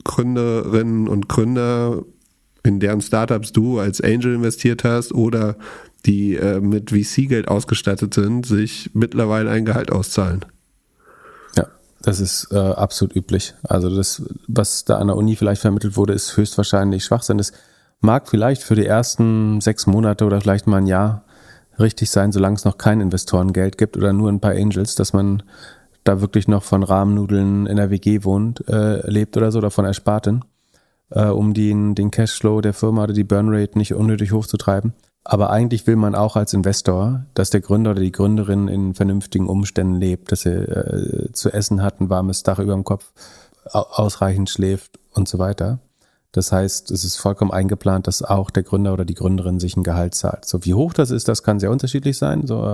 Gründerinnen 0.05 1.09
und 1.09 1.26
Gründer, 1.26 2.02
in 2.64 2.81
deren 2.81 3.00
Startups 3.00 3.50
du 3.50 3.79
als 3.79 4.02
Angel 4.02 4.35
investiert 4.35 4.85
hast 4.85 5.14
oder 5.14 5.57
die 6.05 6.35
äh, 6.35 6.61
mit 6.61 6.90
VC-Geld 6.90 7.48
ausgestattet 7.48 8.12
sind, 8.12 8.44
sich 8.44 8.90
mittlerweile 8.92 9.50
ein 9.50 9.64
Gehalt 9.64 9.90
auszahlen. 9.90 10.44
Das 12.07 12.21
ist 12.21 12.53
äh, 12.53 12.57
absolut 12.57 13.16
üblich. 13.16 13.55
Also 13.64 13.95
das, 13.95 14.23
was 14.47 14.85
da 14.85 14.99
an 14.99 15.09
der 15.09 15.16
Uni 15.16 15.35
vielleicht 15.35 15.61
vermittelt 15.61 15.97
wurde, 15.97 16.12
ist 16.12 16.37
höchstwahrscheinlich 16.37 17.05
Schwachsinn. 17.05 17.37
Das 17.37 17.51
mag 17.99 18.29
vielleicht 18.29 18.62
für 18.62 18.77
die 18.77 18.87
ersten 18.87 19.61
sechs 19.61 19.88
Monate 19.88 20.25
oder 20.25 20.40
vielleicht 20.40 20.69
mal 20.69 20.77
ein 20.77 20.87
Jahr 20.87 21.25
richtig 21.81 22.09
sein, 22.11 22.31
solange 22.31 22.55
es 22.55 22.64
noch 22.64 22.79
kein 22.79 23.01
Investorengeld 23.01 23.77
gibt 23.77 23.97
oder 23.97 24.12
nur 24.12 24.31
ein 24.31 24.38
paar 24.38 24.53
Angels, 24.53 24.95
dass 24.95 25.14
man 25.14 25.42
da 26.05 26.21
wirklich 26.21 26.47
noch 26.47 26.62
von 26.62 26.85
Rahmennudeln 26.85 27.66
in 27.66 27.77
der 27.77 27.90
WG 27.90 28.23
wohnt, 28.23 28.62
äh, 28.69 29.05
lebt 29.11 29.37
oder 29.37 29.51
so, 29.51 29.59
oder 29.59 29.73
von 29.73 29.85
Ersparten, 29.85 30.45
äh, 31.11 31.27
um 31.27 31.55
den, 31.55 31.97
den 31.97 32.12
Cashflow 32.12 32.61
der 32.61 32.73
Firma 32.73 33.03
oder 33.03 33.14
die 33.14 33.25
Burnrate 33.25 33.77
nicht 33.77 33.95
unnötig 33.95 34.31
hochzutreiben. 34.31 34.92
Aber 35.29 35.51
eigentlich 35.51 35.89
will 35.89 35.97
man 35.97 36.15
auch 36.15 36.37
als 36.37 36.53
Investor, 36.53 37.25
dass 37.35 37.51
der 37.51 37.61
Gründer 37.61 37.91
oder 37.91 38.01
die 38.01 38.12
Gründerin 38.12 38.69
in 38.69 38.95
vernünftigen 38.95 39.49
Umständen 39.49 39.97
lebt, 39.97 40.31
dass 40.31 40.47
er 40.47 40.69
äh, 40.69 41.33
zu 41.33 41.53
essen 41.53 41.83
hat, 41.83 42.01
ein 42.01 42.09
warmes 42.09 42.45
Dach 42.45 42.61
über 42.61 42.75
dem 42.75 42.85
Kopf, 42.85 43.11
ausreichend 43.65 44.49
schläft 44.49 45.01
und 45.15 45.27
so 45.27 45.41
weiter. 45.41 45.81
Das 46.31 46.53
heißt, 46.53 46.93
es 46.93 47.03
ist 47.03 47.17
vollkommen 47.17 47.51
eingeplant, 47.51 48.07
dass 48.07 48.23
auch 48.23 48.51
der 48.51 48.62
Gründer 48.62 48.93
oder 48.93 49.05
die 49.05 49.15
Gründerin 49.15 49.59
sich 49.59 49.77
ein 49.77 49.83
Gehalt 49.83 50.15
zahlt. 50.15 50.45
So 50.45 50.65
wie 50.65 50.75
hoch 50.75 50.93
das 50.93 51.11
ist, 51.11 51.27
das 51.27 51.43
kann 51.43 51.59
sehr 51.59 51.73
unterschiedlich 51.73 52.19
sein. 52.19 52.47
So, 52.47 52.65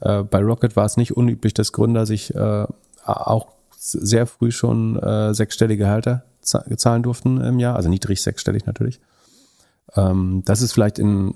äh, 0.00 0.18
äh 0.20 0.22
bei 0.22 0.38
Rocket 0.38 0.76
war 0.76 0.84
es 0.84 0.96
nicht 0.96 1.16
unüblich, 1.16 1.54
dass 1.54 1.72
Gründer 1.72 2.06
sich 2.06 2.32
äh, 2.36 2.66
auch 3.04 3.48
sehr 3.76 4.28
früh 4.28 4.52
schon 4.52 4.96
äh, 5.00 5.34
sechsstellige 5.34 5.82
Gehalter 5.82 6.22
zahlen 6.40 7.02
durften 7.02 7.40
im 7.40 7.58
Jahr, 7.58 7.74
also 7.74 7.88
niedrig 7.88 8.22
sechsstellig 8.22 8.64
natürlich. 8.64 9.00
Ähm, 9.96 10.42
das 10.44 10.62
ist 10.62 10.72
vielleicht 10.72 11.00
in 11.00 11.34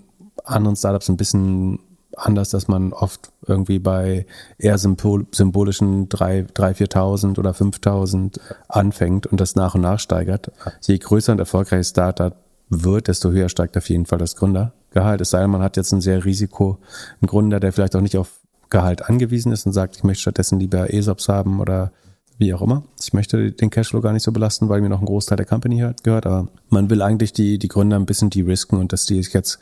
anderen 0.49 0.77
Startups 0.77 1.09
ein 1.09 1.17
bisschen 1.17 1.81
anders, 2.17 2.51
dass 2.51 2.69
man 2.69 2.93
oft 2.93 3.31
irgendwie 3.47 3.79
bei 3.79 4.27
eher 4.59 4.79
symbolischen 4.79 6.09
3.000, 6.09 6.53
4.000 6.53 7.39
oder 7.39 7.51
5.000 7.51 8.41
anfängt 8.69 9.27
und 9.27 9.41
das 9.41 9.55
nach 9.55 9.75
und 9.75 9.83
nach 9.83 10.01
steigert. 10.01 10.51
Je 10.83 10.99
größer 10.99 11.33
und 11.33 11.39
erfolgreicher 11.39 11.85
Startup 11.85 12.35
wird, 12.71 13.09
desto 13.09 13.31
höher 13.31 13.49
steigt 13.49 13.77
auf 13.77 13.89
jeden 13.89 14.07
Fall 14.07 14.19
das 14.19 14.37
Gründergehalt. 14.37 14.75
Gehalt. 14.91 15.21
Es 15.21 15.31
sei 15.31 15.41
denn, 15.43 15.51
man 15.51 15.63
hat 15.63 15.77
jetzt 15.77 15.93
ein 15.93 16.01
sehr 16.01 16.25
Risiko, 16.25 16.79
einen 17.21 17.29
Gründer, 17.29 17.61
der 17.61 17.73
vielleicht 17.73 17.95
auch 17.95 18.01
nicht 18.01 18.17
auf 18.17 18.41
Gehalt 18.71 19.09
angewiesen 19.09 19.53
ist 19.53 19.67
und 19.67 19.73
sagt, 19.73 19.97
ich 19.97 20.05
möchte 20.05 20.23
stattdessen 20.23 20.59
lieber 20.59 20.93
ESOPs 20.93 21.29
haben 21.29 21.61
oder 21.61 21.93
wie 22.39 22.55
auch 22.55 22.63
immer. 22.63 22.85
Ich 23.01 23.13
möchte 23.13 23.53
den 23.53 23.71
Cashflow 23.71 24.01
gar 24.01 24.13
nicht 24.13 24.23
so 24.23 24.33
belasten, 24.33 24.69
weil 24.69 24.81
mir 24.81 24.89
noch 24.89 25.01
ein 25.01 25.07
Großteil 25.07 25.37
der 25.37 25.47
Company 25.47 25.85
gehört, 26.03 26.27
aber 26.27 26.49
man 26.69 26.89
will 26.89 27.03
eigentlich 27.03 27.33
die, 27.33 27.59
die 27.59 27.69
Gründer 27.69 27.97
ein 27.97 28.07
bisschen 28.07 28.31
de-risken 28.31 28.79
und 28.79 28.93
dass 28.93 29.07
die 29.07 29.23
sich 29.23 29.33
jetzt 29.35 29.59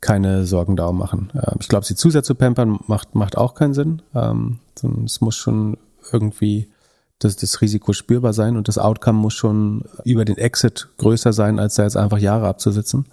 keine 0.00 0.46
Sorgen 0.46 0.76
darum 0.76 0.98
machen. 0.98 1.32
Ähm, 1.34 1.58
ich 1.60 1.68
glaube, 1.68 1.86
sie 1.86 1.94
zu 1.94 2.10
sehr 2.10 2.22
zu 2.22 2.34
pampern 2.34 2.78
macht, 2.86 3.14
macht 3.14 3.36
auch 3.36 3.54
keinen 3.54 3.74
Sinn. 3.74 4.02
Ähm, 4.14 4.60
es 5.04 5.20
muss 5.20 5.36
schon 5.36 5.78
irgendwie 6.12 6.70
das, 7.18 7.36
das 7.36 7.60
Risiko 7.60 7.92
spürbar 7.92 8.32
sein 8.32 8.56
und 8.56 8.68
das 8.68 8.78
Outcome 8.78 9.18
muss 9.18 9.34
schon 9.34 9.84
über 10.04 10.24
den 10.24 10.36
Exit 10.36 10.88
größer 10.98 11.32
sein, 11.32 11.58
als 11.58 11.76
da 11.76 11.84
jetzt 11.84 11.96
einfach 11.96 12.18
Jahre 12.18 12.46
abzusitzen. 12.46 13.06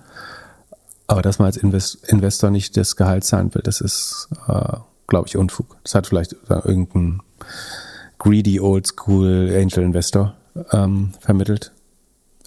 Aber 1.07 1.21
dass 1.21 1.39
man 1.39 1.47
als 1.47 1.57
Invest 1.57 2.07
Investor 2.09 2.49
nicht 2.49 2.75
das 2.77 2.95
Gehalt 2.95 3.23
zahlen 3.23 3.53
will, 3.53 3.61
das 3.63 3.81
ist, 3.81 4.29
äh, 4.47 4.77
glaube 5.07 5.27
ich, 5.27 5.37
Unfug. 5.37 5.77
Das 5.83 5.95
hat 5.95 6.07
vielleicht 6.07 6.35
irgendein 6.49 7.21
greedy 8.19 8.59
old 8.59 8.87
school 8.87 9.49
Angel 9.53 9.83
Investor 9.83 10.33
ähm, 10.71 11.13
vermittelt. 11.19 11.71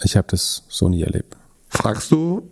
Ich 0.03 0.17
habe 0.17 0.27
das 0.31 0.65
so 0.69 0.89
nie 0.89 1.03
erlebt. 1.03 1.37
Fragst 1.69 2.11
du, 2.11 2.49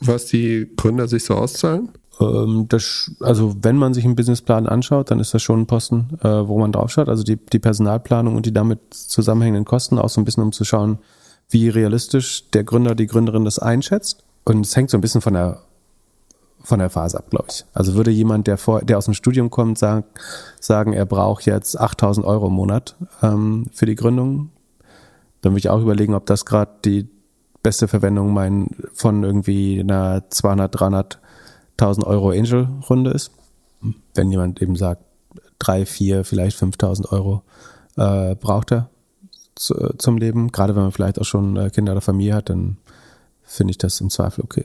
was 0.00 0.26
die 0.26 0.70
Gründer 0.76 1.08
sich 1.08 1.24
so 1.24 1.34
auszahlen? 1.34 1.90
Ähm, 2.20 2.66
das, 2.68 3.12
also 3.20 3.56
wenn 3.62 3.76
man 3.76 3.94
sich 3.94 4.04
einen 4.04 4.16
Businessplan 4.16 4.66
anschaut, 4.66 5.10
dann 5.10 5.20
ist 5.20 5.34
das 5.34 5.42
schon 5.42 5.60
ein 5.60 5.66
Posten, 5.66 6.18
äh, 6.22 6.48
wo 6.48 6.58
man 6.58 6.72
draufschaut. 6.72 7.08
Also 7.08 7.22
die, 7.22 7.36
die 7.36 7.58
Personalplanung 7.58 8.36
und 8.36 8.46
die 8.46 8.52
damit 8.52 8.80
zusammenhängenden 8.90 9.64
Kosten, 9.64 9.98
auch 9.98 10.08
so 10.08 10.20
ein 10.20 10.24
bisschen 10.24 10.42
um 10.42 10.52
zu 10.52 10.64
schauen, 10.64 10.98
wie 11.50 11.68
realistisch 11.68 12.50
der 12.50 12.64
Gründer, 12.64 12.94
die 12.94 13.06
Gründerin 13.06 13.44
das 13.44 13.58
einschätzt. 13.58 14.24
Und 14.44 14.64
es 14.66 14.76
hängt 14.76 14.90
so 14.90 14.98
ein 14.98 15.00
bisschen 15.00 15.20
von 15.20 15.34
der 15.34 15.60
von 16.60 16.80
der 16.80 16.90
Phase 16.90 17.16
ab, 17.16 17.30
glaube 17.30 17.46
ich. 17.50 17.64
Also 17.72 17.94
würde 17.94 18.10
jemand, 18.10 18.46
der 18.46 18.58
vor, 18.58 18.82
der 18.82 18.98
aus 18.98 19.06
dem 19.06 19.14
Studium 19.14 19.48
kommt, 19.48 19.78
sagen, 19.78 20.04
sagen 20.60 20.92
er 20.92 21.06
braucht 21.06 21.46
jetzt 21.46 21.78
8000 21.80 22.26
Euro 22.26 22.48
im 22.48 22.54
Monat 22.54 22.96
ähm, 23.22 23.66
für 23.72 23.86
die 23.86 23.94
Gründung, 23.94 24.50
dann 25.40 25.52
würde 25.52 25.60
ich 25.60 25.70
auch 25.70 25.80
überlegen, 25.80 26.14
ob 26.14 26.26
das 26.26 26.44
gerade 26.44 26.72
die 26.84 27.08
beste 27.68 27.86
Verwendung 27.86 28.32
mein, 28.32 28.70
von 28.94 29.22
irgendwie 29.22 29.80
einer 29.80 30.22
200, 30.30 30.74
300.000 30.74 32.02
Euro 32.06 32.30
Angel-Runde 32.30 33.10
ist. 33.10 33.30
Wenn 34.14 34.30
jemand 34.30 34.62
eben 34.62 34.74
sagt, 34.74 35.02
drei, 35.58 35.84
vier, 35.84 36.24
vielleicht 36.24 36.56
5000 36.56 37.12
Euro 37.12 37.42
äh, 37.98 38.34
braucht 38.36 38.72
er 38.72 38.88
zu, 39.54 39.74
zum 39.98 40.16
Leben, 40.16 40.50
gerade 40.50 40.74
wenn 40.76 40.82
man 40.84 40.92
vielleicht 40.92 41.20
auch 41.20 41.26
schon 41.26 41.58
äh, 41.58 41.68
Kinder 41.68 41.92
oder 41.92 42.00
Familie 42.00 42.36
hat, 42.36 42.48
dann 42.48 42.78
finde 43.42 43.72
ich 43.72 43.78
das 43.78 44.00
im 44.00 44.08
Zweifel 44.08 44.44
okay. 44.44 44.64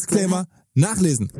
Disclaimer 0.00 0.46
nachlesen. 0.74 1.30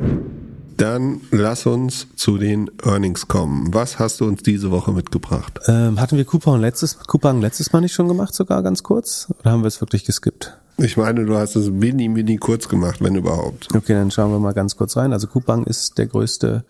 Dann 0.77 1.21
lass 1.31 1.67
uns 1.67 2.09
zu 2.17 2.37
den 2.39 2.71
Earnings 2.85 3.27
kommen. 3.29 3.73
Was 3.73 3.99
hast 3.99 4.21
du 4.21 4.27
uns 4.27 4.43
diese 4.43 4.71
Woche 4.71 4.93
mitgebracht? 4.93 5.61
Ähm, 5.67 6.01
hatten 6.01 6.17
wir 6.17 6.25
Coupon 6.25 6.61
letztes, 6.61 6.99
Coupon 6.99 7.41
letztes 7.41 7.73
Mal 7.73 7.81
nicht 7.81 7.93
schon 7.95 8.09
gemacht, 8.09 8.35
sogar 8.35 8.63
ganz 8.63 8.83
kurz? 8.83 9.29
Oder 9.39 9.51
haben 9.53 9.63
wir 9.63 9.69
es 9.69 9.81
wirklich 9.81 10.05
geskippt? 10.05 10.59
Ich 10.77 10.97
meine, 10.97 11.25
du 11.25 11.37
hast 11.37 11.57
es 11.57 11.71
mini, 11.71 12.09
mini 12.09 12.37
kurz 12.37 12.69
gemacht, 12.69 13.03
wenn 13.03 13.15
überhaupt. 13.15 13.69
Okay, 13.75 13.95
dann 13.95 14.11
schauen 14.11 14.31
wir 14.31 14.39
mal 14.39 14.53
ganz 14.53 14.77
kurz 14.77 14.97
rein. 14.97 15.13
Also 15.13 15.27
Coupang 15.27 15.65
ist 15.65 15.99
der 15.99 16.07
größte 16.07 16.65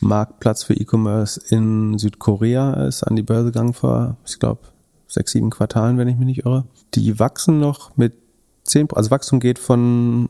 Marktplatz 0.00 0.62
für 0.62 0.74
E-Commerce 0.74 1.40
in 1.48 1.98
Südkorea, 1.98 2.86
ist 2.86 3.02
an 3.02 3.16
die 3.16 3.22
Börse 3.22 3.46
gegangen 3.46 3.72
vor, 3.74 4.16
ich 4.26 4.38
glaube, 4.38 4.60
sechs, 5.06 5.32
sieben 5.32 5.50
Quartalen, 5.50 5.96
wenn 5.96 6.08
ich 6.08 6.16
mich 6.16 6.26
nicht 6.26 6.44
irre. 6.44 6.64
Die 6.94 7.18
wachsen 7.18 7.58
noch 7.60 7.96
mit 7.96 8.14
zehn, 8.64 8.88
also 8.92 9.10
Wachstum 9.10 9.40
geht 9.40 9.58
von 9.58 10.28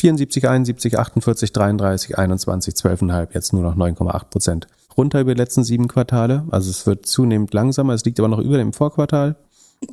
74, 0.00 0.48
71, 0.48 0.98
48, 0.98 1.52
33, 1.52 2.18
21, 2.18 2.74
12,5, 2.74 3.28
jetzt 3.34 3.52
nur 3.52 3.62
noch 3.62 3.76
9,8 3.76 4.24
Prozent. 4.30 4.66
Runter 4.96 5.20
über 5.20 5.34
die 5.34 5.40
letzten 5.40 5.62
sieben 5.62 5.88
Quartale. 5.88 6.44
Also 6.50 6.70
es 6.70 6.86
wird 6.86 7.04
zunehmend 7.04 7.52
langsamer. 7.52 7.92
Es 7.92 8.04
liegt 8.04 8.18
aber 8.18 8.28
noch 8.28 8.38
über 8.38 8.56
dem 8.56 8.72
Vorquartal 8.72 9.36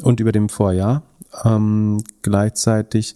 und 0.02 0.22
über 0.22 0.32
dem 0.32 0.48
Vorjahr. 0.48 1.04
Ähm, 1.44 2.02
gleichzeitig 2.22 3.16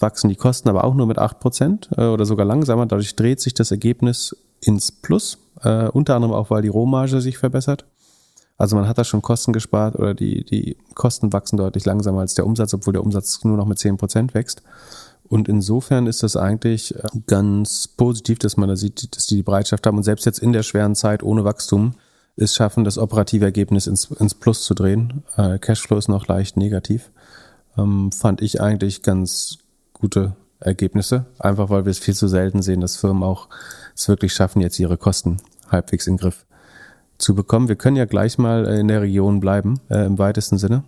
wachsen 0.00 0.28
die 0.30 0.36
Kosten 0.36 0.68
aber 0.68 0.82
auch 0.82 0.94
nur 0.94 1.06
mit 1.06 1.18
8 1.18 1.38
Prozent 1.38 1.88
äh, 1.96 2.06
oder 2.06 2.26
sogar 2.26 2.44
langsamer. 2.44 2.86
Dadurch 2.86 3.14
dreht 3.14 3.40
sich 3.40 3.54
das 3.54 3.70
Ergebnis 3.70 4.36
ins 4.60 4.90
Plus. 4.90 5.38
Äh, 5.62 5.88
unter 5.90 6.16
anderem 6.16 6.34
auch, 6.34 6.50
weil 6.50 6.62
die 6.62 6.68
Rohmarge 6.68 7.20
sich 7.20 7.38
verbessert. 7.38 7.84
Also 8.58 8.74
man 8.74 8.88
hat 8.88 8.98
da 8.98 9.04
schon 9.04 9.22
Kosten 9.22 9.52
gespart 9.52 9.96
oder 9.96 10.12
die, 10.14 10.44
die 10.44 10.76
Kosten 10.94 11.32
wachsen 11.32 11.56
deutlich 11.56 11.84
langsamer 11.84 12.20
als 12.20 12.34
der 12.34 12.46
Umsatz, 12.46 12.74
obwohl 12.74 12.92
der 12.92 13.02
Umsatz 13.02 13.44
nur 13.44 13.56
noch 13.56 13.66
mit 13.66 13.78
10 13.78 13.96
Prozent 13.96 14.34
wächst. 14.34 14.62
Und 15.24 15.48
insofern 15.48 16.06
ist 16.06 16.22
das 16.22 16.36
eigentlich 16.36 16.94
äh, 16.94 17.02
ganz 17.26 17.88
positiv, 17.88 18.38
dass 18.38 18.56
man 18.56 18.68
da 18.68 18.76
sieht, 18.76 19.16
dass 19.16 19.26
die 19.26 19.36
die 19.36 19.42
Bereitschaft 19.42 19.86
haben 19.86 19.96
und 19.96 20.02
selbst 20.02 20.26
jetzt 20.26 20.40
in 20.40 20.52
der 20.52 20.62
schweren 20.62 20.94
Zeit 20.94 21.22
ohne 21.22 21.44
Wachstum 21.44 21.94
es 22.36 22.54
schaffen, 22.54 22.84
das 22.84 22.98
operative 22.98 23.44
Ergebnis 23.44 23.86
ins, 23.86 24.10
ins 24.10 24.34
Plus 24.34 24.64
zu 24.64 24.74
drehen. 24.74 25.22
Äh, 25.36 25.58
Cashflow 25.58 25.98
ist 25.98 26.08
noch 26.08 26.28
leicht 26.28 26.56
negativ. 26.56 27.10
Ähm, 27.76 28.10
fand 28.12 28.42
ich 28.42 28.60
eigentlich 28.60 29.02
ganz 29.02 29.58
gute 29.92 30.34
Ergebnisse, 30.60 31.26
einfach 31.38 31.70
weil 31.70 31.84
wir 31.84 31.90
es 31.90 31.98
viel 31.98 32.14
zu 32.14 32.28
selten 32.28 32.62
sehen, 32.62 32.80
dass 32.80 32.96
Firmen 32.96 33.22
auch 33.22 33.48
es 33.94 34.08
wirklich 34.08 34.32
schaffen, 34.32 34.60
jetzt 34.60 34.78
ihre 34.78 34.96
Kosten 34.96 35.38
halbwegs 35.68 36.06
in 36.06 36.14
den 36.14 36.20
Griff 36.20 36.46
zu 37.18 37.34
bekommen. 37.34 37.68
Wir 37.68 37.76
können 37.76 37.96
ja 37.96 38.04
gleich 38.04 38.38
mal 38.38 38.64
in 38.66 38.88
der 38.88 39.02
Region 39.02 39.40
bleiben, 39.40 39.80
äh, 39.90 40.04
im 40.06 40.18
weitesten 40.18 40.58
Sinne. 40.58 40.84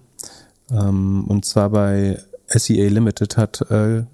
Ähm, 0.70 1.24
und 1.28 1.44
zwar 1.44 1.70
bei 1.70 2.20
SEA 2.46 2.88
Limited 2.88 3.36
hat 3.36 3.60
äh, 3.70 4.04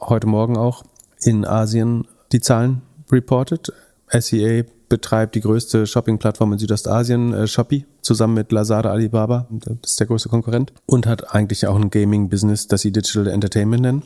heute 0.00 0.26
Morgen 0.26 0.56
auch 0.56 0.84
in 1.22 1.44
Asien 1.44 2.06
die 2.32 2.40
Zahlen 2.40 2.82
reported. 3.10 3.72
SEA 4.10 4.64
betreibt 4.88 5.34
die 5.34 5.40
größte 5.40 5.86
Shopping-Plattform 5.86 6.52
in 6.52 6.58
Südostasien, 6.58 7.32
äh, 7.32 7.46
Shopee, 7.46 7.86
zusammen 8.02 8.34
mit 8.34 8.52
Lazada 8.52 8.90
Alibaba, 8.90 9.46
das 9.50 9.92
ist 9.92 10.00
der 10.00 10.08
größte 10.08 10.28
Konkurrent, 10.28 10.72
und 10.86 11.06
hat 11.06 11.32
eigentlich 11.34 11.66
auch 11.66 11.76
ein 11.76 11.90
Gaming-Business, 11.90 12.66
das 12.66 12.80
sie 12.82 12.90
Digital 12.90 13.28
Entertainment 13.28 13.82
nennen. 13.82 14.02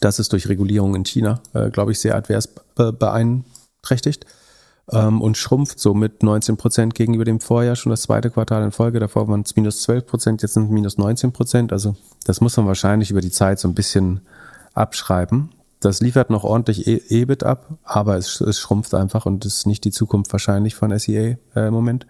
Das 0.00 0.18
ist 0.18 0.32
durch 0.32 0.48
Regulierung 0.48 0.94
in 0.94 1.04
China, 1.04 1.40
äh, 1.54 1.70
glaube 1.70 1.92
ich, 1.92 2.00
sehr 2.00 2.16
advers 2.16 2.48
beeinträchtigt 2.76 4.26
ähm, 4.90 5.20
und 5.22 5.36
schrumpft 5.36 5.78
somit 5.80 6.22
19 6.22 6.56
Prozent 6.56 6.94
gegenüber 6.94 7.24
dem 7.24 7.40
Vorjahr, 7.40 7.76
schon 7.76 7.90
das 7.90 8.02
zweite 8.02 8.30
Quartal 8.30 8.62
in 8.62 8.72
Folge. 8.72 9.00
Davor 9.00 9.28
waren 9.28 9.42
es 9.42 9.56
minus 9.56 9.82
12 9.82 10.06
Prozent, 10.06 10.42
jetzt 10.42 10.54
sind 10.54 10.64
es 10.64 10.70
minus 10.70 10.98
19 10.98 11.32
Prozent. 11.32 11.72
Also 11.72 11.96
das 12.24 12.40
muss 12.40 12.56
man 12.56 12.66
wahrscheinlich 12.66 13.10
über 13.10 13.20
die 13.20 13.30
Zeit 13.30 13.58
so 13.58 13.68
ein 13.68 13.74
bisschen 13.74 14.20
abschreiben. 14.78 15.50
Das 15.80 16.00
liefert 16.00 16.30
noch 16.30 16.44
ordentlich 16.44 16.86
e 16.86 17.00
EBIT 17.08 17.44
ab, 17.44 17.78
aber 17.84 18.16
es, 18.16 18.40
es, 18.40 18.58
schrumpft 18.58 18.94
einfach 18.94 19.26
und 19.26 19.44
ist 19.44 19.66
nicht 19.66 19.84
die 19.84 19.92
Zukunft 19.92 20.32
wahrscheinlich 20.32 20.74
von 20.74 20.96
SEA 20.98 21.36
äh, 21.54 21.68
im 21.68 21.72
Moment. 21.72 22.06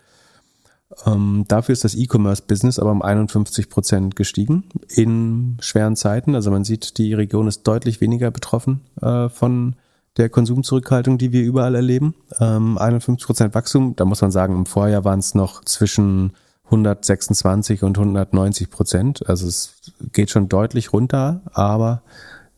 Ähm, 1.05 1.45
dafür 1.49 1.75
ist 1.75 1.85
das 1.85 1.95
E-Commerce-Business 1.95 2.79
aber 2.79 2.93
um 2.93 3.03
51 3.03 3.69
Prozent 3.69 4.17
gestiegen 4.17 4.65
in 4.89 5.59
schweren 5.61 5.97
Zeiten. 5.97 6.35
Also 6.35 6.51
man 6.51 6.65
sieht, 6.65 6.97
die 6.97 7.13
Region 7.13 7.47
ist 7.47 7.65
deutlich 7.65 8.01
weniger 8.01 8.31
betroffen 8.31 8.81
äh, 9.03 9.29
von 9.29 9.77
der 10.17 10.31
Konsumzurückhaltung, 10.31 11.19
die 11.19 11.33
wir 11.33 11.43
überall 11.43 11.75
erleben. 11.75 12.15
Ähm, 12.41 12.79
51 12.79 13.27
Prozent 13.27 13.55
Wachstum, 13.55 13.95
da 13.97 14.07
muss 14.07 14.23
man 14.23 14.31
sagen, 14.31 14.55
im 14.55 14.67
Vorjahr 14.67 15.05
waren 15.05 15.21
es 15.21 15.35
noch 15.35 15.63
zwischen 15.65 16.33
126 16.65 17.83
und 17.83 17.99
190 17.99 18.71
Prozent. 18.71 19.29
Also 19.29 19.47
es 19.47 19.77
geht 20.13 20.31
schon 20.31 20.49
deutlich 20.49 20.93
runter, 20.93 21.43
aber 21.53 22.03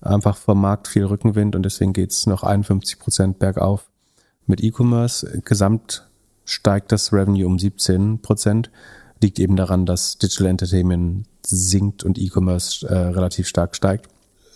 einfach 0.01 0.36
vom 0.36 0.61
Markt 0.61 0.88
viel 0.88 1.05
Rückenwind 1.05 1.57
und 1.57 1.62
deswegen 1.62 1.92
geht's 1.92 2.26
noch 2.26 2.42
51 2.42 2.98
Prozent 2.98 3.38
bergauf 3.38 3.90
mit 4.46 4.62
E-Commerce. 4.62 5.42
Gesamt 5.44 6.09
steigt 6.44 6.92
das 6.92 7.12
Revenue 7.12 7.46
um 7.46 7.59
17 7.59 8.20
Prozent. 8.20 8.70
Liegt 9.22 9.38
eben 9.38 9.57
daran, 9.57 9.86
dass 9.86 10.18
Digital 10.18 10.46
Entertainment 10.46 11.26
sinkt 11.44 12.05
und 12.05 12.18
E-Commerce 12.18 12.86
äh, 12.88 12.94
relativ 12.94 13.46
stark 13.46 13.76
steigt. 13.76 14.09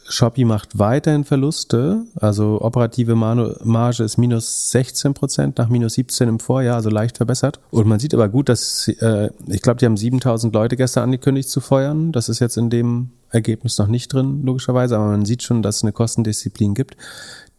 Shopee 0.07 0.45
macht 0.45 0.79
weiterhin 0.79 1.25
Verluste, 1.25 2.05
also 2.17 2.61
operative 2.61 3.15
Marge 3.15 4.03
ist 4.03 4.19
minus 4.19 4.71
16 4.71 5.15
Prozent 5.15 5.59
nach 5.59 5.69
minus 5.69 5.95
17 5.95 6.29
im 6.29 6.41
Vorjahr, 6.41 6.77
also 6.77 6.91
leicht 6.91 7.17
verbessert. 7.17 7.61
Und 7.71 7.87
man 7.87 7.99
sieht 7.99 8.13
aber 8.13 8.29
gut, 8.29 8.49
dass, 8.49 8.89
äh, 8.89 9.31
ich 9.47 9.63
glaube, 9.63 9.79
die 9.79 9.87
haben 9.87 9.97
7000 9.97 10.55
Leute 10.55 10.77
gestern 10.77 11.05
angekündigt 11.05 11.49
zu 11.49 11.61
feuern. 11.61 12.13
Das 12.13 12.29
ist 12.29 12.41
jetzt 12.41 12.59
in 12.59 12.71
dem 12.71 13.11
Ergebnis 13.31 13.79
noch 13.79 13.89
nicht 13.89 14.13
drin, 14.13 14.43
logischerweise, 14.45 14.97
aber 14.97 15.07
man 15.07 15.25
sieht 15.25 15.43
schon, 15.43 15.63
dass 15.63 15.77
es 15.77 15.83
eine 15.83 15.93
Kostendisziplin 15.93 16.75
gibt. 16.75 16.97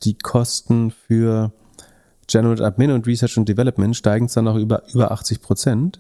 Die 0.04 0.18
Kosten 0.18 0.92
für 0.92 1.52
General 2.28 2.64
Admin 2.64 2.92
und 2.92 3.08
Research 3.08 3.38
and 3.38 3.50
Development 3.50 3.96
steigen 3.96 4.30
zwar 4.30 4.44
noch 4.44 4.56
über, 4.56 4.84
über 4.94 5.12
80 5.12 5.42
Prozent, 5.42 6.00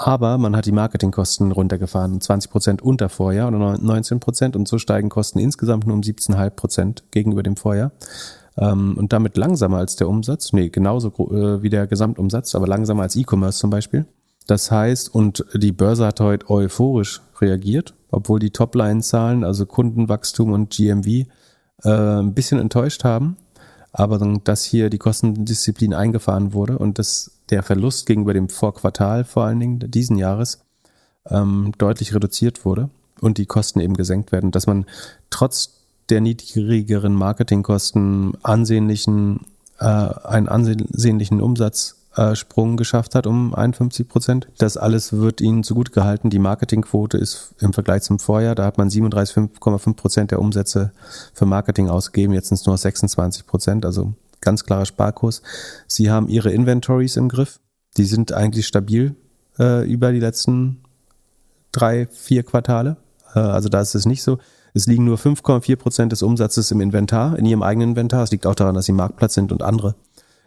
aber 0.00 0.38
man 0.38 0.56
hat 0.56 0.64
die 0.64 0.72
Marketingkosten 0.72 1.52
runtergefahren, 1.52 2.22
20 2.22 2.50
Prozent 2.50 2.82
unter 2.82 3.10
Vorjahr 3.10 3.48
oder 3.48 3.76
19 3.76 4.18
Prozent 4.18 4.56
und 4.56 4.66
so 4.66 4.78
steigen 4.78 5.10
Kosten 5.10 5.38
insgesamt 5.38 5.86
nur 5.86 5.94
um 5.94 6.00
17,5 6.00 6.50
Prozent 6.50 7.04
gegenüber 7.10 7.42
dem 7.42 7.56
Vorjahr. 7.56 7.92
Ähm, 8.56 8.96
und 8.96 9.12
damit 9.12 9.36
langsamer 9.36 9.76
als 9.76 9.96
der 9.96 10.08
Umsatz, 10.08 10.54
nee, 10.54 10.70
genauso 10.70 11.08
äh, 11.08 11.62
wie 11.62 11.68
der 11.68 11.86
Gesamtumsatz, 11.86 12.54
aber 12.54 12.66
langsamer 12.66 13.02
als 13.02 13.14
E-Commerce 13.14 13.58
zum 13.58 13.68
Beispiel. 13.68 14.06
Das 14.46 14.70
heißt, 14.70 15.14
und 15.14 15.44
die 15.52 15.72
Börse 15.72 16.06
hat 16.06 16.20
heute 16.20 16.48
euphorisch 16.48 17.20
reagiert, 17.38 17.92
obwohl 18.10 18.40
die 18.40 18.52
Topline-Zahlen, 18.52 19.44
also 19.44 19.66
Kundenwachstum 19.66 20.52
und 20.52 20.70
GMV, 20.70 21.06
äh, 21.84 21.90
ein 21.90 22.32
bisschen 22.32 22.58
enttäuscht 22.58 23.04
haben. 23.04 23.36
Aber 23.92 24.18
dass 24.44 24.64
hier 24.64 24.88
die 24.88 24.98
Kostendisziplin 24.98 25.92
eingefahren 25.92 26.54
wurde 26.54 26.78
und 26.78 26.98
dass 26.98 27.39
der 27.50 27.62
Verlust 27.62 28.06
gegenüber 28.06 28.34
dem 28.34 28.48
Vorquartal 28.48 29.24
vor 29.24 29.44
allen 29.44 29.60
Dingen 29.60 29.90
diesen 29.90 30.16
Jahres 30.16 30.64
ähm, 31.28 31.72
deutlich 31.78 32.14
reduziert 32.14 32.64
wurde 32.64 32.90
und 33.20 33.38
die 33.38 33.46
Kosten 33.46 33.80
eben 33.80 33.96
gesenkt 33.96 34.32
werden, 34.32 34.50
dass 34.50 34.66
man 34.66 34.86
trotz 35.30 35.80
der 36.08 36.20
niedrigeren 36.20 37.14
Marketingkosten 37.14 38.36
ansehnlichen, 38.42 39.46
äh, 39.78 39.84
einen 39.84 40.48
ansehnlichen 40.48 41.40
Umsatz 41.40 41.96
äh, 42.16 42.34
Sprung 42.34 42.76
geschafft 42.76 43.14
hat 43.14 43.26
um 43.26 43.54
51 43.54 44.08
Prozent. 44.08 44.48
Das 44.58 44.76
alles 44.76 45.12
wird 45.12 45.40
ihnen 45.40 45.62
zugute 45.62 45.92
gehalten. 45.92 46.30
Die 46.30 46.40
Marketingquote 46.40 47.16
ist 47.16 47.54
im 47.60 47.72
Vergleich 47.72 48.02
zum 48.02 48.18
Vorjahr, 48.18 48.56
da 48.56 48.64
hat 48.64 48.78
man 48.78 48.88
37,5 48.88 49.94
Prozent 49.94 50.30
der 50.32 50.40
Umsätze 50.40 50.92
für 51.32 51.46
Marketing 51.46 51.88
ausgegeben, 51.88 52.34
jetzt 52.34 52.48
sind 52.48 52.58
es 52.58 52.66
nur 52.66 52.76
26 52.76 53.46
Prozent, 53.46 53.86
also 53.86 54.14
ganz 54.40 54.64
klarer 54.64 54.86
Sparkurs. 54.86 55.42
Sie 55.86 56.10
haben 56.10 56.28
ihre 56.28 56.50
Inventories 56.50 57.16
im 57.16 57.28
Griff. 57.28 57.60
Die 57.96 58.04
sind 58.04 58.32
eigentlich 58.32 58.66
stabil 58.66 59.14
äh, 59.58 59.88
über 59.90 60.12
die 60.12 60.20
letzten 60.20 60.82
drei, 61.72 62.06
vier 62.06 62.42
Quartale. 62.42 62.96
Äh, 63.34 63.40
also 63.40 63.68
da 63.68 63.80
ist 63.80 63.94
es 63.94 64.06
nicht 64.06 64.22
so. 64.22 64.38
Es 64.72 64.86
liegen 64.86 65.04
nur 65.04 65.18
5,4 65.18 65.76
Prozent 65.76 66.12
des 66.12 66.22
Umsatzes 66.22 66.70
im 66.70 66.80
Inventar, 66.80 67.36
in 67.38 67.44
ihrem 67.44 67.62
eigenen 67.62 67.90
Inventar. 67.90 68.22
Es 68.22 68.30
liegt 68.30 68.46
auch 68.46 68.54
daran, 68.54 68.76
dass 68.76 68.86
sie 68.86 68.92
Marktplatz 68.92 69.34
sind 69.34 69.50
und 69.50 69.62
andere 69.62 69.96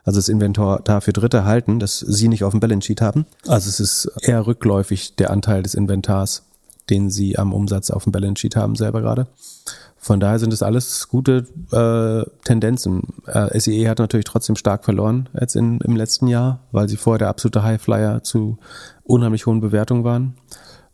also 0.04 0.20
das 0.20 0.30
Inventar 0.30 1.02
für 1.02 1.14
Dritte 1.14 1.46
halten, 1.46 1.80
das 1.80 2.00
sie 2.00 2.28
nicht 2.28 2.44
auf 2.44 2.52
dem 2.52 2.60
Balance 2.60 2.88
Sheet 2.88 3.02
haben. 3.02 3.26
Also 3.48 3.70
es 3.70 3.80
ist 3.80 4.12
eher 4.22 4.46
rückläufig 4.46 5.16
der 5.16 5.32
Anteil 5.32 5.64
des 5.64 5.76
Inventars, 5.76 6.44
den 6.90 7.10
sie 7.10 7.38
am 7.38 7.54
Umsatz 7.54 7.90
auf 7.90 8.04
dem 8.04 8.12
Balance 8.12 8.42
Sheet 8.42 8.56
haben 8.56 8.76
selber 8.76 9.02
gerade. 9.02 9.28
Von 10.04 10.20
daher 10.20 10.38
sind 10.38 10.52
es 10.52 10.62
alles 10.62 11.08
gute 11.08 11.46
äh, 11.72 12.30
Tendenzen. 12.44 13.04
Äh, 13.26 13.58
SEE 13.58 13.88
hat 13.88 14.00
natürlich 14.00 14.26
trotzdem 14.26 14.58
stark 14.58 14.84
verloren 14.84 15.30
jetzt 15.40 15.56
in, 15.56 15.80
im 15.80 15.96
letzten 15.96 16.28
Jahr, 16.28 16.60
weil 16.74 16.90
sie 16.90 16.98
vorher 16.98 17.20
der 17.20 17.30
absolute 17.30 17.64
Highflyer 17.64 18.22
zu 18.22 18.58
unheimlich 19.06 19.46
hohen 19.46 19.62
Bewertungen 19.62 20.04
waren. 20.04 20.34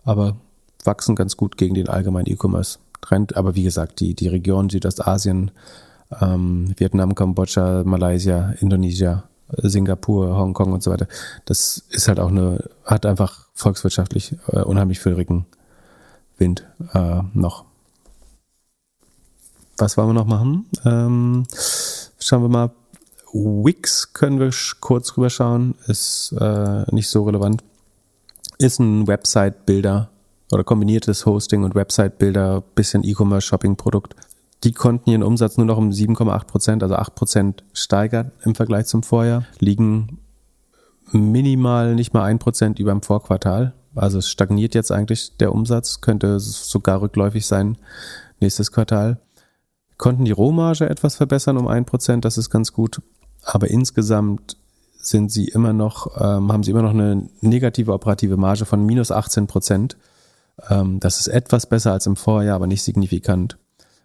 Aber 0.04 0.38
wachsen 0.84 1.16
ganz 1.16 1.38
gut 1.38 1.58
gegen 1.58 1.74
den 1.74 1.90
allgemeinen 1.90 2.28
E-Commerce-Trend. 2.28 3.36
Aber 3.36 3.56
wie 3.56 3.64
gesagt, 3.64 4.00
die, 4.00 4.14
die 4.14 4.28
Region 4.28 4.70
Südostasien, 4.70 5.50
ähm, 6.22 6.76
Vietnam, 6.78 7.16
Kambodscha, 7.16 7.82
Malaysia, 7.86 8.54
Indonesia, 8.60 9.24
Singapur, 9.58 10.38
Hongkong 10.38 10.72
und 10.72 10.84
so 10.84 10.92
weiter. 10.92 11.08
Das 11.46 11.84
ist 11.90 12.08
halt 12.08 12.20
auch 12.20 12.30
eine, 12.30 12.64
hat 12.86 13.08
einfach 13.08 13.48
volkswirtschaftlich 13.56 14.36
äh, 14.52 14.62
unheimlich 14.62 15.00
viel 15.00 15.18
Wind 16.38 16.68
äh, 16.94 17.22
noch. 17.34 17.69
Was 19.80 19.96
wollen 19.96 20.10
wir 20.10 20.14
noch 20.14 20.26
machen? 20.26 20.66
Ähm, 20.86 21.46
schauen 22.20 22.44
wir 22.44 22.50
mal. 22.50 22.72
Wix 23.32 24.14
können 24.14 24.40
wir 24.40 24.52
kurz 24.82 25.16
rüberschauen. 25.16 25.76
Ist 25.88 26.36
äh, 26.40 26.84
nicht 26.92 27.10
so 27.10 27.24
relevant. 27.24 27.64
Ist 28.58 28.80
ein 28.80 29.08
Website-Builder 29.08 30.10
oder 30.52 30.64
kombiniertes 30.64 31.26
Hosting 31.26 31.64
und 31.64 31.76
Website-Builder, 31.76 32.62
bisschen 32.76 33.06
E-Commerce-Shopping-Produkt. 33.06 34.16
Die 34.66 34.74
konnten 34.74 35.12
ihren 35.12 35.24
Umsatz 35.24 35.56
nur 35.56 35.66
noch 35.66 35.78
um 35.78 35.92
7,8 35.92 36.46
Prozent, 36.46 36.84
also 36.84 36.96
8 36.96 37.16
Prozent 37.16 37.64
steigern 37.72 38.32
im 38.44 38.56
Vergleich 38.56 38.88
zum 38.88 39.04
Vorjahr, 39.04 39.46
liegen 39.60 40.20
minimal 41.12 41.96
nicht 41.96 42.14
mal 42.14 42.24
ein 42.24 42.40
Prozent 42.40 42.80
über 42.80 42.92
dem 42.92 43.02
Vorquartal. 43.02 43.74
Also 43.96 44.18
es 44.18 44.30
stagniert 44.30 44.76
jetzt 44.76 44.92
eigentlich 44.92 45.38
der 45.38 45.54
Umsatz, 45.54 46.02
könnte 46.02 46.40
sogar 46.40 47.02
rückläufig 47.02 47.46
sein 47.46 47.78
nächstes 48.42 48.72
Quartal. 48.72 49.20
Konnten 50.00 50.24
die 50.24 50.32
Rohmarge 50.32 50.90
etwas 50.90 51.18
verbessern 51.18 51.58
um 51.58 51.68
ein 51.68 51.84
Prozent, 51.84 52.24
das 52.24 52.38
ist 52.38 52.50
ganz 52.50 52.72
gut. 52.72 53.02
Aber 53.44 53.70
insgesamt 53.70 54.56
sind 54.98 55.30
sie 55.30 55.50
immer 55.50 55.74
noch, 55.74 56.16
ähm, 56.16 56.54
haben 56.54 56.64
sie 56.64 56.72
immer 56.72 56.84
noch 56.84 56.92
eine 56.94 57.30
negative 57.42 57.92
operative 57.92 58.38
Marge 58.38 58.64
von 58.64 58.86
minus 58.86 59.12
18 59.12 59.48
Prozent. 59.48 59.98
Ähm, 60.70 61.02
das 61.02 61.20
ist 61.20 61.28
etwas 61.28 61.66
besser 61.66 61.92
als 61.92 62.06
im 62.06 62.16
Vorjahr, 62.16 62.56
aber 62.56 62.66
nicht 62.66 62.82
signifikant. 62.82 63.58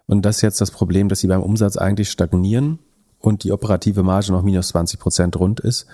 Und 0.06 0.22
das 0.22 0.36
ist 0.36 0.42
jetzt 0.42 0.60
das 0.60 0.72
Problem, 0.72 1.08
dass 1.08 1.20
sie 1.20 1.28
beim 1.28 1.44
Umsatz 1.44 1.76
eigentlich 1.76 2.10
stagnieren 2.10 2.80
und 3.20 3.44
die 3.44 3.52
operative 3.52 4.02
Marge 4.02 4.32
noch 4.32 4.42
minus 4.42 4.68
20 4.68 4.98
Prozent 4.98 5.36
rund 5.38 5.60
ist. 5.60 5.86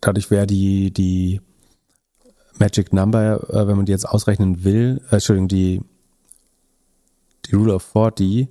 Dadurch 0.00 0.30
wäre 0.30 0.46
die, 0.46 0.94
die 0.94 1.42
Magic 2.58 2.94
Number, 2.94 3.50
äh, 3.50 3.68
wenn 3.68 3.76
man 3.76 3.84
die 3.84 3.92
jetzt 3.92 4.08
ausrechnen 4.08 4.64
will, 4.64 5.02
äh, 5.10 5.16
Entschuldigung, 5.16 5.48
die, 5.48 5.82
die 7.44 7.54
Rule 7.54 7.74
of 7.74 7.82
40 7.82 8.48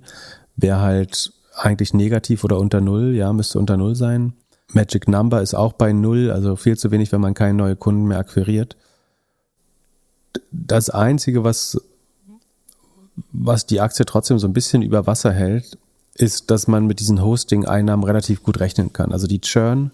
wäre 0.62 0.80
halt 0.80 1.32
eigentlich 1.54 1.94
negativ 1.94 2.44
oder 2.44 2.58
unter 2.58 2.80
Null, 2.80 3.14
ja, 3.14 3.32
müsste 3.32 3.58
unter 3.58 3.76
Null 3.76 3.94
sein. 3.94 4.32
Magic 4.72 5.08
Number 5.08 5.42
ist 5.42 5.54
auch 5.54 5.72
bei 5.72 5.92
Null, 5.92 6.30
also 6.30 6.56
viel 6.56 6.78
zu 6.78 6.90
wenig, 6.90 7.12
wenn 7.12 7.20
man 7.20 7.34
keine 7.34 7.54
neue 7.54 7.76
Kunden 7.76 8.04
mehr 8.04 8.18
akquiriert. 8.18 8.76
Das 10.52 10.90
Einzige, 10.90 11.42
was 11.44 11.80
was 13.32 13.66
die 13.66 13.80
Aktie 13.80 14.06
trotzdem 14.06 14.38
so 14.38 14.46
ein 14.46 14.52
bisschen 14.52 14.82
über 14.82 15.06
Wasser 15.06 15.32
hält, 15.32 15.78
ist, 16.14 16.50
dass 16.50 16.66
man 16.66 16.86
mit 16.86 17.00
diesen 17.00 17.22
Hosting-Einnahmen 17.22 18.04
relativ 18.04 18.42
gut 18.42 18.60
rechnen 18.60 18.92
kann. 18.92 19.12
Also 19.12 19.26
die 19.26 19.40
Churn 19.40 19.90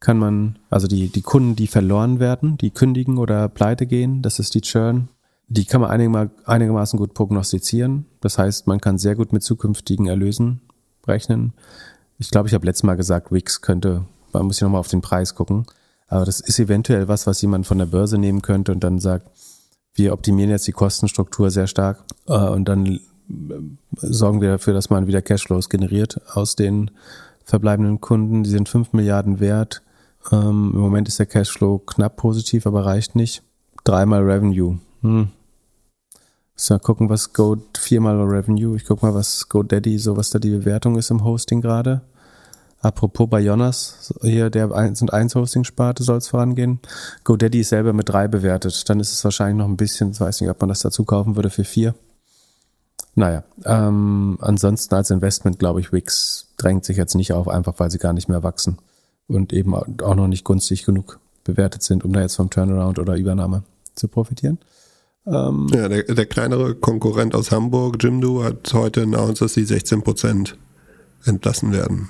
kann 0.00 0.18
man, 0.18 0.58
also 0.70 0.86
die, 0.86 1.08
die 1.08 1.22
Kunden, 1.22 1.56
die 1.56 1.66
verloren 1.66 2.20
werden, 2.20 2.56
die 2.58 2.70
kündigen 2.70 3.18
oder 3.18 3.48
pleite 3.48 3.86
gehen, 3.86 4.22
das 4.22 4.38
ist 4.38 4.54
die 4.54 4.60
Churn. 4.60 5.08
Die 5.48 5.64
kann 5.64 5.80
man 5.80 5.90
einigermaßen 5.90 6.98
gut 6.98 7.14
prognostizieren. 7.14 8.04
Das 8.20 8.36
heißt, 8.36 8.66
man 8.66 8.80
kann 8.80 8.98
sehr 8.98 9.16
gut 9.16 9.32
mit 9.32 9.42
zukünftigen 9.42 10.06
Erlösen 10.06 10.60
rechnen. 11.06 11.54
Ich 12.18 12.30
glaube, 12.30 12.48
ich 12.48 12.54
habe 12.54 12.66
letztes 12.66 12.82
Mal 12.82 12.96
gesagt, 12.96 13.32
Wix 13.32 13.62
könnte, 13.62 14.04
man 14.32 14.46
muss 14.46 14.60
ja 14.60 14.66
nochmal 14.66 14.80
auf 14.80 14.88
den 14.88 15.00
Preis 15.00 15.34
gucken. 15.34 15.64
Aber 16.08 16.24
das 16.24 16.40
ist 16.40 16.58
eventuell 16.58 17.08
was, 17.08 17.26
was 17.26 17.40
jemand 17.40 17.66
von 17.66 17.78
der 17.78 17.86
Börse 17.86 18.18
nehmen 18.18 18.42
könnte 18.42 18.72
und 18.72 18.84
dann 18.84 18.98
sagt, 18.98 19.30
wir 19.94 20.12
optimieren 20.12 20.50
jetzt 20.50 20.66
die 20.66 20.72
Kostenstruktur 20.72 21.50
sehr 21.50 21.66
stark 21.66 22.04
äh, 22.26 22.34
und 22.34 22.66
dann 22.66 22.86
äh, 22.86 23.00
sorgen 23.96 24.40
wir 24.40 24.50
dafür, 24.50 24.74
dass 24.74 24.90
man 24.90 25.06
wieder 25.06 25.22
Cashflows 25.22 25.68
generiert 25.68 26.20
aus 26.34 26.56
den 26.56 26.90
verbleibenden 27.44 28.00
Kunden. 28.00 28.42
Die 28.42 28.50
sind 28.50 28.68
fünf 28.68 28.92
Milliarden 28.92 29.40
wert. 29.40 29.82
Ähm, 30.30 30.72
Im 30.74 30.80
Moment 30.80 31.08
ist 31.08 31.18
der 31.18 31.26
Cashflow 31.26 31.78
knapp 31.78 32.16
positiv, 32.16 32.66
aber 32.66 32.84
reicht 32.84 33.16
nicht. 33.16 33.42
Dreimal 33.84 34.22
Revenue. 34.22 34.78
Hm. 35.02 35.28
So, 36.60 36.76
gucken, 36.76 37.08
was 37.08 37.32
Go, 37.32 37.56
viermal 37.78 38.20
Revenue. 38.20 38.74
Ich 38.74 38.84
guck 38.84 39.00
mal, 39.00 39.14
was 39.14 39.48
GoDaddy, 39.48 39.96
so 39.96 40.16
was 40.16 40.30
da 40.30 40.40
die 40.40 40.50
Bewertung 40.50 40.98
ist 40.98 41.08
im 41.08 41.22
Hosting 41.22 41.60
gerade. 41.60 42.00
Apropos 42.80 43.30
bei 43.30 43.38
Jonas, 43.38 44.12
hier 44.22 44.50
der 44.50 44.72
1 44.72 45.00
und 45.02 45.12
1 45.12 45.36
Hosting-Sparte 45.36 46.02
soll 46.02 46.18
es 46.18 46.26
vorangehen. 46.26 46.80
GoDaddy 47.22 47.60
ist 47.60 47.68
selber 47.68 47.92
mit 47.92 48.08
drei 48.08 48.26
bewertet. 48.26 48.88
Dann 48.88 48.98
ist 48.98 49.12
es 49.12 49.22
wahrscheinlich 49.22 49.56
noch 49.56 49.68
ein 49.68 49.76
bisschen, 49.76 50.10
ich 50.10 50.20
weiß 50.20 50.40
nicht, 50.40 50.50
ob 50.50 50.60
man 50.60 50.68
das 50.68 50.80
dazu 50.80 51.04
kaufen 51.04 51.36
würde 51.36 51.50
für 51.50 51.62
vier. 51.62 51.94
Naja, 53.14 53.44
ähm, 53.64 54.38
ansonsten 54.40 54.96
als 54.96 55.10
Investment 55.10 55.60
glaube 55.60 55.78
ich, 55.78 55.92
Wix 55.92 56.48
drängt 56.56 56.84
sich 56.84 56.96
jetzt 56.96 57.14
nicht 57.14 57.32
auf, 57.32 57.46
einfach 57.46 57.74
weil 57.78 57.92
sie 57.92 57.98
gar 57.98 58.12
nicht 58.12 58.28
mehr 58.28 58.42
wachsen 58.42 58.78
und 59.28 59.52
eben 59.52 59.76
auch 59.76 60.14
noch 60.16 60.26
nicht 60.26 60.44
günstig 60.44 60.84
genug 60.84 61.20
bewertet 61.44 61.84
sind, 61.84 62.04
um 62.04 62.12
da 62.12 62.20
jetzt 62.20 62.34
vom 62.34 62.50
Turnaround 62.50 62.98
oder 62.98 63.14
Übernahme 63.14 63.62
zu 63.94 64.08
profitieren. 64.08 64.58
Ähm, 65.28 65.66
ja, 65.72 65.88
der, 65.88 66.02
der 66.04 66.26
kleinere 66.26 66.74
Konkurrent 66.74 67.34
aus 67.34 67.50
Hamburg, 67.50 68.02
Jimdo, 68.02 68.42
hat 68.42 68.72
heute 68.72 69.02
announced, 69.02 69.42
dass 69.42 69.54
sie 69.54 69.64
16 69.64 70.02
Prozent 70.02 70.56
entlassen 71.24 71.72
werden. 71.72 72.08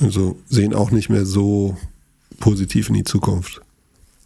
Also 0.00 0.36
sehen 0.48 0.74
auch 0.74 0.90
nicht 0.90 1.08
mehr 1.08 1.24
so 1.24 1.76
positiv 2.40 2.88
in 2.88 2.94
die 2.94 3.04
Zukunft. 3.04 3.60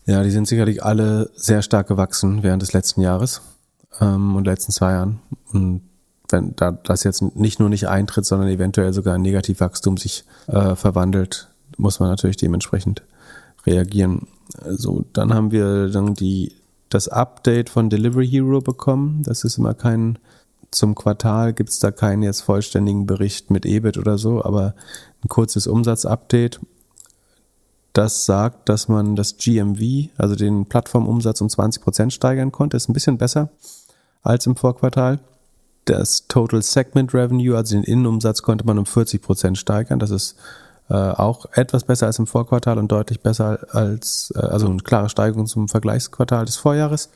Ja, 0.06 0.22
die 0.22 0.30
sind 0.30 0.48
sicherlich 0.48 0.82
alle 0.82 1.30
sehr 1.34 1.62
stark 1.62 1.88
gewachsen 1.88 2.42
während 2.42 2.62
des 2.62 2.72
letzten 2.72 3.00
Jahres 3.00 3.42
ähm, 4.00 4.36
und 4.36 4.46
letzten 4.46 4.72
zwei 4.72 4.92
Jahren. 4.92 5.18
Und 5.52 5.82
wenn 6.30 6.54
da 6.56 6.70
das 6.70 7.04
jetzt 7.04 7.22
nicht 7.36 7.60
nur 7.60 7.68
nicht 7.68 7.88
eintritt, 7.88 8.24
sondern 8.24 8.48
eventuell 8.48 8.92
sogar 8.92 9.14
ein 9.14 9.22
Negativwachstum 9.22 9.96
sich 9.96 10.24
äh, 10.46 10.74
verwandelt, 10.74 11.48
muss 11.76 12.00
man 12.00 12.08
natürlich 12.08 12.36
dementsprechend 12.36 13.02
reagieren. 13.66 14.28
Also 14.62 15.04
dann 15.12 15.34
haben 15.34 15.50
wir 15.50 15.88
dann 15.88 16.14
die 16.14 16.52
das 16.88 17.08
Update 17.08 17.70
von 17.70 17.90
Delivery 17.90 18.28
Hero 18.28 18.60
bekommen. 18.60 19.22
Das 19.24 19.44
ist 19.44 19.58
immer 19.58 19.74
kein, 19.74 20.18
zum 20.70 20.94
Quartal 20.94 21.52
gibt 21.52 21.70
es 21.70 21.78
da 21.78 21.90
keinen 21.90 22.22
jetzt 22.22 22.42
vollständigen 22.42 23.06
Bericht 23.06 23.50
mit 23.50 23.66
EBIT 23.66 23.98
oder 23.98 24.18
so, 24.18 24.44
aber 24.44 24.74
ein 25.24 25.28
kurzes 25.28 25.66
Umsatzupdate. 25.66 26.60
Das 27.92 28.26
sagt, 28.26 28.68
dass 28.68 28.88
man 28.88 29.16
das 29.16 29.38
GMV, 29.38 30.10
also 30.18 30.34
den 30.34 30.66
Plattformumsatz 30.66 31.40
um 31.40 31.48
20 31.48 31.82
Prozent 31.82 32.12
steigern 32.12 32.52
konnte. 32.52 32.76
Ist 32.76 32.88
ein 32.88 32.92
bisschen 32.92 33.16
besser 33.16 33.48
als 34.22 34.46
im 34.46 34.54
Vorquartal. 34.54 35.18
Das 35.86 36.26
Total 36.26 36.62
Segment 36.62 37.14
Revenue, 37.14 37.56
also 37.56 37.74
den 37.76 37.84
Innenumsatz, 37.84 38.42
konnte 38.42 38.66
man 38.66 38.78
um 38.78 38.86
40 38.86 39.22
Prozent 39.22 39.56
steigern. 39.56 39.98
Das 39.98 40.10
ist 40.10 40.36
äh, 40.88 40.94
auch 40.94 41.46
etwas 41.52 41.84
besser 41.84 42.06
als 42.06 42.18
im 42.18 42.26
Vorquartal 42.26 42.78
und 42.78 42.92
deutlich 42.92 43.20
besser 43.20 43.58
als, 43.70 44.32
äh, 44.36 44.40
also 44.40 44.68
eine 44.68 44.78
klare 44.78 45.08
Steigerung 45.08 45.46
zum 45.46 45.68
Vergleichsquartal 45.68 46.44
des 46.44 46.56
Vorjahres. 46.56 47.10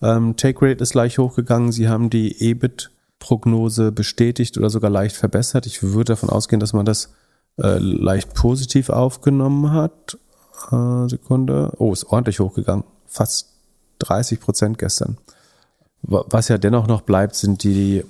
Ähm, 0.00 0.36
Take 0.36 0.64
Rate 0.64 0.82
ist 0.82 0.94
leicht 0.94 1.18
hochgegangen. 1.18 1.72
Sie 1.72 1.88
haben 1.88 2.10
die 2.10 2.40
EBIT-Prognose 2.40 3.92
bestätigt 3.92 4.58
oder 4.58 4.70
sogar 4.70 4.90
leicht 4.90 5.16
verbessert. 5.16 5.66
Ich 5.66 5.82
würde 5.82 6.12
davon 6.12 6.30
ausgehen, 6.30 6.60
dass 6.60 6.72
man 6.72 6.86
das 6.86 7.14
äh, 7.58 7.78
leicht 7.78 8.34
positiv 8.34 8.90
aufgenommen 8.90 9.72
hat. 9.72 10.18
Äh, 10.70 11.08
Sekunde. 11.08 11.72
Oh, 11.78 11.92
ist 11.92 12.04
ordentlich 12.04 12.40
hochgegangen. 12.40 12.84
Fast 13.06 13.48
30 14.00 14.40
Prozent 14.40 14.78
gestern. 14.78 15.16
Was 16.02 16.48
ja 16.48 16.58
dennoch 16.58 16.86
noch 16.86 17.00
bleibt, 17.00 17.34
sind 17.34 17.64
die 17.64 18.04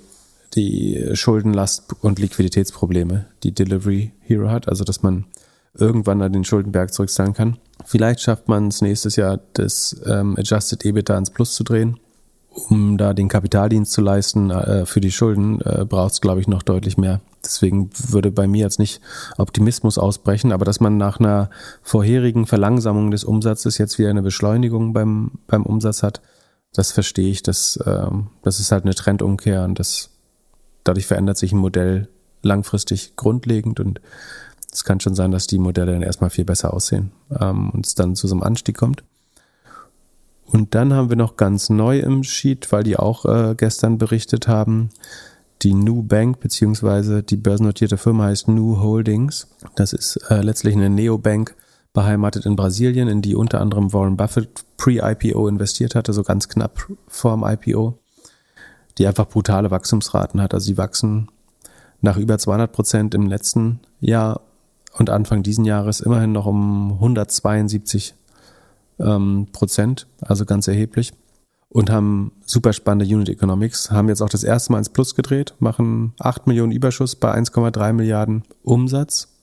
die 0.57 1.11
Schuldenlast 1.13 1.95
und 2.01 2.19
Liquiditätsprobleme, 2.19 3.27
die 3.43 3.53
Delivery 3.53 4.11
Hero 4.19 4.49
hat, 4.49 4.67
also 4.67 4.83
dass 4.83 5.03
man 5.03 5.25
irgendwann 5.73 6.21
an 6.21 6.33
den 6.33 6.43
Schuldenberg 6.43 6.93
zurückzahlen 6.93 7.33
kann. 7.33 7.57
Vielleicht 7.85 8.21
schafft 8.21 8.47
man 8.47 8.67
es 8.67 8.81
nächstes 8.81 9.15
Jahr, 9.15 9.39
das 9.53 10.01
ähm, 10.05 10.35
Adjusted 10.37 10.83
EBITDA 10.83 11.17
ins 11.17 11.29
Plus 11.29 11.53
zu 11.53 11.63
drehen. 11.63 11.99
Um 12.49 12.97
da 12.97 13.13
den 13.13 13.27
Kapitaldienst 13.27 13.91
zu 13.91 14.01
leisten 14.01 14.49
äh, 14.49 14.87
für 14.87 14.99
die 14.99 15.11
Schulden, 15.11 15.61
äh, 15.61 15.85
braucht 15.85 16.13
es, 16.13 16.21
glaube 16.21 16.41
ich, 16.41 16.47
noch 16.47 16.63
deutlich 16.63 16.97
mehr. 16.97 17.21
Deswegen 17.45 17.91
würde 18.09 18.31
bei 18.31 18.47
mir 18.47 18.61
jetzt 18.61 18.79
nicht 18.79 18.99
Optimismus 19.37 19.99
ausbrechen, 19.99 20.51
aber 20.51 20.65
dass 20.65 20.79
man 20.79 20.97
nach 20.97 21.19
einer 21.19 21.51
vorherigen 21.83 22.47
Verlangsamung 22.47 23.11
des 23.11 23.23
Umsatzes 23.23 23.77
jetzt 23.77 23.99
wieder 23.99 24.09
eine 24.09 24.23
Beschleunigung 24.23 24.91
beim, 24.91 25.33
beim 25.45 25.67
Umsatz 25.67 26.01
hat, 26.01 26.21
das 26.73 26.91
verstehe 26.91 27.29
ich. 27.29 27.43
Das, 27.43 27.77
ähm, 27.85 28.31
das 28.41 28.59
ist 28.59 28.71
halt 28.71 28.85
eine 28.85 28.95
Trendumkehr 28.95 29.63
und 29.63 29.77
das 29.77 30.16
dadurch 30.87 31.07
verändert 31.07 31.37
sich 31.37 31.51
ein 31.51 31.59
Modell 31.59 32.07
langfristig 32.41 33.15
grundlegend 33.15 33.79
und 33.79 33.99
es 34.71 34.83
kann 34.83 34.99
schon 34.99 35.15
sein, 35.15 35.31
dass 35.31 35.47
die 35.47 35.59
Modelle 35.59 35.93
dann 35.93 36.03
erstmal 36.03 36.29
viel 36.29 36.45
besser 36.45 36.73
aussehen 36.73 37.11
ähm, 37.39 37.69
und 37.71 37.85
es 37.85 37.95
dann 37.95 38.15
zu 38.15 38.27
so 38.27 38.35
einem 38.35 38.43
Anstieg 38.43 38.77
kommt. 38.77 39.03
Und 40.45 40.75
dann 40.75 40.93
haben 40.93 41.09
wir 41.09 41.17
noch 41.17 41.35
ganz 41.35 41.69
neu 41.69 41.99
im 41.99 42.23
Sheet, 42.23 42.71
weil 42.71 42.83
die 42.83 42.97
auch 42.97 43.25
äh, 43.25 43.55
gestern 43.55 43.97
berichtet 43.97 44.47
haben, 44.47 44.89
die 45.63 45.73
New 45.73 46.03
Bank 46.03 46.39
beziehungsweise 46.39 47.23
die 47.23 47.35
börsennotierte 47.35 47.97
Firma 47.97 48.25
heißt 48.25 48.47
New 48.47 48.79
Holdings. 48.79 49.47
Das 49.75 49.91
ist 49.91 50.17
äh, 50.29 50.41
letztlich 50.41 50.75
eine 50.75 50.89
Neobank 50.89 51.55
beheimatet 51.93 52.45
in 52.45 52.55
Brasilien, 52.55 53.07
in 53.07 53.21
die 53.21 53.35
unter 53.35 53.59
anderem 53.59 53.91
Warren 53.91 54.17
Buffett 54.17 54.63
pre-IPO 54.77 55.47
investiert 55.47 55.95
hatte, 55.95 56.13
so 56.13 56.21
ganz 56.21 56.47
knapp 56.47 56.87
vorm 57.07 57.43
IPO 57.43 57.97
die 58.97 59.07
einfach 59.07 59.27
brutale 59.27 59.71
Wachstumsraten 59.71 60.41
hat. 60.41 60.53
Also 60.53 60.65
sie 60.65 60.77
wachsen 60.77 61.29
nach 62.01 62.17
über 62.17 62.37
200 62.37 62.71
Prozent 62.71 63.15
im 63.15 63.27
letzten 63.27 63.79
Jahr 63.99 64.41
und 64.93 65.09
Anfang 65.09 65.43
diesen 65.43 65.65
Jahres 65.65 65.99
immerhin 65.99 66.31
noch 66.31 66.45
um 66.45 66.93
172 66.93 68.15
ähm, 68.99 69.47
Prozent, 69.51 70.07
also 70.21 70.45
ganz 70.45 70.67
erheblich. 70.67 71.13
Und 71.69 71.89
haben 71.89 72.31
super 72.45 72.71
spannende 72.71 73.13
Unit 73.13 73.29
Economics, 73.29 73.91
haben 73.91 74.07
jetzt 74.07 74.21
auch 74.21 74.29
das 74.29 74.43
erste 74.43 74.71
Mal 74.71 74.79
ins 74.79 74.89
Plus 74.89 75.15
gedreht, 75.15 75.53
machen 75.59 76.13
8 76.19 76.47
Millionen 76.47 76.71
Überschuss 76.71 77.15
bei 77.15 77.33
1,3 77.33 77.93
Milliarden 77.93 78.43
Umsatz. 78.63 79.33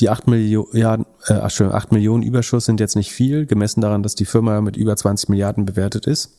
Die 0.00 0.08
8 0.08 0.28
Milliarden, 0.28 1.04
äh, 1.26 1.34
8 1.34 1.92
Millionen 1.92 2.22
Überschuss 2.22 2.64
sind 2.64 2.80
jetzt 2.80 2.96
nicht 2.96 3.12
viel, 3.12 3.46
gemessen 3.46 3.80
daran, 3.80 4.02
dass 4.02 4.14
die 4.14 4.24
Firma 4.24 4.60
mit 4.60 4.76
über 4.76 4.96
20 4.96 5.28
Milliarden 5.28 5.66
bewertet 5.66 6.06
ist. 6.06 6.38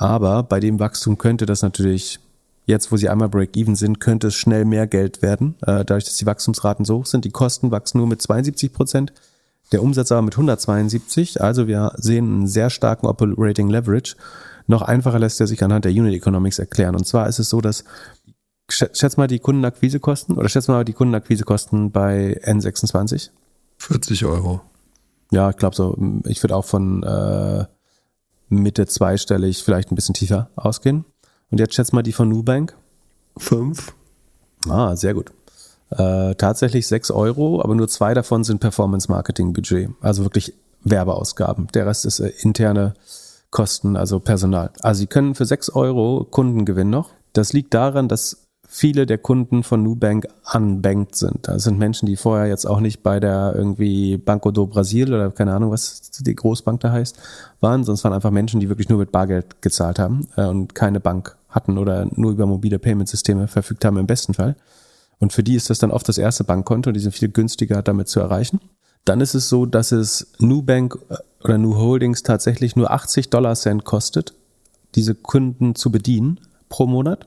Aber 0.00 0.42
bei 0.44 0.60
dem 0.60 0.80
Wachstum 0.80 1.18
könnte 1.18 1.44
das 1.44 1.60
natürlich, 1.60 2.20
jetzt 2.64 2.90
wo 2.90 2.96
sie 2.96 3.10
einmal 3.10 3.28
Break-Even 3.28 3.76
sind, 3.76 4.00
könnte 4.00 4.28
es 4.28 4.34
schnell 4.34 4.64
mehr 4.64 4.86
Geld 4.86 5.20
werden, 5.20 5.56
äh, 5.60 5.84
dadurch, 5.84 6.04
dass 6.04 6.16
die 6.16 6.24
Wachstumsraten 6.24 6.86
so 6.86 7.00
hoch 7.00 7.06
sind. 7.06 7.26
Die 7.26 7.30
Kosten 7.30 7.70
wachsen 7.70 7.98
nur 7.98 8.06
mit 8.06 8.22
72 8.22 8.72
Prozent, 8.72 9.12
der 9.72 9.82
Umsatz 9.82 10.10
aber 10.10 10.22
mit 10.22 10.32
172. 10.32 11.42
Also 11.42 11.66
wir 11.66 11.92
sehen 11.98 12.32
einen 12.32 12.46
sehr 12.46 12.70
starken 12.70 13.06
Operating 13.06 13.68
Leverage. 13.68 14.16
Noch 14.66 14.80
einfacher 14.80 15.18
lässt 15.18 15.38
er 15.38 15.46
sich 15.46 15.62
anhand 15.62 15.84
der 15.84 15.92
Unit 15.92 16.14
Economics 16.14 16.58
erklären. 16.58 16.96
Und 16.96 17.06
zwar 17.06 17.28
ist 17.28 17.38
es 17.38 17.50
so, 17.50 17.60
dass 17.60 17.84
schätz 18.70 19.18
mal 19.18 19.26
die 19.26 19.38
Kundenakquisekosten 19.38 20.38
oder 20.38 20.48
schätz 20.48 20.66
mal 20.68 20.82
die 20.86 20.94
Kundenakquisekosten 20.94 21.90
bei 21.90 22.40
N26. 22.42 23.28
40 23.76 24.24
Euro. 24.24 24.62
Ja, 25.30 25.50
ich 25.50 25.58
glaube 25.58 25.76
so. 25.76 25.94
Ich 26.24 26.42
würde 26.42 26.56
auch 26.56 26.64
von 26.64 27.02
äh, 27.02 27.66
Mitte 28.50 28.86
zweistellig, 28.86 29.62
vielleicht 29.62 29.90
ein 29.90 29.94
bisschen 29.94 30.14
tiefer 30.14 30.50
ausgehen. 30.56 31.04
Und 31.50 31.58
jetzt 31.58 31.74
schätzt 31.74 31.92
mal 31.92 32.02
die 32.02 32.12
von 32.12 32.28
Nubank. 32.28 32.76
Fünf. 33.36 33.94
Ah, 34.68 34.94
sehr 34.96 35.14
gut. 35.14 35.32
Äh, 35.90 36.34
tatsächlich 36.34 36.86
sechs 36.86 37.10
Euro, 37.10 37.62
aber 37.62 37.74
nur 37.74 37.88
zwei 37.88 38.14
davon 38.14 38.44
sind 38.44 38.60
Performance-Marketing-Budget, 38.60 39.90
also 40.00 40.24
wirklich 40.24 40.54
Werbeausgaben. 40.84 41.68
Der 41.74 41.86
Rest 41.86 42.04
ist 42.04 42.20
äh, 42.20 42.32
interne 42.40 42.94
Kosten, 43.50 43.96
also 43.96 44.20
Personal. 44.20 44.70
Also 44.82 45.00
Sie 45.00 45.06
können 45.06 45.34
für 45.34 45.46
sechs 45.46 45.70
Euro 45.70 46.26
Kunden 46.30 46.64
gewinnen 46.64 46.90
noch. 46.90 47.10
Das 47.32 47.52
liegt 47.52 47.74
daran, 47.74 48.08
dass 48.08 48.46
viele 48.72 49.04
der 49.04 49.18
Kunden 49.18 49.64
von 49.64 49.82
Nubank 49.82 50.28
unbanked 50.54 51.16
sind. 51.16 51.48
Das 51.48 51.64
sind 51.64 51.80
Menschen, 51.80 52.06
die 52.06 52.14
vorher 52.14 52.46
jetzt 52.46 52.66
auch 52.66 52.78
nicht 52.78 53.02
bei 53.02 53.18
der 53.18 53.52
irgendwie 53.56 54.16
Banco 54.16 54.52
do 54.52 54.68
Brasil 54.68 55.12
oder 55.12 55.32
keine 55.32 55.52
Ahnung, 55.54 55.72
was 55.72 56.12
die 56.20 56.36
Großbank 56.36 56.78
da 56.78 56.92
heißt, 56.92 57.18
waren, 57.58 57.82
sonst 57.82 58.04
waren 58.04 58.12
einfach 58.12 58.30
Menschen, 58.30 58.60
die 58.60 58.68
wirklich 58.68 58.88
nur 58.88 59.00
mit 59.00 59.10
Bargeld 59.10 59.60
gezahlt 59.60 59.98
haben 59.98 60.28
äh, 60.36 60.44
und 60.44 60.76
keine 60.76 61.00
Bank 61.00 61.36
hatten 61.48 61.78
oder 61.78 62.06
nur 62.14 62.30
über 62.30 62.46
mobile 62.46 62.78
Payment-Systeme 62.78 63.48
verfügt 63.48 63.84
haben 63.84 63.96
im 63.96 64.06
besten 64.06 64.34
Fall. 64.34 64.54
Und 65.18 65.32
für 65.32 65.42
die 65.42 65.56
ist 65.56 65.68
das 65.68 65.80
dann 65.80 65.90
oft 65.90 66.08
das 66.08 66.16
erste 66.16 66.44
Bankkonto, 66.44 66.92
die 66.92 67.00
sind 67.00 67.12
viel 67.12 67.28
günstiger 67.28 67.82
damit 67.82 68.08
zu 68.08 68.20
erreichen. 68.20 68.60
Dann 69.04 69.20
ist 69.20 69.34
es 69.34 69.48
so, 69.48 69.66
dass 69.66 69.90
es 69.90 70.30
Nubank 70.38 70.96
äh, 71.08 71.16
oder 71.42 71.58
New 71.58 71.74
Holdings 71.74 72.22
tatsächlich 72.22 72.76
nur 72.76 72.92
80 72.92 73.30
Dollar 73.30 73.56
Cent 73.56 73.84
kostet, 73.84 74.32
diese 74.94 75.16
Kunden 75.16 75.74
zu 75.74 75.90
bedienen 75.90 76.38
pro 76.68 76.86
Monat. 76.86 77.26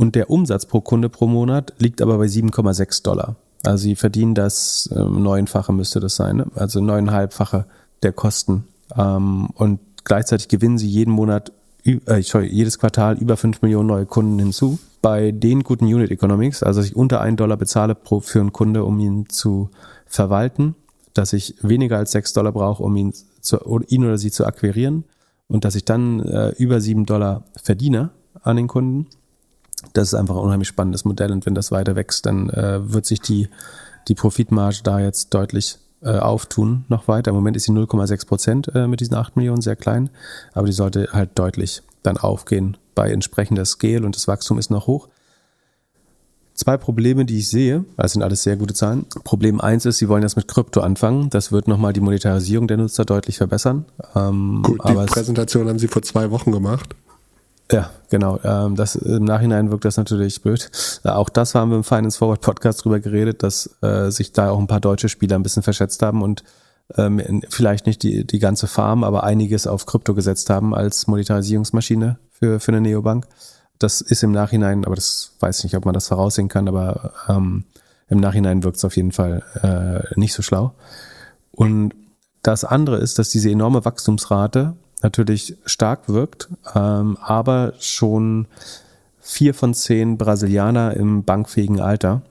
Und 0.00 0.14
der 0.14 0.30
Umsatz 0.30 0.64
pro 0.64 0.80
Kunde 0.80 1.10
pro 1.10 1.26
Monat 1.26 1.74
liegt 1.76 2.00
aber 2.00 2.16
bei 2.16 2.24
7,6 2.24 3.02
Dollar. 3.02 3.36
Also 3.64 3.82
sie 3.82 3.96
verdienen 3.96 4.34
das 4.34 4.88
äh, 4.96 4.98
neunfache 4.98 5.74
müsste 5.74 6.00
das 6.00 6.16
sein, 6.16 6.38
ne? 6.38 6.46
also 6.54 6.80
neuneinhalbfache 6.80 7.66
der 8.02 8.14
Kosten. 8.14 8.64
Ähm, 8.96 9.50
und 9.52 9.78
gleichzeitig 10.04 10.48
gewinnen 10.48 10.78
sie 10.78 10.88
jeden 10.88 11.12
Monat, 11.12 11.52
äh, 11.84 12.22
sorry, 12.22 12.46
jedes 12.46 12.78
Quartal 12.78 13.18
über 13.18 13.36
5 13.36 13.60
Millionen 13.60 13.88
neue 13.88 14.06
Kunden 14.06 14.38
hinzu. 14.38 14.78
Bei 15.02 15.32
den 15.32 15.64
guten 15.64 15.84
Unit 15.84 16.10
Economics, 16.10 16.62
also 16.62 16.80
dass 16.80 16.88
ich 16.88 16.96
unter 16.96 17.20
1 17.20 17.36
Dollar 17.36 17.58
bezahle 17.58 17.94
pro, 17.94 18.20
für 18.20 18.40
einen 18.40 18.54
Kunde, 18.54 18.86
um 18.86 18.98
ihn 19.00 19.28
zu 19.28 19.68
verwalten, 20.06 20.76
dass 21.12 21.34
ich 21.34 21.56
weniger 21.60 21.98
als 21.98 22.12
6 22.12 22.32
Dollar 22.32 22.52
brauche, 22.52 22.82
um 22.82 22.96
ihn, 22.96 23.12
zu, 23.42 23.58
ihn 23.88 24.06
oder 24.06 24.16
sie 24.16 24.30
zu 24.30 24.46
akquirieren 24.46 25.04
und 25.46 25.66
dass 25.66 25.74
ich 25.74 25.84
dann 25.84 26.20
äh, 26.20 26.54
über 26.56 26.80
7 26.80 27.04
Dollar 27.04 27.44
verdiene 27.62 28.08
an 28.42 28.56
den 28.56 28.66
Kunden 28.66 29.06
das 29.92 30.08
ist 30.08 30.14
einfach 30.14 30.36
ein 30.36 30.42
unheimlich 30.42 30.68
spannendes 30.68 31.04
Modell 31.04 31.32
und 31.32 31.46
wenn 31.46 31.54
das 31.54 31.72
weiter 31.72 31.96
wächst, 31.96 32.26
dann 32.26 32.50
äh, 32.50 32.92
wird 32.92 33.06
sich 33.06 33.20
die, 33.20 33.48
die 34.08 34.14
Profitmarge 34.14 34.80
da 34.82 35.00
jetzt 35.00 35.32
deutlich 35.34 35.78
äh, 36.02 36.18
auftun, 36.18 36.84
noch 36.88 37.08
weiter. 37.08 37.30
Im 37.30 37.36
Moment 37.36 37.56
ist 37.56 37.64
sie 37.64 37.72
0,6 37.72 38.26
Prozent 38.26 38.74
äh, 38.74 38.86
mit 38.86 39.00
diesen 39.00 39.14
8 39.14 39.36
Millionen 39.36 39.62
sehr 39.62 39.76
klein, 39.76 40.10
aber 40.52 40.66
die 40.66 40.72
sollte 40.72 41.08
halt 41.12 41.38
deutlich 41.38 41.82
dann 42.02 42.16
aufgehen 42.16 42.76
bei 42.94 43.10
entsprechender 43.10 43.64
Scale 43.64 44.04
und 44.04 44.16
das 44.16 44.28
Wachstum 44.28 44.58
ist 44.58 44.70
noch 44.70 44.86
hoch. 44.86 45.08
Zwei 46.54 46.76
Probleme, 46.76 47.24
die 47.24 47.38
ich 47.38 47.48
sehe, 47.48 47.86
das 47.96 48.12
sind 48.12 48.22
alles 48.22 48.42
sehr 48.42 48.56
gute 48.56 48.74
Zahlen. 48.74 49.06
Problem 49.24 49.62
eins 49.62 49.86
ist, 49.86 49.96
sie 49.96 50.10
wollen 50.10 50.22
jetzt 50.22 50.36
mit 50.36 50.46
Krypto 50.46 50.80
anfangen. 50.80 51.30
Das 51.30 51.52
wird 51.52 51.68
nochmal 51.68 51.94
die 51.94 52.00
Monetarisierung 52.00 52.68
der 52.68 52.76
Nutzer 52.76 53.06
deutlich 53.06 53.38
verbessern. 53.38 53.86
Ähm, 54.14 54.60
Gut, 54.62 54.78
die 54.86 54.92
Präsentation 54.92 55.68
haben 55.68 55.78
sie 55.78 55.88
vor 55.88 56.02
zwei 56.02 56.30
Wochen 56.30 56.52
gemacht. 56.52 56.94
Ja, 57.70 57.90
genau. 58.08 58.38
Ähm, 58.42 58.76
das, 58.76 58.96
Im 58.96 59.24
Nachhinein 59.24 59.70
wirkt 59.70 59.84
das 59.84 59.96
natürlich 59.96 60.42
blöd. 60.42 60.70
Äh, 61.04 61.10
auch 61.10 61.28
das 61.28 61.54
haben 61.54 61.70
wir 61.70 61.76
im 61.76 61.84
Finance 61.84 62.18
Forward 62.18 62.40
Podcast 62.40 62.84
drüber 62.84 63.00
geredet, 63.00 63.42
dass 63.42 63.70
äh, 63.82 64.10
sich 64.10 64.32
da 64.32 64.50
auch 64.50 64.58
ein 64.58 64.66
paar 64.66 64.80
deutsche 64.80 65.08
Spieler 65.08 65.36
ein 65.36 65.42
bisschen 65.42 65.62
verschätzt 65.62 66.02
haben 66.02 66.22
und 66.22 66.42
ähm, 66.96 67.42
vielleicht 67.48 67.86
nicht 67.86 68.02
die, 68.02 68.26
die 68.26 68.38
ganze 68.38 68.66
Farm, 68.66 69.04
aber 69.04 69.22
einiges 69.24 69.66
auf 69.66 69.86
Krypto 69.86 70.14
gesetzt 70.14 70.50
haben 70.50 70.74
als 70.74 71.06
Monetarisierungsmaschine 71.06 72.18
für, 72.30 72.58
für 72.58 72.72
eine 72.72 72.80
Neobank. 72.80 73.26
Das 73.78 74.00
ist 74.00 74.22
im 74.22 74.32
Nachhinein, 74.32 74.84
aber 74.84 74.96
das 74.96 75.36
weiß 75.40 75.58
ich 75.58 75.64
nicht, 75.64 75.76
ob 75.76 75.84
man 75.84 75.94
das 75.94 76.08
voraussehen 76.08 76.48
kann, 76.48 76.68
aber 76.68 77.12
ähm, 77.28 77.64
im 78.08 78.18
Nachhinein 78.18 78.64
wirkt 78.64 78.78
es 78.78 78.84
auf 78.84 78.96
jeden 78.96 79.12
Fall 79.12 79.42
äh, 79.62 80.18
nicht 80.18 80.34
so 80.34 80.42
schlau. 80.42 80.74
Und 81.52 81.94
das 82.42 82.64
andere 82.64 82.96
ist, 82.98 83.18
dass 83.18 83.30
diese 83.30 83.50
enorme 83.50 83.84
Wachstumsrate 83.84 84.74
natürlich 85.02 85.56
stark 85.66 86.08
wirkt, 86.08 86.48
ähm, 86.74 87.16
aber 87.20 87.74
schon 87.78 88.46
vier 89.20 89.54
von 89.54 89.74
zehn 89.74 90.18
Brasilianer 90.18 90.94
im 90.94 91.24
bankfähigen 91.24 91.80
Alter 91.80 92.22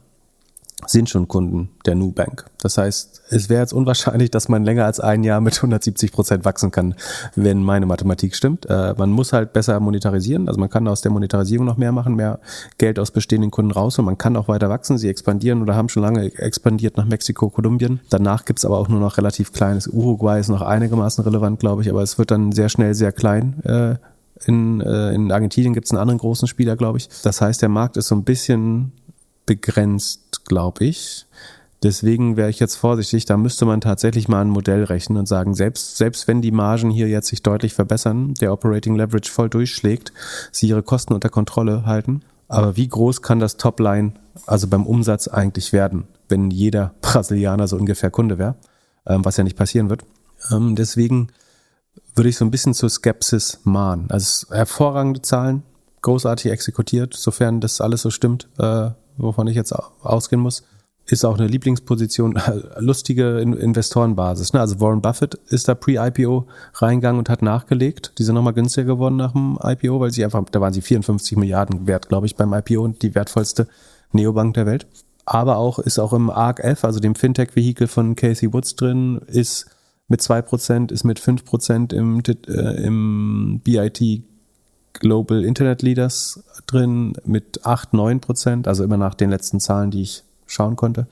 sind 0.88 1.10
schon 1.10 1.28
Kunden 1.28 1.70
der 1.86 1.96
Nubank. 1.96 2.46
Das 2.62 2.78
heißt, 2.78 3.22
es 3.30 3.50
wäre 3.50 3.62
jetzt 3.62 3.74
unwahrscheinlich, 3.74 4.32
dass 4.32 4.50
man 4.50 4.64
länger 4.64 4.86
als 4.86 5.00
ein 5.00 5.24
Jahr 5.24 5.42
mit 5.42 5.56
170 5.56 6.12
Prozent 6.12 6.46
wachsen 6.46 6.72
kann, 6.72 6.96
wenn 7.36 7.64
meine 7.64 7.86
Mathematik 7.86 8.36
stimmt. 8.36 8.66
Äh, 8.68 8.94
man 8.98 9.12
muss 9.12 9.34
halt 9.34 9.54
besser 9.54 9.80
monetarisieren. 9.80 10.48
Also 10.48 10.60
man 10.60 10.70
kann 10.70 10.88
aus 10.88 11.02
der 11.02 11.12
Monetarisierung 11.12 11.66
noch 11.66 11.78
mehr 11.78 11.92
machen, 11.92 12.16
mehr 12.16 12.40
Geld 12.78 13.00
aus 13.00 13.12
bestehenden 13.12 13.52
Kunden 13.52 13.72
raus 13.72 14.00
und 14.00 14.06
man 14.06 14.18
kann 14.18 14.36
auch 14.36 14.48
weiter 14.48 14.70
wachsen. 14.70 14.98
Sie 14.98 15.10
expandieren 15.10 15.62
oder 15.62 15.76
haben 15.76 15.90
schon 15.90 16.04
lange 16.04 16.26
expandiert 16.38 16.98
nach 16.98 17.06
Mexiko, 17.06 17.50
Kolumbien. 17.50 18.00
Danach 18.10 18.46
gibt's 18.46 18.66
aber 18.66 18.78
auch 18.78 18.88
nur 18.88 19.00
noch 19.00 19.18
relativ 19.18 19.52
kleines. 19.52 19.88
Uruguay 19.88 20.40
ist 20.40 20.50
noch 20.50 20.62
einigermaßen 20.62 21.24
relevant, 21.24 21.60
glaube 21.60 21.82
ich, 21.82 21.90
aber 21.90 22.02
es 22.02 22.18
wird 22.18 22.32
dann 22.32 22.52
sehr 22.52 22.70
schnell 22.70 22.94
sehr 22.94 23.12
klein. 23.12 23.62
Äh, 23.64 23.96
in, 24.46 24.80
äh, 24.82 25.14
in 25.14 25.32
Argentinien 25.32 25.74
gibt's 25.74 25.92
einen 25.92 26.00
anderen 26.00 26.20
großen 26.20 26.48
Spieler, 26.48 26.76
glaube 26.76 26.98
ich. 26.98 27.10
Das 27.24 27.42
heißt, 27.42 27.62
der 27.62 27.70
Markt 27.70 27.98
ist 27.98 28.08
so 28.08 28.16
ein 28.16 28.24
bisschen 28.24 28.94
begrenzt, 29.50 30.46
glaube 30.46 30.86
ich. 30.86 31.26
Deswegen 31.82 32.38
wäre 32.38 32.52
ich 32.52 32.60
jetzt 32.60 32.76
vorsichtig, 32.76 33.26
da 33.26 33.36
müsste 33.36 33.66
man 33.66 33.82
tatsächlich 33.82 34.28
mal 34.28 34.42
ein 34.42 34.52
Modell 34.52 34.84
rechnen 34.84 35.18
und 35.18 35.28
sagen, 35.28 35.56
selbst, 35.56 35.98
selbst 35.98 36.28
wenn 36.28 36.44
die 36.44 36.52
Margen 36.52 36.92
hier 36.92 37.08
jetzt 37.08 37.30
sich 37.30 37.42
deutlich 37.42 37.74
verbessern, 37.74 38.36
der 38.36 38.54
Operating 38.54 38.96
Leverage 38.96 39.32
voll 39.32 39.50
durchschlägt, 39.50 40.14
sie 40.52 40.68
ihre 40.68 40.84
Kosten 40.84 41.14
unter 41.14 41.30
Kontrolle 41.30 41.88
halten. 41.88 42.22
Aber 42.48 42.78
wie 42.78 42.88
groß 42.88 43.24
kann 43.24 43.40
das 43.40 43.58
Topline, 43.58 44.14
also 44.46 44.68
beim 44.68 44.86
Umsatz 44.86 45.28
eigentlich 45.28 45.74
werden, 45.74 46.08
wenn 46.28 46.52
jeder 46.52 46.94
Brasilianer 47.02 47.68
so 47.68 47.76
ungefähr 47.78 48.12
Kunde 48.12 48.38
wäre, 48.38 48.56
ähm, 49.08 49.26
was 49.26 49.38
ja 49.38 49.44
nicht 49.44 49.58
passieren 49.58 49.90
wird. 49.90 50.04
Ähm, 50.52 50.76
deswegen 50.76 51.30
würde 52.14 52.30
ich 52.30 52.38
so 52.38 52.46
ein 52.46 52.52
bisschen 52.52 52.76
zur 52.76 52.90
Skepsis 52.90 53.62
mahnen. 53.64 54.12
Also 54.12 54.54
hervorragende 54.54 55.24
Zahlen, 55.24 55.64
großartig 56.04 56.52
exekutiert, 56.52 57.16
sofern 57.16 57.62
das 57.62 57.82
alles 57.82 58.04
so 58.04 58.12
stimmt, 58.12 58.48
äh, 58.60 58.92
wovon 59.20 59.48
ich 59.48 59.56
jetzt 59.56 59.74
ausgehen 59.74 60.42
muss, 60.42 60.64
ist 61.12 61.26
auch 61.26 61.38
eine 61.38 61.48
Lieblingsposition, 61.48 62.40
lustige 62.78 63.40
Investorenbasis. 63.40 64.54
Ne? 64.54 64.60
Also 64.60 64.80
Warren 64.80 65.02
Buffett 65.02 65.36
ist 65.50 65.68
da 65.68 65.76
pre-IPO 65.76 66.48
reingegangen 66.76 67.20
und 67.20 67.30
hat 67.30 67.42
nachgelegt. 67.42 68.14
Die 68.18 68.24
sind 68.24 68.36
nochmal 68.36 68.54
günstiger 68.54 68.86
geworden 68.86 69.16
nach 69.16 69.34
dem 69.34 69.58
IPO, 69.62 70.00
weil 70.00 70.12
sie 70.12 70.24
einfach, 70.24 70.44
da 70.52 70.62
waren 70.62 70.74
sie 70.74 70.82
54 70.82 71.38
Milliarden 71.38 71.88
wert, 71.88 72.10
glaube 72.10 72.28
ich, 72.28 72.36
beim 72.36 72.54
IPO 72.54 72.84
und 72.84 73.02
die 73.02 73.16
wertvollste 73.16 73.68
Neobank 74.12 74.54
der 74.54 74.66
Welt. 74.66 74.88
Aber 75.26 75.58
auch 75.58 75.80
ist 75.80 76.00
auch 76.00 76.14
im 76.14 76.30
ARC-F, 76.30 76.84
also 76.84 77.00
dem 77.00 77.16
Fintech-Vehikel 77.16 77.88
von 77.88 78.16
Casey 78.16 78.52
Woods 78.52 78.76
drin, 78.76 79.22
ist 79.28 79.68
mit 80.08 80.22
2%, 80.22 80.92
ist 80.92 81.04
mit 81.04 81.20
5% 81.20 81.94
im, 81.94 82.22
äh, 82.48 82.84
im 82.84 83.62
BIT 83.64 84.24
Global 84.94 85.44
Internet 85.44 85.82
Leaders 85.82 86.44
drin 86.68 87.14
mit 87.26 87.66
8, 87.66 87.94
9 87.94 88.20
Prozent, 88.20 88.68
also 88.68 88.84
immer 88.84 88.98
nach 88.98 89.16
den 89.16 89.30
letzten 89.30 89.60
Zahlen, 89.60 89.92
die 89.92 90.02
ich 90.02 90.24
schauen 90.46 90.76
konnte, 90.76 91.08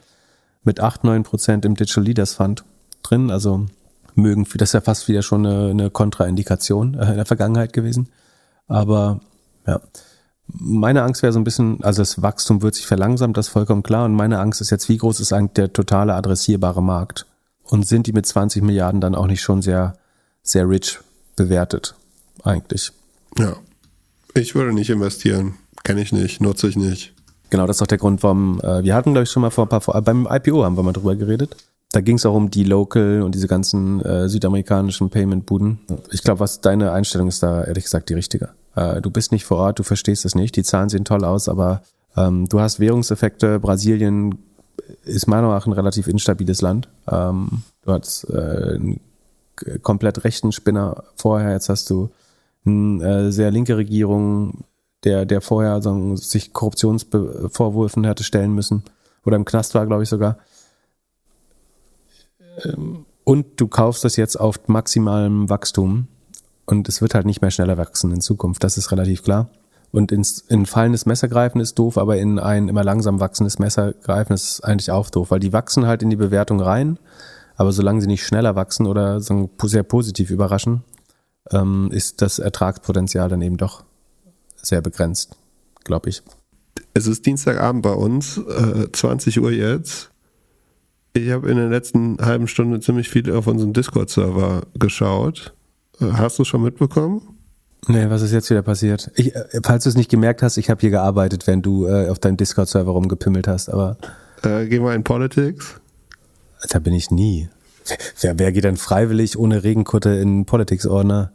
mit 0.64 0.80
8, 0.80 1.04
9 1.04 1.24
Prozent 1.24 1.66
im 1.66 1.76
Digital 1.76 2.04
Leaders 2.04 2.34
Fund 2.34 2.64
drin. 3.04 3.32
Also 3.32 3.66
mögen, 4.16 4.46
das 4.56 4.70
ist 4.70 4.74
ja 4.74 4.82
fast 4.82 5.08
wieder 5.08 5.22
schon 5.22 5.46
eine, 5.46 5.70
eine 5.70 5.90
Kontraindikation 5.90 6.96
äh, 6.96 7.12
in 7.12 7.16
der 7.16 7.26
Vergangenheit 7.26 7.74
gewesen. 7.74 8.10
Aber 8.68 9.22
ja, 9.66 9.80
meine 10.48 11.04
Angst 11.04 11.24
wäre 11.24 11.34
so 11.34 11.40
ein 11.40 11.44
bisschen, 11.44 11.84
also 11.84 12.02
das 12.02 12.22
Wachstum 12.22 12.62
wird 12.62 12.76
sich 12.76 12.88
verlangsamen, 12.88 13.34
das 13.34 13.48
ist 13.48 13.54
vollkommen 13.54 13.84
klar. 13.84 14.06
Und 14.06 14.14
meine 14.14 14.40
Angst 14.40 14.62
ist 14.62 14.70
jetzt, 14.70 14.90
wie 14.90 14.98
groß 14.98 15.20
ist 15.20 15.34
eigentlich 15.34 15.54
der 15.54 15.74
totale 15.74 16.14
adressierbare 16.14 16.82
Markt? 16.82 17.26
Und 17.64 17.86
sind 17.86 18.08
die 18.08 18.14
mit 18.14 18.26
20 18.26 18.64
Milliarden 18.64 19.02
dann 19.02 19.16
auch 19.16 19.28
nicht 19.28 19.42
schon 19.42 19.62
sehr, 19.62 19.98
sehr 20.42 20.70
rich 20.70 21.00
bewertet? 21.36 21.96
Eigentlich. 22.44 22.92
Ja. 23.38 23.58
Ich 24.38 24.54
würde 24.54 24.72
nicht 24.72 24.92
investieren. 24.92 25.56
Kenne 25.84 26.02
ich 26.02 26.12
nicht, 26.12 26.42
nutze 26.42 26.68
ich 26.68 26.76
nicht. 26.76 27.14
Genau, 27.50 27.66
das 27.66 27.78
ist 27.78 27.82
auch 27.82 27.88
der 27.88 27.98
Grund, 27.98 28.22
warum 28.22 28.62
äh, 28.62 28.84
wir 28.84 28.94
hatten, 28.94 29.14
glaube 29.14 29.24
ich, 29.24 29.32
schon 29.32 29.42
mal 29.42 29.50
vor 29.50 29.66
ein 29.66 29.70
paar, 29.70 29.82
vor, 29.82 30.00
beim 30.02 30.28
IPO 30.30 30.64
haben 30.64 30.78
wir 30.78 30.84
mal 30.84 30.94
drüber 30.94 31.16
geredet. 31.16 31.56
Da 31.92 32.02
ging 32.02 32.18
es 32.18 32.26
auch 32.26 32.36
um 32.36 32.52
die 32.52 32.64
Local 32.64 33.24
und 33.24 33.34
diese 33.34 33.48
ganzen 33.48 34.00
äh, 34.02 34.30
südamerikanischen 34.30 35.10
Payment-Buden. 35.10 35.80
Ich 36.12 36.22
glaube, 36.22 36.42
was 36.42 36.62
deine 36.62 36.92
Einstellung 36.92 37.30
ist 37.30 37.42
da 37.42 37.64
ehrlich 37.64 37.86
gesagt 37.86 38.10
die 38.10 38.14
richtige. 38.14 38.50
Äh, 38.76 39.02
du 39.02 39.10
bist 39.10 39.32
nicht 39.32 39.46
vor 39.46 39.58
Ort, 39.58 39.80
du 39.80 39.84
verstehst 39.84 40.24
es 40.24 40.36
nicht. 40.36 40.56
Die 40.56 40.64
Zahlen 40.64 40.90
sehen 40.90 41.06
toll 41.06 41.26
aus, 41.26 41.50
aber 41.50 41.82
ähm, 42.16 42.48
du 42.48 42.60
hast 42.60 42.80
Währungseffekte. 42.80 43.60
Brasilien 43.60 44.38
ist 45.04 45.28
meiner 45.28 45.44
Meinung 45.44 45.56
nach 45.56 45.66
ein 45.66 45.74
relativ 45.74 46.08
instabiles 46.08 46.62
Land. 46.62 46.90
Ähm, 47.10 47.64
du 47.84 47.92
hast 47.92 48.26
äh, 48.30 48.76
einen 48.76 49.00
komplett 49.82 50.24
rechten 50.26 50.52
Spinner 50.52 51.06
vorher, 51.16 51.54
jetzt 51.54 51.70
hast 51.70 51.90
du 51.90 52.12
äh, 52.68 53.32
sehr 53.32 53.52
linke 53.52 53.78
Regierung, 53.78 54.66
der, 55.04 55.26
der 55.26 55.42
vorher 55.42 55.82
sagen, 55.82 56.18
sich 56.18 56.54
Korruptionsvorwürfen 56.54 58.04
hätte 58.04 58.24
stellen 58.24 58.54
müssen 58.54 58.84
oder 59.26 59.36
im 59.36 59.46
Knast 59.46 59.76
war, 59.76 59.86
glaube 59.86 60.04
ich 60.04 60.10
sogar. 60.10 60.38
Ähm, 62.64 63.06
und 63.24 63.60
du 63.60 63.68
kaufst 63.68 64.04
das 64.04 64.16
jetzt 64.16 64.38
auf 64.38 64.68
maximalem 64.68 65.50
Wachstum 65.50 66.08
und 66.66 66.88
es 66.88 67.02
wird 67.02 67.14
halt 67.14 67.26
nicht 67.26 67.42
mehr 67.42 67.52
schneller 67.52 67.78
wachsen 67.78 68.12
in 68.12 68.22
Zukunft, 68.22 68.64
das 68.64 68.78
ist 68.78 68.92
relativ 68.92 69.24
klar. 69.24 69.50
Und 69.92 70.12
ins, 70.12 70.40
in 70.40 70.66
fallendes 70.66 71.06
Messer 71.06 71.28
greifen 71.28 71.62
ist 71.62 71.80
doof, 71.80 71.98
aber 71.98 72.18
in 72.18 72.40
ein 72.40 72.68
immer 72.68 72.84
langsam 72.84 73.20
wachsendes 73.20 73.58
Messer 73.58 73.94
greifen 73.94 74.34
ist 74.34 74.62
eigentlich 74.62 74.92
auch 74.92 75.10
doof, 75.10 75.32
weil 75.32 75.40
die 75.40 75.54
wachsen 75.54 75.86
halt 75.86 76.04
in 76.04 76.10
die 76.10 76.18
Bewertung 76.18 76.60
rein, 76.60 77.00
aber 77.56 77.72
solange 77.72 78.02
sie 78.02 78.08
nicht 78.08 78.26
schneller 78.26 78.56
wachsen 78.56 78.86
oder 78.86 79.22
sehr 79.22 79.84
positiv 79.84 80.30
überraschen, 80.30 80.84
ähm, 81.52 81.90
ist 81.92 82.22
das 82.22 82.40
Ertragspotenzial 82.40 83.30
dann 83.30 83.42
eben 83.42 83.58
doch 83.58 83.84
sehr 84.56 84.82
begrenzt, 84.82 85.36
glaube 85.84 86.10
ich. 86.10 86.22
Es 86.94 87.08
ist 87.08 87.26
Dienstagabend 87.26 87.84
bei 87.84 87.94
uns, 87.94 88.38
äh, 88.38 88.92
20 88.92 89.40
Uhr 89.40 89.52
jetzt. 89.52 90.10
Ich 91.14 91.32
habe 91.32 91.50
in 91.50 91.58
der 91.58 91.70
letzten 91.70 92.18
halben 92.20 92.48
Stunde 92.48 92.80
ziemlich 92.80 93.10
viel 93.10 93.32
auf 93.32 93.48
unseren 93.48 93.74
Discord-Server 93.74 94.64
geschaut. 94.78 95.54
Äh, 96.00 96.12
hast 96.14 96.38
du 96.40 96.44
schon 96.44 96.64
mitbekommen? 96.64 97.22
Nee, 97.88 98.10
was 98.10 98.22
ist 98.22 98.34
jetzt 98.34 98.50
wieder 98.50 98.62
passiert? 98.62 99.12
Ich, 99.16 99.36
äh, 99.36 99.62
falls 99.64 99.84
du 99.84 99.90
es 99.90 99.96
nicht 99.96 100.10
gemerkt 100.10 100.42
hast, 100.44 100.58
ich 100.58 100.70
habe 100.70 100.82
hier 100.82 100.90
gearbeitet, 100.90 101.48
wenn 101.48 101.62
du 101.62 101.88
äh, 101.88 102.10
auf 102.10 102.20
deinem 102.20 102.38
Discord-Server 102.38 102.92
rumgepimmelt 102.92 103.48
hast, 103.48 103.70
aber. 103.70 103.98
Äh, 104.44 104.68
geh 104.68 104.80
mal 104.80 104.96
in 104.96 105.04
Politics. 105.04 105.80
Da 106.70 106.80
bin 106.80 106.94
ich 106.94 107.12
nie. 107.12 107.50
Wer, 108.20 108.38
wer 108.38 108.52
geht 108.52 108.66
denn 108.66 108.78
freiwillig 108.78 109.38
ohne 109.38 109.64
Regenkutte 109.64 110.10
in 110.10 110.46
Politics-Ordner? 110.46 111.32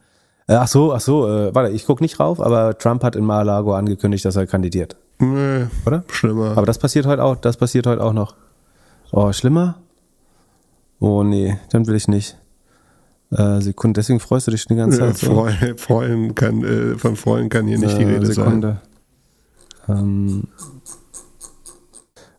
Äh, 0.52 0.56
ach 0.56 0.68
so, 0.68 0.92
ach 0.92 1.00
so, 1.00 1.26
äh, 1.26 1.54
warte, 1.54 1.72
ich 1.72 1.86
gucke 1.86 2.04
nicht 2.04 2.20
rauf, 2.20 2.38
aber 2.38 2.76
Trump 2.76 3.02
hat 3.04 3.16
in 3.16 3.24
Mar-a-Lago 3.24 3.74
angekündigt, 3.74 4.22
dass 4.26 4.36
er 4.36 4.46
kandidiert. 4.46 4.96
Nee, 5.18 5.64
Oder? 5.86 6.04
schlimmer. 6.10 6.58
Aber 6.58 6.66
das 6.66 6.78
passiert 6.78 7.06
heute 7.06 7.24
auch, 7.24 7.36
das 7.36 7.56
passiert 7.56 7.86
heute 7.86 8.04
auch 8.04 8.12
noch. 8.12 8.34
Oh, 9.12 9.32
schlimmer? 9.32 9.78
Oh 11.00 11.22
nee, 11.22 11.56
dann 11.70 11.86
will 11.86 11.94
ich 11.94 12.06
nicht. 12.06 12.36
Äh, 13.30 13.62
Sekunde, 13.62 13.98
deswegen 13.98 14.20
freust 14.20 14.46
du 14.46 14.50
dich 14.50 14.60
schon 14.60 14.76
die 14.76 14.80
ganze 14.80 14.98
Zeit. 14.98 15.16
So. 15.16 15.32
Freuen, 15.32 15.78
freuen 15.78 16.34
kann, 16.34 16.62
äh, 16.64 16.98
von 16.98 17.16
Freuen 17.16 17.48
kann 17.48 17.66
hier 17.66 17.78
nicht 17.78 17.96
die 17.96 18.02
Äh, 18.02 18.08
Rede 18.08 18.26
Sekunde. 18.26 18.82
Ähm, 19.88 20.48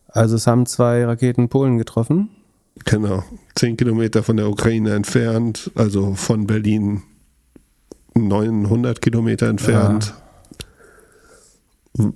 also 0.06 0.36
es 0.36 0.46
haben 0.46 0.66
zwei 0.66 1.04
Raketen 1.04 1.48
Polen 1.48 1.78
getroffen. 1.78 2.30
sein. 2.76 3.02
Genau. 3.02 3.24
Zehn 3.56 3.76
Kilometer 3.76 4.22
von 4.22 4.36
der 4.36 4.48
Ukraine 4.48 4.94
entfernt, 4.94 5.72
also 5.74 6.14
von 6.14 6.46
Berlin 6.46 7.02
900 8.14 9.00
Kilometer 9.00 9.48
entfernt. 9.48 10.14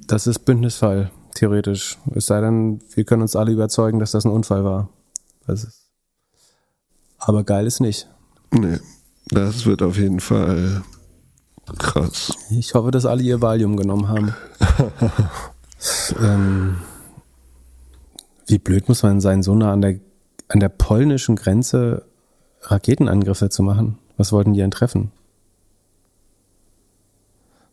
Das 0.06 0.26
ist 0.26 0.40
Bündnisfall, 0.40 1.10
theoretisch. 1.34 1.98
Es 2.14 2.26
sei 2.26 2.40
denn, 2.40 2.80
wir 2.94 3.04
können 3.04 3.22
uns 3.22 3.36
alle 3.36 3.52
überzeugen, 3.52 3.98
dass 3.98 4.12
das 4.12 4.24
ein 4.24 4.32
Unfall 4.32 4.64
war. 4.64 4.88
Aber 7.18 7.44
geil 7.44 7.66
ist 7.66 7.80
nicht. 7.80 8.08
Nee, 8.50 8.78
das 9.28 9.66
wird 9.66 9.82
auf 9.82 9.96
jeden 9.96 10.20
Fall 10.20 10.82
krass. 11.78 12.32
Ich 12.50 12.74
hoffe, 12.74 12.90
dass 12.90 13.06
alle 13.06 13.22
ihr 13.22 13.42
Valium 13.42 13.76
genommen 13.76 14.08
haben. 14.08 14.34
ähm, 16.20 16.76
wie 18.46 18.58
blöd 18.58 18.88
muss 18.88 19.02
man 19.02 19.20
sein, 19.20 19.42
so 19.42 19.54
nah 19.54 19.72
an 19.72 19.82
der, 19.82 20.00
an 20.48 20.60
der 20.60 20.70
polnischen 20.70 21.36
Grenze 21.36 22.06
Raketenangriffe 22.62 23.50
zu 23.50 23.62
machen? 23.62 23.98
Was 24.16 24.32
wollten 24.32 24.54
die 24.54 24.60
denn 24.60 24.70
treffen? 24.70 25.12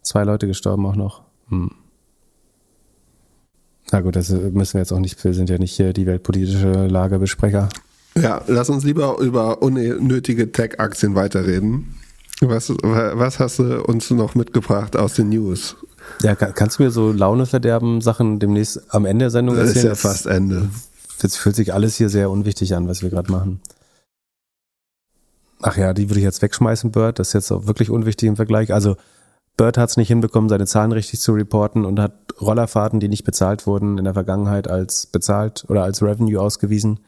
Zwei 0.06 0.24
Leute 0.24 0.45
gestorben 0.45 0.86
auch 0.86 0.95
noch. 0.95 1.24
Hm. 1.49 1.72
Na 3.91 4.01
gut, 4.01 4.16
das 4.16 4.30
müssen 4.30 4.76
wir 4.76 4.82
jetzt 4.82 4.91
auch 4.93 4.99
nicht, 4.99 5.22
wir 5.24 5.34
sind 5.34 5.49
ja 5.49 5.58
nicht 5.58 5.76
hier 5.76 5.93
die 5.93 6.06
weltpolitische 6.06 6.88
Lagebesprecher. 6.88 7.70
Ja, 8.16 8.41
lass 8.47 8.70
uns 8.70 8.84
lieber 8.84 9.18
über 9.20 9.62
unnötige 9.62 10.51
Tech-Aktien 10.51 11.16
weiterreden. 11.16 11.95
Was, 12.41 12.70
was 12.70 13.39
hast 13.39 13.60
du 13.60 13.84
uns 13.84 14.10
noch 14.12 14.36
mitgebracht 14.36 14.95
aus 14.95 15.16
den 15.16 15.30
News? 15.30 15.76
Ja, 16.22 16.36
kann, 16.36 16.53
kannst 16.53 16.78
du 16.80 16.84
mir 16.84 16.91
so 16.91 17.12
Laune 17.12 17.45
verderben, 17.47 18.01
Sachen 18.01 18.39
demnächst 18.39 18.93
am 18.93 19.06
Ende 19.06 19.24
der 19.26 19.30
Sendung 19.32 19.56
Das 19.56 19.70
ist 19.70 19.76
erzählen? 19.78 19.91
ja 19.91 19.95
fast 19.95 20.26
Ende. 20.28 20.70
Jetzt 21.22 21.38
fühlt 21.38 21.56
sich 21.56 21.74
alles 21.74 21.95
hier 21.95 22.10
sehr 22.10 22.30
unwichtig 22.30 22.76
an, 22.76 22.88
was 22.88 23.01
wir 23.01 23.10
gerade 23.10 23.32
machen. 23.32 23.60
ach 25.62 25.78
ja, 25.78 25.93
die 25.93 26.10
würde 26.10 26.20
ich 26.20 26.26
jetzt 26.26 26.41
wegschmeißen, 26.41 26.91
Bird. 26.91 27.18
Das 27.20 27.30
ist 27.30 27.34
jetzt 27.34 27.51
auch 27.51 27.66
wirklich 27.68 27.89
unwichtig 27.89 28.28
im 28.28 28.36
Vergleich. 28.36 28.72
Also 28.74 28.97
Bird 29.58 29.78
hat 29.78 29.89
es 29.89 29.97
nicht 29.97 30.10
hinbekommen, 30.10 30.49
seine 30.49 30.66
Zahlen 30.66 30.91
richtig 30.91 31.22
zu 31.22 31.32
reporten 31.32 31.86
und 31.86 31.99
hat 31.99 32.14
Rollerfahrten, 32.41 32.99
die 32.99 33.08
nicht 33.08 33.24
bezahlt 33.24 33.66
wurden, 33.66 33.97
in 33.97 34.03
der 34.03 34.14
Vergangenheit 34.14 34.70
als 34.70 35.06
bezahlt 35.06 35.66
oder 35.70 35.84
als 35.84 36.01
Revenue 36.01 36.41
ausgewiesen. 36.41 36.99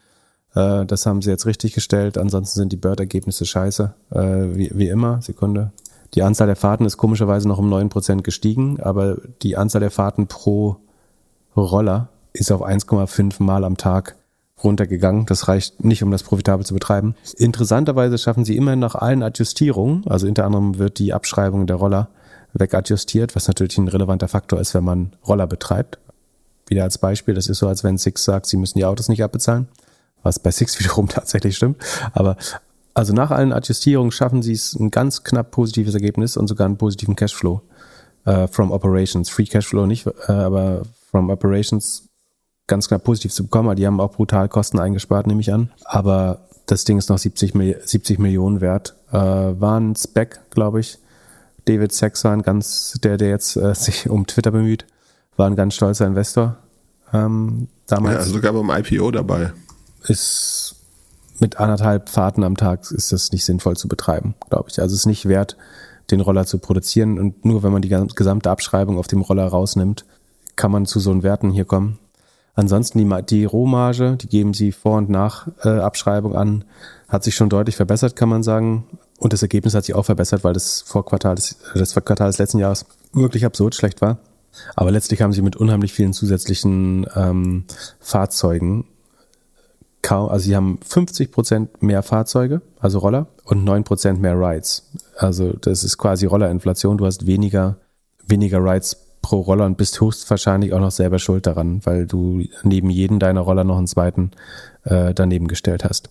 Äh, 0.54 0.86
das 0.86 1.04
haben 1.04 1.20
sie 1.20 1.30
jetzt 1.30 1.46
richtig 1.46 1.74
gestellt. 1.74 2.16
Ansonsten 2.16 2.58
sind 2.58 2.72
die 2.72 2.76
Bird-Ergebnisse 2.76 3.44
scheiße, 3.44 3.94
äh, 4.10 4.18
wie, 4.18 4.70
wie 4.74 4.88
immer. 4.88 5.20
Sekunde. 5.20 5.72
Die 6.14 6.22
Anzahl 6.22 6.46
der 6.46 6.56
Fahrten 6.56 6.86
ist 6.86 6.96
komischerweise 6.96 7.48
noch 7.48 7.58
um 7.58 7.70
9% 7.72 8.22
gestiegen, 8.22 8.80
aber 8.80 9.18
die 9.42 9.58
Anzahl 9.58 9.80
der 9.80 9.90
Fahrten 9.90 10.26
pro 10.26 10.76
Roller 11.54 12.08
ist 12.32 12.50
auf 12.50 12.62
1,5 12.62 13.42
Mal 13.42 13.64
am 13.64 13.76
Tag 13.76 14.16
runtergegangen. 14.64 15.26
Das 15.26 15.48
reicht 15.48 15.84
nicht, 15.84 16.02
um 16.02 16.10
das 16.10 16.22
profitabel 16.22 16.64
zu 16.64 16.74
betreiben. 16.74 17.14
Interessanterweise 17.36 18.16
schaffen 18.16 18.44
sie 18.44 18.56
immerhin 18.56 18.80
nach 18.80 18.94
allen 18.94 19.22
Adjustierungen, 19.22 20.04
also 20.06 20.26
unter 20.26 20.46
anderem 20.46 20.78
wird 20.78 20.98
die 20.98 21.12
Abschreibung 21.12 21.66
der 21.66 21.76
Roller 21.76 22.08
wegadjustiert, 22.58 23.36
was 23.36 23.48
natürlich 23.48 23.78
ein 23.78 23.88
relevanter 23.88 24.28
Faktor 24.28 24.60
ist, 24.60 24.74
wenn 24.74 24.84
man 24.84 25.12
Roller 25.26 25.46
betreibt. 25.46 25.98
Wieder 26.66 26.84
als 26.84 26.98
Beispiel, 26.98 27.34
das 27.34 27.48
ist 27.48 27.58
so, 27.58 27.68
als 27.68 27.84
wenn 27.84 27.98
Six 27.98 28.24
sagt, 28.24 28.46
sie 28.46 28.56
müssen 28.56 28.78
die 28.78 28.84
Autos 28.84 29.08
nicht 29.08 29.22
abbezahlen, 29.22 29.68
was 30.22 30.38
bei 30.38 30.50
Six 30.50 30.78
wiederum 30.80 31.08
tatsächlich 31.08 31.56
stimmt. 31.56 31.78
Aber 32.12 32.36
also 32.94 33.12
nach 33.12 33.30
allen 33.30 33.52
Adjustierungen 33.52 34.10
schaffen 34.10 34.42
sie 34.42 34.52
es 34.52 34.74
ein 34.74 34.90
ganz 34.90 35.22
knapp 35.22 35.52
positives 35.52 35.94
Ergebnis 35.94 36.36
und 36.36 36.48
sogar 36.48 36.66
einen 36.66 36.76
positiven 36.76 37.14
Cashflow 37.14 37.62
äh, 38.24 38.48
from 38.48 38.72
Operations. 38.72 39.30
Free 39.30 39.44
Cashflow 39.44 39.86
nicht, 39.86 40.06
äh, 40.06 40.32
aber 40.32 40.82
from 41.10 41.30
Operations 41.30 42.08
ganz 42.66 42.88
knapp 42.88 43.04
positiv 43.04 43.32
zu 43.32 43.44
bekommen. 43.44 43.74
Die 43.76 43.86
haben 43.86 44.00
auch 44.00 44.12
brutal 44.12 44.48
Kosten 44.48 44.78
eingespart, 44.78 45.26
nehme 45.26 45.40
ich 45.40 45.52
an. 45.52 45.70
Aber 45.84 46.40
das 46.66 46.84
Ding 46.84 46.98
ist 46.98 47.08
noch 47.08 47.18
70, 47.18 47.54
70 47.84 48.18
Millionen 48.18 48.60
wert. 48.60 48.94
Äh, 49.10 49.16
war 49.16 49.80
ein 49.80 49.96
Spec, 49.96 50.40
glaube 50.50 50.80
ich. 50.80 50.98
David 51.64 51.92
Sachs 51.92 52.24
war 52.24 52.32
ein 52.32 52.42
ganz, 52.42 52.98
der, 53.02 53.16
der 53.16 53.28
jetzt 53.28 53.56
äh, 53.56 53.74
sich 53.74 54.08
um 54.08 54.26
Twitter 54.26 54.50
bemüht, 54.50 54.86
war 55.36 55.46
ein 55.46 55.56
ganz 55.56 55.74
stolzer 55.74 56.06
Investor. 56.06 56.56
Ähm, 57.12 57.68
damals 57.86 58.26
Ja, 58.26 58.32
sogar 58.32 58.52
beim 58.52 58.70
IPO 58.70 59.10
dabei. 59.10 59.52
ist 60.04 60.76
mit 61.40 61.58
anderthalb 61.58 62.08
Fahrten 62.08 62.42
am 62.42 62.56
Tag 62.56 62.90
ist 62.90 63.12
das 63.12 63.32
nicht 63.32 63.44
sinnvoll 63.44 63.76
zu 63.76 63.88
betreiben, 63.88 64.34
glaube 64.50 64.68
ich. 64.70 64.80
Also 64.80 64.94
es 64.94 65.00
ist 65.00 65.06
nicht 65.06 65.28
wert, 65.28 65.56
den 66.10 66.20
Roller 66.20 66.46
zu 66.46 66.58
produzieren 66.58 67.18
und 67.18 67.44
nur 67.44 67.62
wenn 67.62 67.72
man 67.72 67.82
die 67.82 67.88
gesamte 67.88 68.50
Abschreibung 68.50 68.98
auf 68.98 69.06
dem 69.06 69.20
Roller 69.20 69.46
rausnimmt, 69.46 70.04
kann 70.56 70.72
man 70.72 70.86
zu 70.86 71.00
so 71.00 71.10
einen 71.10 71.22
Werten 71.22 71.50
hier 71.50 71.64
kommen. 71.64 71.98
Ansonsten 72.54 72.98
die, 72.98 73.22
die 73.26 73.44
Rohmarge, 73.44 74.16
die 74.16 74.28
geben 74.28 74.52
sie 74.52 74.72
vor 74.72 74.96
und 74.98 75.08
nach 75.08 75.46
äh, 75.62 75.68
Abschreibung 75.68 76.34
an, 76.34 76.64
hat 77.08 77.22
sich 77.22 77.36
schon 77.36 77.48
deutlich 77.48 77.76
verbessert, 77.76 78.16
kann 78.16 78.28
man 78.28 78.42
sagen. 78.42 78.84
Und 79.18 79.32
das 79.32 79.42
Ergebnis 79.42 79.74
hat 79.74 79.84
sich 79.84 79.94
auch 79.94 80.04
verbessert, 80.04 80.44
weil 80.44 80.54
das 80.54 80.80
Vorquartal 80.82 81.34
des, 81.34 81.56
das 81.74 81.94
Quartal 81.94 82.28
des 82.28 82.38
letzten 82.38 82.58
Jahres 82.58 82.86
wirklich 83.12 83.44
absurd 83.44 83.74
schlecht 83.74 84.00
war. 84.00 84.18
Aber 84.76 84.90
letztlich 84.90 85.22
haben 85.22 85.32
sie 85.32 85.42
mit 85.42 85.56
unheimlich 85.56 85.92
vielen 85.92 86.12
zusätzlichen 86.12 87.06
ähm, 87.14 87.64
Fahrzeugen 88.00 88.86
kaum, 90.02 90.30
also 90.30 90.44
sie 90.44 90.56
haben 90.56 90.78
50 90.86 91.32
Prozent 91.32 91.82
mehr 91.82 92.02
Fahrzeuge, 92.02 92.62
also 92.80 92.98
Roller, 92.98 93.26
und 93.44 93.64
9 93.64 93.84
Prozent 93.84 94.20
mehr 94.20 94.38
Rides. 94.38 94.90
Also 95.16 95.52
das 95.52 95.84
ist 95.84 95.98
quasi 95.98 96.26
Rollerinflation. 96.26 96.98
Du 96.98 97.06
hast 97.06 97.26
weniger, 97.26 97.76
weniger 98.26 98.58
Rides 98.58 98.96
pro 99.22 99.40
Roller 99.40 99.66
und 99.66 99.76
bist 99.76 100.00
höchstwahrscheinlich 100.00 100.72
auch 100.72 100.80
noch 100.80 100.90
selber 100.90 101.18
schuld 101.18 101.46
daran, 101.46 101.84
weil 101.84 102.06
du 102.06 102.44
neben 102.62 102.90
jedem 102.90 103.18
deiner 103.18 103.40
Roller 103.40 103.64
noch 103.64 103.78
einen 103.78 103.86
zweiten 103.86 104.30
äh, 104.84 105.12
daneben 105.12 105.48
gestellt 105.48 105.84
hast. 105.84 106.10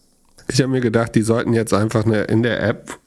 Ich 0.49 0.61
habe 0.61 0.71
mir 0.71 0.81
gedacht, 0.81 1.15
die 1.15 1.21
sollten 1.21 1.53
jetzt 1.53 1.73
einfach 1.73 2.05
eine, 2.05 2.23
in 2.23 2.43
der 2.43 2.61
App 2.61 2.97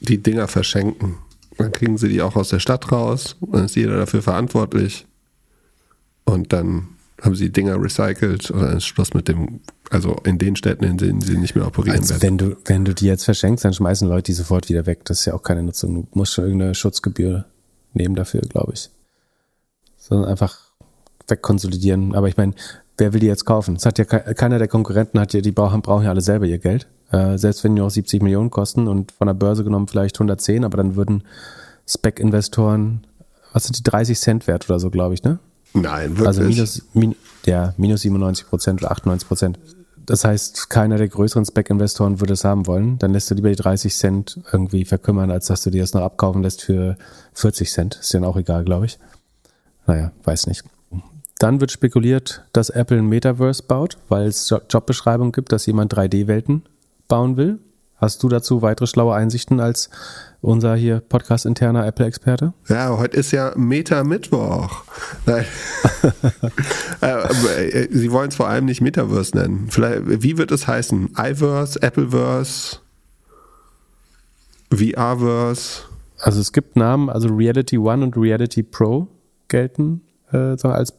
die 0.00 0.22
Dinger 0.22 0.48
verschenken. 0.48 1.18
Dann 1.58 1.72
kriegen 1.72 1.98
sie 1.98 2.08
die 2.08 2.22
auch 2.22 2.36
aus 2.36 2.48
der 2.48 2.58
Stadt 2.60 2.90
raus, 2.90 3.36
dann 3.40 3.66
ist 3.66 3.76
jeder 3.76 3.96
dafür 3.96 4.22
verantwortlich. 4.22 5.06
Und 6.24 6.52
dann 6.52 6.88
haben 7.20 7.34
sie 7.34 7.46
die 7.46 7.52
Dinger 7.52 7.80
recycelt 7.80 8.50
und 8.50 8.60
dann 8.62 8.76
ist 8.76 8.84
Schluss 8.84 9.14
mit 9.14 9.28
dem, 9.28 9.60
also 9.90 10.16
in 10.24 10.38
den 10.38 10.56
Städten, 10.56 10.84
in 10.84 10.98
denen 10.98 11.20
sie 11.20 11.36
nicht 11.36 11.54
mehr 11.54 11.66
operieren 11.66 11.98
Also 11.98 12.14
werden. 12.14 12.22
wenn 12.22 12.38
du, 12.38 12.56
wenn 12.64 12.84
du 12.84 12.94
die 12.94 13.06
jetzt 13.06 13.24
verschenkst, 13.24 13.64
dann 13.64 13.74
schmeißen 13.74 14.08
Leute 14.08 14.24
die 14.24 14.32
sofort 14.32 14.68
wieder 14.68 14.86
weg. 14.86 15.04
Das 15.04 15.20
ist 15.20 15.26
ja 15.26 15.34
auch 15.34 15.42
keine 15.42 15.62
Nutzung. 15.62 15.94
Du 15.94 16.08
musst 16.14 16.32
schon 16.32 16.44
irgendeine 16.44 16.74
Schutzgebühr 16.74 17.44
nehmen 17.92 18.16
dafür, 18.16 18.40
glaube 18.40 18.72
ich. 18.74 18.90
Sondern 19.98 20.28
einfach 20.28 20.58
wegkonsolidieren. 21.28 22.14
Aber 22.14 22.28
ich 22.28 22.36
meine, 22.36 22.54
wer 22.98 23.12
will 23.12 23.20
die 23.20 23.26
jetzt 23.26 23.44
kaufen? 23.44 23.76
Es 23.76 23.86
hat 23.86 23.98
ja 23.98 24.04
ke- 24.04 24.34
keiner 24.34 24.58
der 24.58 24.68
Konkurrenten 24.68 25.18
hat 25.20 25.32
ja, 25.34 25.40
die 25.40 25.52
brauchen, 25.52 25.82
brauchen 25.82 26.04
ja 26.04 26.10
alle 26.10 26.20
selber 26.20 26.46
ihr 26.46 26.58
Geld. 26.58 26.86
Äh, 27.10 27.36
selbst 27.38 27.62
wenn 27.64 27.76
die 27.76 27.82
auch 27.82 27.90
70 27.90 28.22
Millionen 28.22 28.50
kosten 28.50 28.88
und 28.88 29.12
von 29.12 29.26
der 29.26 29.34
Börse 29.34 29.64
genommen 29.64 29.86
vielleicht 29.88 30.16
110, 30.16 30.64
aber 30.64 30.76
dann 30.78 30.96
würden 30.96 31.24
Spec-Investoren, 31.86 33.06
was 33.52 33.64
sind 33.64 33.78
die 33.78 33.82
30 33.82 34.18
Cent 34.18 34.46
wert 34.46 34.68
oder 34.68 34.80
so, 34.80 34.90
glaube 34.90 35.14
ich, 35.14 35.22
ne? 35.22 35.38
Nein, 35.74 36.10
wirklich. 36.10 36.26
Also 36.26 36.42
minus, 36.42 36.82
min, 36.94 37.14
ja, 37.46 37.74
minus 37.76 38.02
97 38.02 38.46
Prozent 38.48 38.82
oder 38.82 38.90
98 38.92 39.28
Prozent. 39.28 39.58
Das 40.04 40.24
heißt, 40.24 40.68
keiner 40.68 40.96
der 40.98 41.08
größeren 41.08 41.44
Spec-Investoren 41.44 42.20
würde 42.20 42.32
es 42.32 42.44
haben 42.44 42.66
wollen. 42.66 42.98
Dann 42.98 43.12
lässt 43.12 43.30
du 43.30 43.34
lieber 43.34 43.48
die 43.50 43.56
30 43.56 43.94
Cent 43.94 44.40
irgendwie 44.52 44.84
verkümmern, 44.84 45.30
als 45.30 45.46
dass 45.46 45.62
du 45.62 45.70
dir 45.70 45.80
das 45.82 45.94
noch 45.94 46.02
abkaufen 46.02 46.42
lässt 46.42 46.62
für 46.62 46.96
40 47.34 47.70
Cent. 47.70 47.98
Ist 48.00 48.12
denen 48.12 48.24
auch 48.24 48.36
egal, 48.36 48.64
glaube 48.64 48.86
ich. 48.86 48.98
Naja, 49.86 50.10
weiß 50.24 50.46
nicht. 50.48 50.64
Dann 51.42 51.60
wird 51.60 51.72
spekuliert, 51.72 52.44
dass 52.52 52.70
Apple 52.70 52.98
ein 52.98 53.08
Metaverse 53.08 53.64
baut, 53.64 53.98
weil 54.08 54.28
es 54.28 54.48
Jo- 54.48 54.60
Jobbeschreibungen 54.70 55.32
gibt, 55.32 55.50
dass 55.50 55.66
jemand 55.66 55.92
3D-Welten 55.92 56.62
bauen 57.08 57.36
will. 57.36 57.58
Hast 57.96 58.22
du 58.22 58.28
dazu 58.28 58.62
weitere 58.62 58.86
schlaue 58.86 59.16
Einsichten 59.16 59.58
als 59.58 59.90
unser 60.40 60.76
hier 60.76 61.00
Podcast-interner 61.00 61.84
Apple-Experte? 61.84 62.52
Ja, 62.68 62.96
heute 62.96 63.16
ist 63.16 63.32
ja 63.32 63.52
Meta-Mittwoch. 63.56 64.84
Nein. 65.26 65.44
äh, 67.02 67.06
äh, 67.06 67.88
sie 67.90 68.12
wollen 68.12 68.28
es 68.28 68.36
vor 68.36 68.46
allem 68.46 68.66
nicht 68.66 68.80
Metaverse 68.80 69.36
nennen. 69.36 69.66
Vielleicht, 69.68 70.22
wie 70.22 70.38
wird 70.38 70.52
es 70.52 70.68
heißen? 70.68 71.16
iVerse, 71.18 71.82
Appleverse, 71.82 72.76
VRverse? 74.72 75.82
Also 76.20 76.40
es 76.40 76.52
gibt 76.52 76.76
Namen, 76.76 77.10
also 77.10 77.34
Reality 77.34 77.78
One 77.78 78.04
und 78.04 78.16
Reality 78.16 78.62
Pro 78.62 79.08
gelten 79.48 80.02
äh, 80.32 80.56
als 80.62 80.92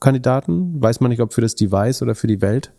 Kandidaten. 0.00 0.80
Weiß 0.82 1.00
man 1.00 1.10
nicht, 1.10 1.20
ob 1.20 1.32
für 1.32 1.40
das 1.40 1.54
Device 1.54 2.02
oder 2.02 2.14
für 2.14 2.26
die 2.26 2.40
Welt. 2.40 2.72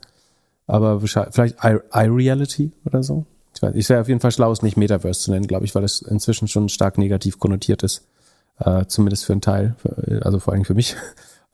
Aber 0.67 0.99
vielleicht 1.01 1.57
iReality 1.63 2.71
oder 2.85 3.03
so. 3.03 3.25
Ich 3.53 3.61
ich 3.61 3.89
wäre 3.89 4.01
auf 4.01 4.07
jeden 4.07 4.19
Fall 4.19 4.31
schlau, 4.31 4.51
es 4.51 4.61
nicht 4.61 4.77
Metaverse 4.77 5.19
zu 5.21 5.31
nennen, 5.31 5.47
glaube 5.47 5.65
ich, 5.65 5.75
weil 5.75 5.83
es 5.83 6.01
inzwischen 6.01 6.47
schon 6.47 6.69
stark 6.69 6.97
negativ 6.97 7.39
konnotiert 7.39 7.83
ist. 7.83 8.07
Äh, 8.59 8.85
zumindest 8.85 9.25
für 9.25 9.33
einen 9.33 9.41
Teil, 9.41 9.75
für, 9.77 10.21
also 10.23 10.39
vor 10.39 10.53
allem 10.53 10.65
für 10.65 10.75
mich. 10.75 10.95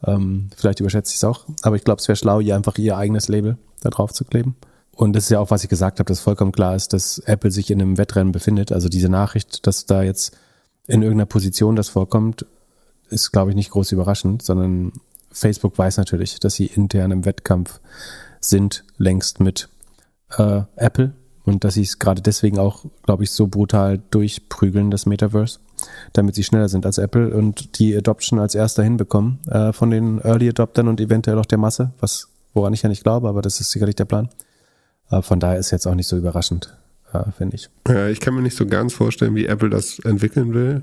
Ähm, 0.05 0.51
vielleicht 0.55 0.80
überschätze 0.80 1.09
ich 1.09 1.15
es 1.15 1.24
auch. 1.24 1.45
Aber 1.63 1.76
ich 1.76 1.84
glaube, 1.84 1.99
es 1.99 2.07
wäre 2.07 2.15
schlau, 2.15 2.39
ihr 2.39 2.55
einfach 2.55 2.78
ihr 2.78 2.97
eigenes 2.97 3.30
Label 3.30 3.57
da 3.82 3.89
drauf 3.89 4.13
zu 4.13 4.26
kleben. 4.26 4.55
Und 4.91 5.13
das 5.15 5.24
ist 5.24 5.30
ja 5.32 5.39
auch, 5.39 5.49
was 5.49 5.63
ich 5.63 5.70
gesagt 5.70 5.99
habe, 5.99 6.07
dass 6.07 6.20
vollkommen 6.20 6.51
klar 6.51 6.76
ist, 6.76 6.93
dass 6.93 7.18
Apple 7.20 7.49
sich 7.49 7.72
in 7.72 7.82
einem 7.82 7.97
Wettrennen 7.97 8.32
befindet. 8.32 8.72
Also 8.72 8.89
diese 8.89 9.09
Nachricht, 9.09 9.65
dass 9.65 9.88
da 9.88 10.03
jetzt 10.03 10.38
in 10.86 11.01
irgendeiner 11.01 11.26
Position 11.26 11.76
das 11.76 11.89
vorkommt, 11.89 12.45
ist, 13.09 13.32
glaube 13.32 13.51
ich, 13.51 13.55
nicht 13.55 13.72
groß 13.72 13.91
überraschend, 13.91 14.43
sondern 14.43 14.91
Facebook 15.38 15.77
weiß 15.77 15.97
natürlich, 15.97 16.39
dass 16.39 16.55
sie 16.55 16.65
intern 16.65 17.11
im 17.11 17.25
Wettkampf 17.25 17.79
sind, 18.39 18.83
längst 18.97 19.39
mit 19.39 19.69
äh, 20.38 20.61
Apple 20.75 21.13
und 21.45 21.63
dass 21.63 21.75
sie 21.75 21.83
es 21.83 21.99
gerade 21.99 22.21
deswegen 22.21 22.59
auch, 22.59 22.85
glaube 23.03 23.23
ich, 23.23 23.31
so 23.31 23.47
brutal 23.47 24.01
durchprügeln, 24.11 24.91
das 24.91 25.05
Metaverse, 25.05 25.59
damit 26.13 26.35
sie 26.35 26.43
schneller 26.43 26.69
sind 26.69 26.85
als 26.85 26.97
Apple 26.97 27.33
und 27.33 27.79
die 27.79 27.95
Adoption 27.95 28.39
als 28.39 28.55
erster 28.55 28.83
hinbekommen 28.83 29.39
äh, 29.47 29.71
von 29.73 29.89
den 29.91 30.19
Early 30.19 30.49
Adoptern 30.49 30.88
und 30.88 30.99
eventuell 30.99 31.38
auch 31.38 31.45
der 31.45 31.57
Masse, 31.57 31.91
was 31.99 32.27
woran 32.53 32.73
ich 32.73 32.81
ja 32.81 32.89
nicht 32.89 33.03
glaube, 33.03 33.29
aber 33.29 33.41
das 33.41 33.61
ist 33.61 33.71
sicherlich 33.71 33.95
der 33.95 34.05
Plan. 34.05 34.29
Äh, 35.09 35.21
von 35.21 35.39
daher 35.39 35.59
ist 35.59 35.71
jetzt 35.71 35.85
auch 35.85 35.95
nicht 35.95 36.07
so 36.07 36.17
überraschend, 36.17 36.75
äh, 37.13 37.31
finde 37.38 37.55
ich. 37.55 37.69
Ja, 37.88 38.07
ich 38.07 38.19
kann 38.19 38.33
mir 38.33 38.41
nicht 38.41 38.57
so 38.57 38.65
ganz 38.65 38.93
vorstellen, 38.93 39.35
wie 39.35 39.45
Apple 39.45 39.69
das 39.69 39.99
entwickeln 39.99 40.53
will. 40.53 40.81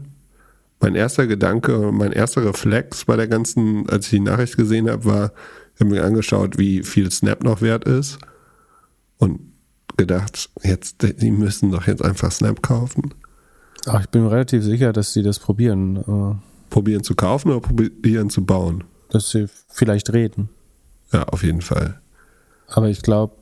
Mein 0.80 0.94
erster 0.94 1.26
Gedanke, 1.26 1.92
mein 1.92 2.12
erster 2.12 2.44
Reflex 2.44 3.04
bei 3.04 3.16
der 3.16 3.28
ganzen, 3.28 3.88
als 3.88 4.06
ich 4.06 4.10
die 4.10 4.20
Nachricht 4.20 4.56
gesehen 4.56 4.90
habe, 4.90 5.04
war, 5.04 5.32
ich 5.74 5.80
habe 5.80 5.90
mir 5.90 6.04
angeschaut, 6.04 6.58
wie 6.58 6.82
viel 6.82 7.10
Snap 7.10 7.42
noch 7.42 7.62
wert 7.62 7.84
ist 7.84 8.18
und 9.18 9.40
gedacht, 9.96 10.50
jetzt, 10.62 11.02
die 11.20 11.30
müssen 11.30 11.70
doch 11.70 11.86
jetzt 11.86 12.04
einfach 12.04 12.30
Snap 12.32 12.62
kaufen. 12.62 13.14
Ach, 13.86 14.00
ich 14.00 14.08
bin 14.08 14.26
relativ 14.26 14.62
sicher, 14.62 14.92
dass 14.92 15.12
sie 15.12 15.22
das 15.22 15.38
probieren, 15.38 15.96
äh, 15.96 16.34
Probieren 16.70 17.04
zu 17.04 17.14
kaufen 17.14 17.50
oder 17.50 17.60
probieren 17.60 18.30
zu 18.30 18.44
bauen? 18.44 18.84
dass 19.14 19.30
sie 19.30 19.46
vielleicht 19.68 20.12
reden. 20.12 20.48
Ja, 21.12 21.22
auf 21.24 21.42
jeden 21.42 21.62
Fall. 21.62 22.00
Aber 22.66 22.88
ich 22.88 23.02
glaube, 23.02 23.34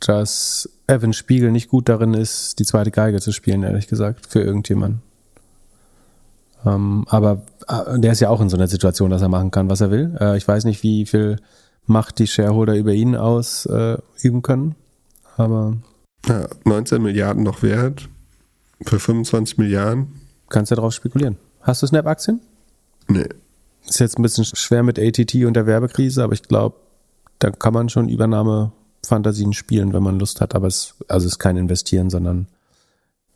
dass 0.00 0.68
Evan 0.86 1.12
Spiegel 1.12 1.52
nicht 1.52 1.68
gut 1.68 1.88
darin 1.88 2.14
ist, 2.14 2.58
die 2.58 2.64
zweite 2.64 2.90
Geige 2.90 3.20
zu 3.20 3.32
spielen, 3.32 3.62
ehrlich 3.62 3.86
gesagt, 3.86 4.26
für 4.26 4.40
irgendjemanden. 4.40 5.02
Ähm, 6.64 7.04
aber 7.08 7.42
äh, 7.68 7.98
der 7.98 8.12
ist 8.12 8.20
ja 8.20 8.30
auch 8.30 8.40
in 8.40 8.48
so 8.48 8.56
einer 8.56 8.68
Situation, 8.68 9.10
dass 9.10 9.22
er 9.22 9.28
machen 9.28 9.50
kann, 9.50 9.68
was 9.68 9.80
er 9.80 9.90
will. 9.90 10.16
Äh, 10.20 10.36
ich 10.36 10.46
weiß 10.46 10.64
nicht, 10.64 10.82
wie 10.82 11.06
viel 11.06 11.36
Macht 11.86 12.18
die 12.18 12.26
Shareholder 12.26 12.76
über 12.76 12.92
ihn 12.92 13.14
ausüben 13.14 14.38
äh, 14.38 14.40
können. 14.42 14.74
Aber 15.36 15.76
Ja, 16.26 16.46
19 16.64 17.02
Milliarden 17.02 17.42
noch 17.42 17.62
wert. 17.62 18.08
Für 18.82 18.98
25 18.98 19.58
Milliarden? 19.58 20.20
Kannst 20.48 20.70
du 20.70 20.76
darauf 20.76 20.94
spekulieren. 20.94 21.36
Hast 21.60 21.82
du 21.82 21.86
Snap-Aktien? 21.86 22.40
Nee. 23.08 23.28
Ist 23.86 24.00
jetzt 24.00 24.18
ein 24.18 24.22
bisschen 24.22 24.44
schwer 24.44 24.82
mit 24.82 24.98
ATT 24.98 25.34
und 25.44 25.54
der 25.54 25.66
Werbekrise, 25.66 26.24
aber 26.24 26.32
ich 26.32 26.42
glaube, 26.42 26.76
da 27.38 27.50
kann 27.50 27.74
man 27.74 27.88
schon 27.90 28.08
Übernahmefantasien 28.08 29.52
spielen, 29.52 29.92
wenn 29.92 30.02
man 30.02 30.18
Lust 30.18 30.40
hat. 30.40 30.54
Aber 30.54 30.66
es 30.66 30.94
also 31.08 31.26
es 31.26 31.34
ist 31.34 31.38
kein 31.38 31.56
Investieren, 31.56 32.08
sondern 32.08 32.46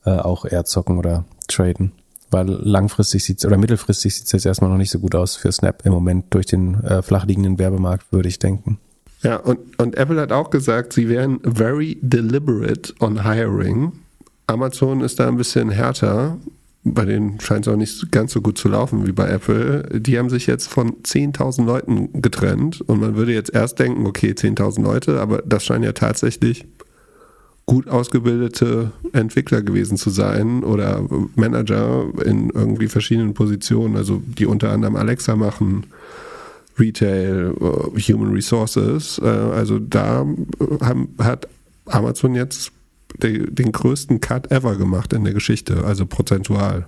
äh, 0.04 0.10
auch 0.10 0.46
eher 0.46 0.64
zocken 0.64 0.98
oder 0.98 1.24
traden. 1.48 1.92
Weil 2.30 2.46
langfristig 2.46 3.24
sieht 3.24 3.44
oder 3.44 3.56
mittelfristig 3.56 4.14
sieht 4.14 4.26
es 4.26 4.32
jetzt 4.32 4.46
erstmal 4.46 4.70
noch 4.70 4.76
nicht 4.76 4.90
so 4.90 4.98
gut 4.98 5.14
aus 5.14 5.36
für 5.36 5.50
Snap 5.50 5.84
im 5.84 5.92
Moment 5.92 6.26
durch 6.30 6.46
den 6.46 6.74
äh, 6.84 7.02
flachliegenden 7.02 7.58
Werbemarkt, 7.58 8.12
würde 8.12 8.28
ich 8.28 8.38
denken. 8.38 8.78
Ja, 9.22 9.36
und, 9.36 9.58
und 9.80 9.96
Apple 9.96 10.20
hat 10.20 10.32
auch 10.32 10.50
gesagt, 10.50 10.92
sie 10.92 11.08
wären 11.08 11.40
very 11.42 11.98
deliberate 12.02 12.94
on 13.00 13.24
hiring. 13.24 13.92
Amazon 14.46 15.00
ist 15.00 15.18
da 15.18 15.28
ein 15.28 15.36
bisschen 15.36 15.70
härter. 15.70 16.38
Bei 16.84 17.04
denen 17.04 17.40
scheint 17.40 17.66
es 17.66 17.72
auch 17.72 17.76
nicht 17.76 18.12
ganz 18.12 18.32
so 18.32 18.40
gut 18.40 18.56
zu 18.56 18.68
laufen 18.68 19.06
wie 19.06 19.12
bei 19.12 19.28
Apple. 19.28 20.00
Die 20.00 20.18
haben 20.18 20.30
sich 20.30 20.46
jetzt 20.46 20.68
von 20.68 21.02
10.000 21.02 21.64
Leuten 21.64 22.22
getrennt 22.22 22.80
und 22.82 23.00
man 23.00 23.16
würde 23.16 23.32
jetzt 23.32 23.52
erst 23.52 23.78
denken, 23.78 24.06
okay, 24.06 24.30
10.000 24.30 24.82
Leute, 24.82 25.20
aber 25.20 25.42
das 25.44 25.64
scheinen 25.64 25.84
ja 25.84 25.92
tatsächlich 25.92 26.66
gut 27.68 27.86
ausgebildete 27.86 28.92
Entwickler 29.12 29.60
gewesen 29.60 29.98
zu 29.98 30.08
sein 30.08 30.64
oder 30.64 31.06
Manager 31.36 32.06
in 32.24 32.48
irgendwie 32.48 32.88
verschiedenen 32.88 33.34
Positionen, 33.34 33.94
also 33.94 34.22
die 34.26 34.46
unter 34.46 34.70
anderem 34.70 34.96
Alexa 34.96 35.36
machen, 35.36 35.84
Retail, 36.78 37.52
äh, 37.60 38.00
Human 38.00 38.32
Resources. 38.32 39.20
Äh, 39.22 39.26
Also 39.28 39.78
da 39.78 40.26
haben, 40.80 41.14
hat 41.18 41.46
Amazon 41.84 42.34
jetzt 42.34 42.72
den, 43.22 43.54
den 43.54 43.70
größten 43.70 44.20
Cut 44.20 44.50
ever 44.50 44.76
gemacht 44.76 45.12
in 45.12 45.24
der 45.24 45.34
Geschichte, 45.34 45.84
also 45.84 46.06
prozentual. 46.06 46.86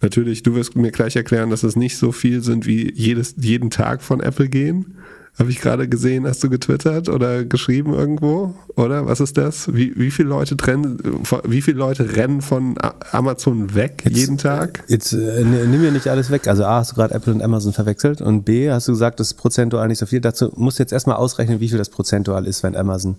Natürlich, 0.00 0.42
du 0.44 0.54
wirst 0.54 0.76
mir 0.76 0.92
gleich 0.92 1.14
erklären, 1.14 1.50
dass 1.50 1.62
es 1.62 1.76
nicht 1.76 1.98
so 1.98 2.10
viel 2.10 2.42
sind 2.42 2.64
wie 2.64 2.90
jedes, 2.94 3.34
jeden 3.36 3.68
Tag 3.68 4.00
von 4.00 4.20
Apple 4.20 4.48
gehen. 4.48 4.94
Habe 5.38 5.50
ich 5.50 5.60
gerade 5.60 5.88
gesehen, 5.88 6.26
hast 6.26 6.42
du 6.42 6.50
getwittert 6.50 7.08
oder 7.08 7.44
geschrieben 7.44 7.94
irgendwo? 7.94 8.54
Oder 8.74 9.06
was 9.06 9.20
ist 9.20 9.36
das? 9.38 9.72
Wie, 9.72 9.92
wie 9.96 10.10
viele 10.10 10.28
Leute 10.30 10.56
trennen, 10.56 10.98
wie 11.44 11.62
viele 11.62 11.78
Leute 11.78 12.16
rennen 12.16 12.42
von 12.42 12.76
Amazon 13.12 13.74
weg 13.74 14.02
jeden 14.10 14.36
Tag? 14.36 14.82
Jetzt 14.88 15.12
äh, 15.12 15.44
nimm 15.44 15.80
mir 15.80 15.92
nicht 15.92 16.08
alles 16.08 16.30
weg. 16.30 16.48
Also 16.48 16.64
A, 16.64 16.78
hast 16.78 16.90
du 16.92 16.96
gerade 16.96 17.14
Apple 17.14 17.32
und 17.32 17.40
Amazon 17.42 17.72
verwechselt 17.72 18.20
und 18.20 18.42
B, 18.44 18.68
hast 18.70 18.88
du 18.88 18.92
gesagt, 18.92 19.20
das 19.20 19.28
ist 19.28 19.34
prozentual 19.34 19.86
nicht 19.86 19.98
so 19.98 20.06
viel. 20.06 20.20
Dazu 20.20 20.50
musst 20.56 20.80
du 20.80 20.82
jetzt 20.82 20.92
erstmal 20.92 21.16
ausrechnen, 21.16 21.60
wie 21.60 21.68
viel 21.68 21.78
das 21.78 21.88
prozentual 21.90 22.44
ist, 22.44 22.64
wenn 22.64 22.74
Amazon 22.74 23.16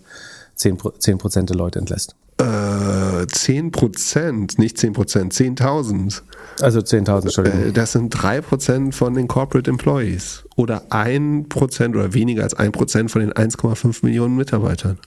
10%, 0.57 0.75
Pro- 0.77 1.29
10 1.29 1.45
der 1.45 1.55
Leute 1.55 1.79
entlässt. 1.79 2.15
Äh, 2.39 3.27
10 3.27 3.71
Prozent, 3.71 4.57
nicht 4.59 4.77
10 4.77 4.93
Prozent, 4.93 5.33
10.000. 5.33 6.21
Also 6.61 6.79
10.000, 6.79 7.23
Entschuldigung. 7.23 7.63
Äh, 7.63 7.71
Das 7.71 7.91
sind 7.91 8.09
3 8.09 8.41
Prozent 8.41 8.95
von 8.95 9.13
den 9.13 9.27
Corporate 9.27 9.69
Employees. 9.69 10.45
Oder 10.55 10.83
1 10.89 11.49
Prozent 11.49 11.95
oder 11.95 12.13
weniger 12.13 12.43
als 12.43 12.53
1 12.53 12.71
Prozent 12.71 13.11
von 13.11 13.21
den 13.21 13.33
1,5 13.33 14.05
Millionen 14.05 14.35
Mitarbeitern. 14.35 14.97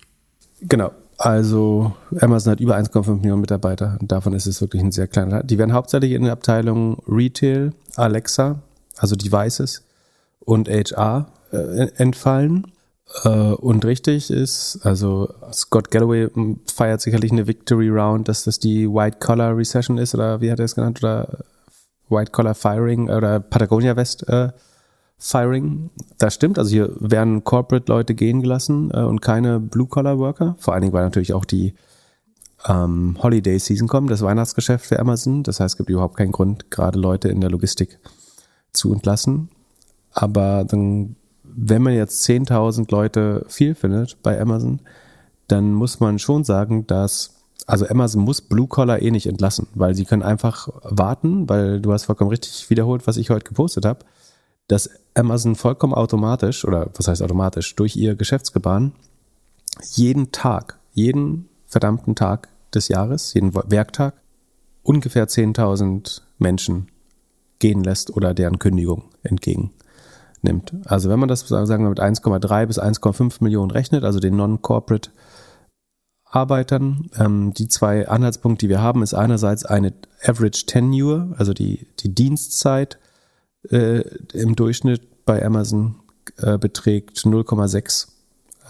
Genau. 0.61 0.93
Also 1.19 1.93
Amazon 2.21 2.53
hat 2.53 2.61
über 2.61 2.77
1,5 2.77 3.17
Millionen 3.21 3.43
Mitarbeiter 3.43 3.97
und 4.01 4.11
davon 4.11 4.33
ist 4.33 4.47
es 4.47 4.61
wirklich 4.61 4.83
ein 4.83 4.93
sehr 4.93 5.07
kleiner. 5.07 5.43
Die 5.43 5.57
werden 5.57 5.73
hauptsächlich 5.73 6.13
in 6.13 6.25
der 6.25 6.33
Abteilung 6.33 7.01
Retail, 7.07 7.73
Alexa, 7.97 8.61
also 8.99 9.15
Devices 9.15 9.83
und 10.41 10.69
HR 10.69 11.29
äh, 11.53 11.89
entfallen. 11.97 12.67
Äh, 13.25 13.29
und 13.29 13.85
richtig 13.85 14.31
ist, 14.31 14.81
also 14.85 15.33
Scott 15.53 15.91
Galloway 15.91 16.29
m, 16.35 16.61
feiert 16.73 17.01
sicherlich 17.01 17.33
eine 17.33 17.47
Victory 17.47 17.89
Round, 17.89 18.29
dass 18.29 18.45
das 18.45 18.59
die 18.59 18.89
White 18.89 19.19
Collar 19.21 19.57
Recession 19.57 19.99
ist 19.99 20.15
oder 20.15 20.41
wie 20.41 20.51
hat 20.51 20.59
er 20.59 20.65
es 20.65 20.75
genannt 20.75 21.03
oder 21.03 21.45
White 22.09 22.33
Collar 22.33 22.55
Firing 22.55 23.11
oder 23.11 23.41
Patagonia 23.41 23.97
West 23.97 24.29
äh, 24.29 24.51
Firing. 25.19 25.91
Das 26.19 26.35
stimmt, 26.35 26.59
also 26.59 26.71
hier 26.71 26.91
werden 26.99 27.45
Corporate-Leute 27.45 28.15
gehen 28.15 28.43
gelassen 28.43 28.91
äh, 28.93 29.03
und 29.03 29.21
keine 29.21 29.61
Blue-Collar-Worker. 29.61 30.57
Vor 30.59 30.75
allen 30.75 30.83
Dingen, 30.83 30.93
weil 30.93 31.05
natürlich 31.05 31.33
auch 31.33 31.45
die 31.45 31.75
ähm, 32.67 33.17
Holiday-Season 33.23 33.89
kommt, 33.89 34.11
das 34.11 34.23
Weihnachtsgeschäft 34.23 34.85
für 34.85 34.99
Amazon. 34.99 35.43
Das 35.43 35.61
heißt, 35.61 35.75
es 35.75 35.79
gibt 35.79 35.91
überhaupt 35.91 36.17
keinen 36.17 36.33
Grund, 36.33 36.71
gerade 36.71 36.99
Leute 36.99 37.29
in 37.29 37.41
der 37.41 37.51
Logistik 37.51 37.99
zu 38.73 38.93
entlassen. 38.93 39.49
Aber 40.13 40.65
dann, 40.65 41.17
wenn 41.55 41.83
man 41.83 41.95
jetzt 41.95 42.27
10.000 42.29 42.91
Leute 42.91 43.45
viel 43.49 43.75
findet 43.75 44.23
bei 44.23 44.41
Amazon, 44.41 44.81
dann 45.49 45.73
muss 45.73 46.01
man 46.01 46.19
schon 46.19 46.45
sagen, 46.45 46.87
dass 46.87 47.43
also 47.67 47.87
Amazon 47.87 48.23
muss 48.23 48.41
Blue 48.41 48.67
Collar 48.67 49.03
eh 49.03 49.11
nicht 49.11 49.27
entlassen, 49.27 49.69
weil 49.75 49.95
sie 49.95 50.05
können 50.05 50.23
einfach 50.23 50.69
warten, 50.83 51.49
weil 51.49 51.81
du 51.81 51.93
hast 51.93 52.05
vollkommen 52.05 52.31
richtig 52.31 52.69
wiederholt, 52.71 53.07
was 53.07 53.17
ich 53.17 53.31
heute 53.31 53.45
gepostet 53.45 53.85
habe, 53.85 54.01
dass 54.69 54.91
Amazon 55.15 55.55
vollkommen 55.55 55.95
automatisch 55.95 56.65
oder 56.65 56.91
was 56.95 57.09
heißt 57.09 57.23
automatisch 57.23 57.75
durch 57.77 57.97
ihr 57.97 58.15
Geschäftsgebaren 58.15 58.93
jeden 59.95 60.33
Tag, 60.33 60.79
jeden 60.93 61.49
verdammten 61.67 62.15
Tag 62.15 62.49
des 62.75 62.89
Jahres, 62.89 63.35
jeden 63.35 63.55
Werktag 63.55 64.15
ungefähr 64.83 65.29
10.000 65.29 66.23
Menschen 66.39 66.89
gehen 67.59 67.85
lässt 67.85 68.17
oder 68.17 68.35
deren 68.35 68.59
Kündigung 68.59 69.05
entgegennimmt. 70.43 70.73
Also 70.87 71.09
wenn 71.09 71.19
man 71.19 71.29
das 71.29 71.47
sagen 71.49 71.85
wir 71.85 71.91
mit 71.91 72.01
1,3 72.01 72.67
bis 72.67 72.79
1,5 72.79 73.43
Millionen 73.43 73.71
rechnet, 73.71 74.05
also 74.05 74.21
den 74.21 74.37
Non-Corporate 74.37 75.11
Arbeitern. 76.25 77.11
Ähm, 77.19 77.53
die 77.53 77.69
zwei 77.69 78.09
Anhaltspunkte, 78.09 78.65
die 78.65 78.71
wir 78.71 78.81
haben, 78.81 79.03
ist 79.03 79.13
einerseits 79.13 79.67
eine 79.67 79.93
Average 80.25 80.65
Tenure, 80.65 81.35
also 81.37 81.53
die, 81.53 81.87
die 82.01 82.15
Dienstzeit 82.15 82.99
äh, 83.69 84.01
im 84.33 84.57
Durchschnitt 84.57 85.27
bei 85.27 85.45
Amazon 85.45 85.97
äh, 86.39 86.57
beträgt 86.57 87.19
0,6. 87.19 88.09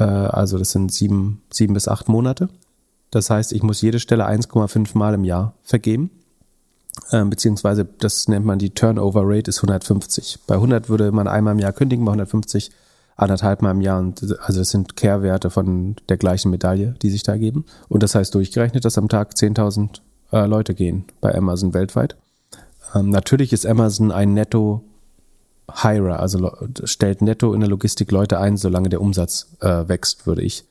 Äh, 0.01 0.03
also 0.03 0.59
das 0.59 0.73
sind 0.73 0.93
sieben, 0.93 1.43
sieben 1.53 1.75
bis 1.75 1.87
acht 1.87 2.09
Monate. 2.09 2.49
Das 3.13 3.31
heißt, 3.31 3.53
ich 3.53 3.63
muss 3.63 3.81
jede 3.81 4.01
Stelle 4.01 4.27
1,5 4.27 4.99
Mal 4.99 5.15
im 5.15 5.23
Jahr 5.23 5.55
vergeben. 5.63 6.11
Ähm, 7.11 7.31
beziehungsweise 7.31 7.85
das 7.85 8.29
nennt 8.29 8.45
man 8.45 8.59
die 8.59 8.71
Turnover 8.71 9.23
Rate 9.25 9.49
ist 9.49 9.59
150. 9.59 10.41
Bei 10.47 10.55
100 10.55 10.89
würde 10.89 11.11
man 11.13 11.27
einmal 11.27 11.55
im 11.55 11.59
Jahr 11.59 11.73
kündigen, 11.73 12.05
bei 12.05 12.13
150 12.13 12.71
anderthalb 13.17 13.63
Mal 13.63 13.71
im 13.71 13.81
Jahr. 13.81 13.99
Und 13.99 14.23
also 14.41 14.61
das 14.61 14.71
sind 14.71 14.97
Kehrwerte 14.97 15.51
von 15.51 15.97
der 16.09 16.17
gleichen 16.17 16.51
Medaille, 16.51 16.95
die 17.03 17.11
sich 17.11 17.23
da 17.23 17.37
geben. 17.37 17.65
Und 17.89 18.03
das 18.03 18.15
heißt 18.15 18.35
durchgerechnet, 18.35 18.85
dass 18.85 18.99
am 18.99 19.09
Tag 19.09 19.33
10.000 19.33 20.01
äh, 20.33 20.47
Leute 20.47 20.75
gehen 20.75 21.05
bei 21.21 21.35
Amazon 21.35 21.75
weltweit. 21.75 22.17
Ähm, 22.95 23.11
natürlich 23.11 23.53
ist 23.53 23.67
Amazon 23.67 24.13
ein 24.13 24.35
Netto 24.35 24.85
Hirer, 25.75 26.21
also 26.21 26.53
stellt 26.85 27.23
netto 27.23 27.55
in 27.55 27.61
der 27.61 27.69
Logistik 27.69 28.11
Leute 28.11 28.39
ein, 28.39 28.57
solange 28.57 28.89
der 28.89 29.01
Umsatz 29.01 29.57
äh, 29.61 29.89
wächst, 29.89 30.27
würde 30.27 30.43
ich 30.43 30.65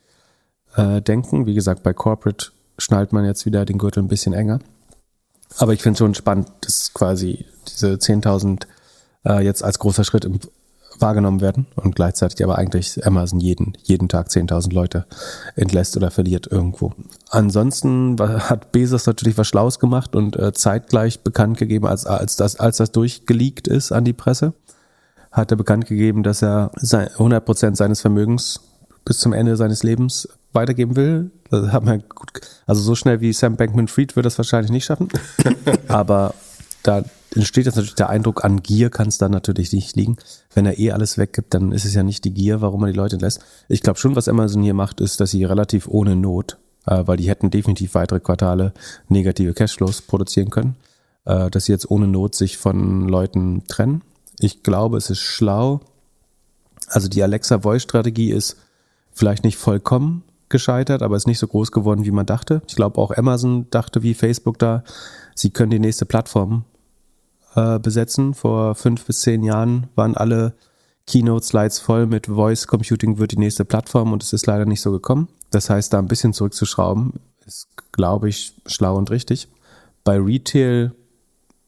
äh, 0.76 1.02
denken. 1.02 1.46
Wie 1.46 1.56
gesagt, 1.56 1.82
bei 1.82 1.94
Corporate 1.94 2.52
schnallt 2.78 3.14
man 3.14 3.26
jetzt 3.26 3.46
wieder 3.46 3.66
den 3.66 3.78
Gürtel 3.78 4.04
ein 4.04 4.08
bisschen 4.08 4.34
enger. 4.34 4.60
Aber 5.58 5.74
ich 5.74 5.82
finde 5.82 5.98
schon 5.98 6.16
spannend, 6.16 6.50
dass 6.62 6.94
quasi 6.94 7.46
diese 7.68 7.94
10.000 7.94 8.64
äh, 9.26 9.44
jetzt 9.44 9.64
als 9.64 9.80
großer 9.80 10.04
Schritt 10.04 10.26
im, 10.26 10.40
wahrgenommen 11.00 11.42
werden 11.42 11.68
und 11.76 11.96
gleichzeitig 11.96 12.44
aber 12.44 12.58
eigentlich 12.58 13.06
Amazon 13.06 13.40
jeden, 13.40 13.74
jeden 13.84 14.08
Tag 14.08 14.28
10.000 14.28 14.74
Leute 14.74 15.06
entlässt 15.56 15.98
oder 15.98 16.12
verliert 16.12 16.48
irgendwo. 16.48 16.94
Ansonsten 17.30 18.16
hat 18.20 18.72
Bezos 18.72 19.06
natürlich 19.06 19.38
was 19.38 19.48
Schlaues 19.48 19.80
gemacht 19.80 20.16
und 20.16 20.38
äh, 20.38 20.54
zeitgleich 20.54 21.22
bekannt 21.22 21.58
gegeben, 21.58 21.88
als, 21.88 22.06
als, 22.06 22.36
das, 22.36 22.60
als 22.60 22.78
das 22.78 22.92
durchgeleakt 22.92 23.68
ist 23.68 23.92
an 23.92 24.06
die 24.06 24.14
Presse, 24.14 24.54
hat 25.32 25.52
er 25.52 25.58
bekannt 25.58 25.88
gegeben, 25.88 26.24
dass 26.24 26.42
er 26.42 26.72
sein, 26.76 27.08
100% 27.08 27.76
seines 27.76 28.02
Vermögens 28.02 28.62
bis 29.06 29.20
zum 29.20 29.34
Ende 29.34 29.56
seines 29.56 29.84
Lebens 29.84 30.28
weitergeben 30.54 30.96
will. 30.96 31.32
Das 31.50 31.72
hat 31.72 31.84
man 31.84 32.04
gut, 32.08 32.42
also 32.66 32.82
so 32.82 32.96
schnell 32.96 33.22
wie 33.22 33.34
Sam 33.34 33.58
Bankman-Fried 33.58 34.16
wird 34.16 34.26
das 34.26 34.38
wahrscheinlich 34.38 34.72
nicht 34.72 34.86
schaffen. 34.86 35.10
Aber 35.88 36.34
da 36.84 37.04
entsteht 37.36 37.66
jetzt 37.66 37.76
natürlich 37.76 37.96
der 37.96 38.10
Eindruck, 38.10 38.44
an 38.44 38.62
Gier 38.62 38.90
kann 38.90 39.08
es 39.08 39.18
dann 39.18 39.32
natürlich 39.32 39.72
nicht 39.74 39.96
liegen. 39.96 40.18
Wenn 40.54 40.66
er 40.66 40.80
eh 40.80 40.92
alles 40.92 41.18
weggibt, 41.18 41.54
dann 41.54 41.72
ist 41.72 41.86
es 41.86 41.94
ja 41.94 42.04
nicht 42.04 42.26
die 42.26 42.34
Gier, 42.34 42.62
warum 42.62 42.84
er 42.84 42.92
die 42.92 42.98
Leute 42.98 43.16
entlässt. 43.16 43.42
Ich 43.68 43.82
glaube 43.82 44.00
schon, 44.00 44.16
was 44.16 44.28
Amazon 44.28 44.64
hier 44.64 44.74
macht, 44.74 45.00
ist, 45.00 45.20
dass 45.20 45.32
sie 45.32 45.44
relativ 45.44 45.88
ohne 45.88 46.16
Not, 46.16 46.58
äh, 46.86 47.04
weil 47.06 47.18
die 47.18 47.30
hätten 47.30 47.50
definitiv 47.50 47.96
weitere 47.96 48.20
Quartale 48.20 48.74
negative 49.08 49.54
Cashflows 49.54 50.02
produzieren 50.02 50.50
können, 50.50 50.76
äh, 51.26 51.50
dass 51.50 51.66
sie 51.66 51.72
jetzt 51.72 51.90
ohne 51.90 52.08
Not 52.08 52.36
sich 52.36 52.58
von 52.58 53.08
Leuten 53.08 53.64
trennen. 53.68 54.02
Ich 54.40 54.64
glaube, 54.64 54.98
es 54.98 55.10
ist 55.10 55.20
schlau. 55.20 55.82
Also 56.88 57.08
die 57.08 57.24
Alexa 57.24 57.60
Voice 57.60 57.84
Strategie 57.84 58.32
ist 58.32 58.58
vielleicht 59.14 59.44
nicht 59.44 59.58
vollkommen 59.58 60.24
gescheitert, 60.52 61.02
aber 61.02 61.16
ist 61.16 61.28
nicht 61.28 61.40
so 61.40 61.48
groß 61.48 61.72
geworden, 61.72 62.06
wie 62.06 62.12
man 62.12 62.28
dachte. 62.28 62.62
Ich 62.68 62.76
glaube 62.76 63.00
auch 63.00 63.12
Amazon 63.18 63.66
dachte 63.72 64.04
wie 64.04 64.14
Facebook 64.14 64.60
da, 64.60 64.84
sie 65.34 65.50
können 65.50 65.72
die 65.72 65.80
nächste 65.80 66.06
Plattform 66.06 66.66
äh, 67.56 67.80
besetzen. 67.80 68.36
Vor 68.36 68.76
fünf 68.76 69.06
bis 69.06 69.22
zehn 69.22 69.44
Jahren 69.44 69.88
waren 69.96 70.16
alle 70.16 70.54
Keynote-Slides 71.08 71.80
voll 71.80 72.06
mit 72.06 72.28
Voice 72.28 72.68
Computing 72.68 73.18
wird 73.18 73.32
die 73.32 73.40
nächste 73.40 73.66
Plattform 73.66 74.14
und 74.14 74.22
es 74.24 74.34
ist 74.34 74.46
leider 74.46 74.66
nicht 74.66 74.82
so 74.82 74.92
gekommen. 74.92 75.28
Das 75.50 75.70
heißt, 75.70 75.92
da 75.92 76.00
ein 76.00 76.08
bisschen 76.08 76.34
zurückzuschrauben, 76.34 77.14
ist, 77.46 77.68
glaube 77.92 78.30
ich, 78.30 78.54
schlau 78.68 78.96
und 78.96 79.10
richtig. 79.10 79.50
bei 80.04 80.18
Retail 80.18 80.92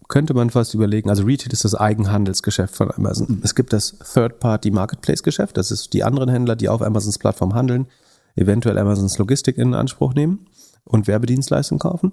könnte 0.08 0.34
man 0.34 0.50
fast 0.50 0.74
überlegen, 0.74 1.10
also 1.10 1.24
Retail 1.24 1.52
ist 1.52 1.66
das 1.66 1.76
Eigenhandelsgeschäft 1.76 2.76
von 2.76 2.92
Amazon. 2.92 3.42
Es 3.44 3.56
gibt 3.56 3.74
das 3.74 3.98
Third-Party-Marketplace-Geschäft, 4.14 5.58
das 5.58 5.72
ist 5.72 5.94
die 5.94 6.04
anderen 6.04 6.30
Händler, 6.30 6.56
die 6.56 6.70
auf 6.70 6.82
Amazons 6.82 7.18
Plattform 7.18 7.56
handeln, 7.56 7.88
eventuell 8.36 8.78
Amazons 8.78 9.18
Logistik 9.18 9.58
in 9.58 9.74
Anspruch 9.74 10.14
nehmen 10.14 10.48
und 10.86 11.08
Werbedienstleistungen 11.08 11.80
kaufen. 11.80 12.12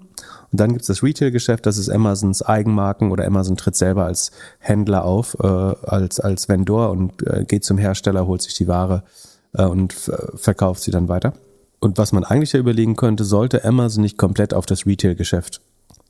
Und 0.51 0.59
dann 0.59 0.69
gibt 0.69 0.81
es 0.81 0.87
das 0.87 1.03
Retail-Geschäft, 1.03 1.65
das 1.65 1.77
ist 1.77 1.89
Amazons 1.89 2.41
Eigenmarken 2.41 3.11
oder 3.11 3.25
Amazon 3.25 3.57
tritt 3.57 3.75
selber 3.75 4.05
als 4.05 4.31
Händler 4.59 5.03
auf, 5.05 5.37
äh, 5.41 5.47
als, 5.47 6.19
als 6.19 6.47
Vendor 6.47 6.89
und 6.91 7.25
äh, 7.27 7.43
geht 7.45 7.65
zum 7.65 7.77
Hersteller, 7.77 8.27
holt 8.27 8.41
sich 8.41 8.53
die 8.53 8.67
Ware 8.67 9.03
äh, 9.53 9.65
und 9.65 9.93
verkauft 10.35 10.81
sie 10.81 10.91
dann 10.91 11.09
weiter. 11.09 11.33
Und 11.79 11.97
was 11.97 12.11
man 12.11 12.23
eigentlich 12.23 12.53
ja 12.53 12.59
überlegen 12.59 12.95
könnte, 12.95 13.23
sollte 13.23 13.65
Amazon 13.65 14.03
nicht 14.03 14.17
komplett 14.17 14.53
auf 14.53 14.65
das 14.65 14.85
Retail-Geschäft 14.85 15.61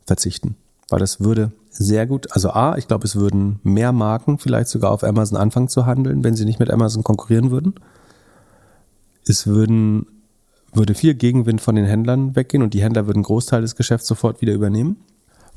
verzichten. 0.05 0.55
Weil 0.89 0.99
das 0.99 1.21
würde 1.21 1.53
sehr 1.69 2.05
gut, 2.05 2.33
also 2.33 2.49
A, 2.51 2.77
ich 2.77 2.87
glaube, 2.87 3.05
es 3.05 3.15
würden 3.15 3.61
mehr 3.63 3.93
Marken 3.93 4.37
vielleicht 4.37 4.67
sogar 4.67 4.91
auf 4.91 5.05
Amazon 5.05 5.37
anfangen 5.37 5.69
zu 5.69 5.85
handeln, 5.85 6.23
wenn 6.25 6.35
sie 6.35 6.43
nicht 6.43 6.59
mit 6.59 6.69
Amazon 6.69 7.03
konkurrieren 7.03 7.49
würden. 7.49 7.75
Es 9.25 9.47
würden, 9.47 10.07
würde 10.73 10.93
viel 10.93 11.13
Gegenwind 11.13 11.61
von 11.61 11.75
den 11.75 11.85
Händlern 11.85 12.35
weggehen 12.35 12.63
und 12.63 12.73
die 12.73 12.81
Händler 12.81 13.07
würden 13.07 13.17
einen 13.17 13.23
Großteil 13.23 13.61
des 13.61 13.75
Geschäfts 13.75 14.07
sofort 14.07 14.41
wieder 14.41 14.53
übernehmen. 14.53 14.97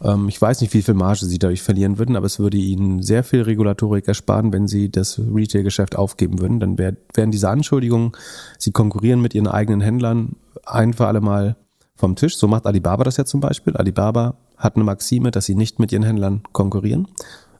Ähm, 0.02 0.28
ich 0.28 0.40
weiß 0.40 0.60
nicht, 0.60 0.74
wie 0.74 0.82
viel 0.82 0.94
Marge 0.94 1.26
sie 1.26 1.38
dadurch 1.38 1.62
verlieren 1.62 1.98
würden, 1.98 2.16
aber 2.16 2.26
es 2.26 2.38
würde 2.38 2.56
ihnen 2.56 3.02
sehr 3.02 3.24
viel 3.24 3.42
Regulatorik 3.42 4.06
ersparen, 4.08 4.52
wenn 4.52 4.68
sie 4.68 4.90
das 4.90 5.18
Retail-Geschäft 5.18 5.96
aufgeben 5.96 6.40
würden. 6.40 6.60
Dann 6.60 6.78
wär, 6.78 6.96
wären 7.14 7.30
diese 7.30 7.48
Anschuldigungen, 7.48 8.12
sie 8.58 8.72
konkurrieren 8.72 9.20
mit 9.20 9.34
ihren 9.34 9.48
eigenen 9.48 9.80
Händlern 9.80 10.36
ein 10.66 10.92
für 10.92 11.06
alle 11.06 11.20
Mal 11.20 11.56
vom 11.96 12.16
Tisch. 12.16 12.36
So 12.36 12.48
macht 12.48 12.66
Alibaba 12.66 13.04
das 13.04 13.16
ja 13.16 13.24
zum 13.24 13.40
Beispiel. 13.40 13.76
Alibaba 13.76 14.36
hat 14.56 14.76
eine 14.76 14.84
Maxime, 14.84 15.30
dass 15.30 15.46
sie 15.46 15.54
nicht 15.54 15.78
mit 15.78 15.92
ihren 15.92 16.02
Händlern 16.02 16.42
konkurrieren 16.52 17.08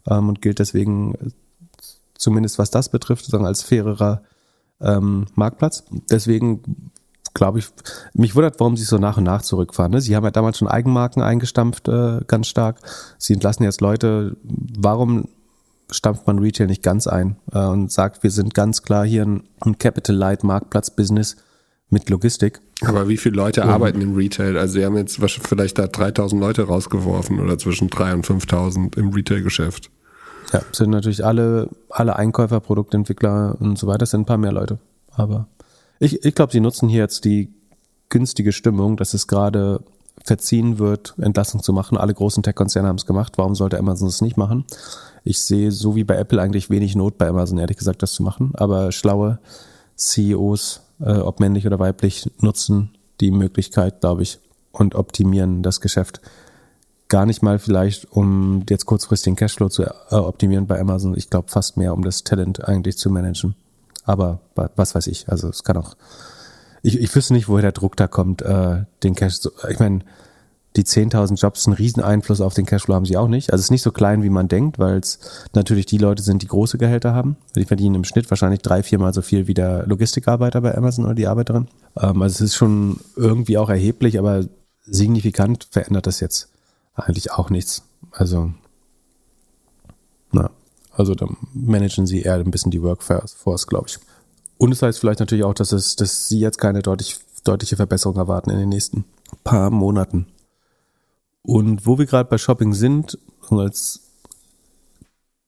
ähm, 0.08 0.28
und 0.28 0.42
gilt 0.42 0.58
deswegen 0.58 1.14
äh, 1.14 1.30
zumindest 2.16 2.58
was 2.58 2.70
das 2.70 2.88
betrifft, 2.88 3.24
sozusagen 3.24 3.46
als 3.46 3.62
fairerer 3.62 4.22
ähm, 4.84 5.26
Marktplatz. 5.34 5.84
Deswegen 6.10 6.62
glaube 7.34 7.58
ich, 7.58 7.66
mich 8.14 8.36
wundert, 8.36 8.60
warum 8.60 8.76
sie 8.76 8.84
so 8.84 8.98
nach 8.98 9.16
und 9.16 9.24
nach 9.24 9.42
zurückfahren. 9.42 9.92
Ne? 9.92 10.00
Sie 10.00 10.14
haben 10.14 10.24
ja 10.24 10.30
damals 10.30 10.58
schon 10.58 10.68
Eigenmarken 10.68 11.20
eingestampft, 11.20 11.88
äh, 11.88 12.20
ganz 12.26 12.46
stark. 12.46 12.78
Sie 13.18 13.32
entlassen 13.32 13.64
jetzt 13.64 13.80
Leute. 13.80 14.36
Warum 14.78 15.28
stampft 15.90 16.26
man 16.26 16.38
Retail 16.38 16.66
nicht 16.66 16.82
ganz 16.82 17.06
ein 17.06 17.36
äh, 17.52 17.58
und 17.58 17.92
sagt, 17.92 18.22
wir 18.22 18.30
sind 18.30 18.54
ganz 18.54 18.82
klar 18.82 19.04
hier 19.04 19.24
ein, 19.24 19.42
ein 19.60 19.78
Capital 19.78 20.16
Light 20.16 20.44
Marktplatz 20.44 20.90
Business 20.90 21.36
mit 21.90 22.08
Logistik. 22.08 22.60
Aber 22.82 23.08
wie 23.08 23.16
viele 23.16 23.36
Leute 23.36 23.64
arbeiten 23.64 24.00
im 24.00 24.14
Retail? 24.14 24.56
Also 24.56 24.74
sie 24.74 24.84
haben 24.84 24.96
jetzt 24.96 25.18
vielleicht 25.18 25.78
da 25.78 25.86
3000 25.86 26.40
Leute 26.40 26.62
rausgeworfen 26.64 27.40
oder 27.40 27.58
zwischen 27.58 27.88
3 27.88 28.14
und 28.14 28.26
5000 28.26 28.96
im 28.96 29.10
Retail-Geschäft. 29.10 29.90
Ja, 30.52 30.62
sind 30.72 30.90
natürlich 30.90 31.24
alle, 31.24 31.68
alle 31.90 32.16
Einkäufer, 32.16 32.60
Produktentwickler 32.60 33.56
und 33.58 33.78
so 33.78 33.86
weiter, 33.86 34.06
sind 34.06 34.22
ein 34.22 34.26
paar 34.26 34.38
mehr 34.38 34.52
Leute. 34.52 34.78
Aber 35.12 35.48
ich, 35.98 36.24
ich 36.24 36.34
glaube, 36.34 36.52
sie 36.52 36.60
nutzen 36.60 36.88
hier 36.88 37.02
jetzt 37.02 37.24
die 37.24 37.52
günstige 38.08 38.52
Stimmung, 38.52 38.96
dass 38.96 39.14
es 39.14 39.26
gerade 39.26 39.80
verziehen 40.24 40.78
wird, 40.78 41.14
Entlassung 41.18 41.62
zu 41.62 41.72
machen. 41.72 41.98
Alle 41.98 42.14
großen 42.14 42.42
Tech-Konzerne 42.42 42.88
haben 42.88 42.96
es 42.96 43.06
gemacht. 43.06 43.32
Warum 43.36 43.54
sollte 43.54 43.78
Amazon 43.78 44.08
es 44.08 44.20
nicht 44.20 44.36
machen? 44.36 44.64
Ich 45.24 45.40
sehe 45.40 45.72
so 45.72 45.96
wie 45.96 46.04
bei 46.04 46.16
Apple 46.16 46.40
eigentlich 46.40 46.70
wenig 46.70 46.94
Not 46.94 47.18
bei 47.18 47.28
Amazon, 47.28 47.58
ehrlich 47.58 47.76
gesagt, 47.76 48.02
das 48.02 48.12
zu 48.12 48.22
machen. 48.22 48.52
Aber 48.54 48.92
schlaue 48.92 49.38
CEOs 49.96 50.84
äh, 51.00 51.12
ob 51.18 51.40
männlich 51.40 51.66
oder 51.66 51.78
weiblich, 51.78 52.30
nutzen 52.40 52.90
die 53.20 53.30
Möglichkeit, 53.30 54.00
glaube 54.00 54.22
ich, 54.22 54.38
und 54.72 54.94
optimieren 54.94 55.62
das 55.62 55.80
Geschäft. 55.80 56.20
Gar 57.08 57.26
nicht 57.26 57.42
mal 57.42 57.58
vielleicht, 57.58 58.10
um 58.12 58.64
jetzt 58.68 58.86
kurzfristig 58.86 59.32
den 59.32 59.36
Cashflow 59.36 59.68
zu 59.68 59.82
äh, 59.84 60.14
optimieren 60.14 60.66
bei 60.66 60.80
Amazon. 60.80 61.16
Ich 61.16 61.30
glaube 61.30 61.48
fast 61.48 61.76
mehr, 61.76 61.92
um 61.92 62.02
das 62.02 62.24
Talent 62.24 62.64
eigentlich 62.64 62.96
zu 62.96 63.10
managen. 63.10 63.54
Aber 64.04 64.40
was 64.76 64.94
weiß 64.94 65.06
ich. 65.06 65.28
Also 65.28 65.48
es 65.48 65.64
kann 65.64 65.76
auch. 65.76 65.96
Ich, 66.82 66.98
ich 66.98 67.14
wüsste 67.14 67.32
nicht, 67.32 67.48
woher 67.48 67.62
der 67.62 67.72
Druck 67.72 67.96
da 67.96 68.06
kommt, 68.06 68.42
äh, 68.42 68.84
den 69.02 69.14
Cash. 69.14 69.40
Ich 69.70 69.78
meine, 69.78 70.00
die 70.76 70.82
10.000 70.82 71.36
Jobs 71.36 71.66
einen 71.66 71.76
riesen 71.76 72.02
Einfluss 72.02 72.40
auf 72.40 72.54
den 72.54 72.66
Cashflow 72.66 72.94
haben 72.94 73.06
sie 73.06 73.16
auch 73.16 73.28
nicht. 73.28 73.52
Also 73.52 73.60
es 73.60 73.66
ist 73.66 73.70
nicht 73.70 73.82
so 73.82 73.92
klein, 73.92 74.22
wie 74.22 74.30
man 74.30 74.48
denkt, 74.48 74.78
weil 74.78 74.98
es 74.98 75.20
natürlich 75.54 75.86
die 75.86 75.98
Leute 75.98 76.22
sind, 76.22 76.42
die 76.42 76.48
große 76.48 76.78
Gehälter 76.78 77.14
haben. 77.14 77.36
Die 77.54 77.64
verdienen 77.64 77.94
im 77.94 78.04
Schnitt 78.04 78.28
wahrscheinlich 78.28 78.60
drei, 78.60 78.82
viermal 78.82 79.14
so 79.14 79.22
viel 79.22 79.46
wie 79.46 79.54
der 79.54 79.86
Logistikarbeiter 79.86 80.60
bei 80.60 80.76
Amazon 80.76 81.04
oder 81.04 81.14
die 81.14 81.28
Arbeiterin. 81.28 81.68
Ähm, 81.96 82.20
also 82.22 82.34
es 82.34 82.40
ist 82.40 82.54
schon 82.56 82.98
irgendwie 83.16 83.56
auch 83.56 83.70
erheblich, 83.70 84.18
aber 84.18 84.44
signifikant 84.82 85.68
verändert 85.70 86.06
das 86.06 86.20
jetzt 86.20 86.48
eigentlich 86.94 87.32
auch 87.32 87.50
nichts. 87.50 87.82
Also, 88.10 88.52
na, 90.32 90.50
also 90.92 91.14
da 91.14 91.26
managen 91.52 92.06
sie 92.06 92.22
eher 92.22 92.34
ein 92.34 92.50
bisschen 92.50 92.70
die 92.70 92.82
Workforce, 92.82 93.66
glaube 93.66 93.88
ich. 93.88 93.98
Und 94.58 94.72
es 94.72 94.82
heißt 94.82 94.98
vielleicht 94.98 95.20
natürlich 95.20 95.44
auch, 95.44 95.54
dass 95.54 95.72
es, 95.72 95.96
dass 95.96 96.28
sie 96.28 96.38
jetzt 96.38 96.58
keine 96.58 96.82
deutlich, 96.82 97.18
deutliche 97.42 97.76
Verbesserung 97.76 98.16
erwarten 98.16 98.50
in 98.50 98.58
den 98.58 98.68
nächsten 98.68 99.04
paar 99.42 99.70
Monaten. 99.70 100.26
Und 101.42 101.86
wo 101.86 101.98
wir 101.98 102.06
gerade 102.06 102.28
bei 102.28 102.38
Shopping 102.38 102.72
sind, 102.72 103.18
als 103.50 104.00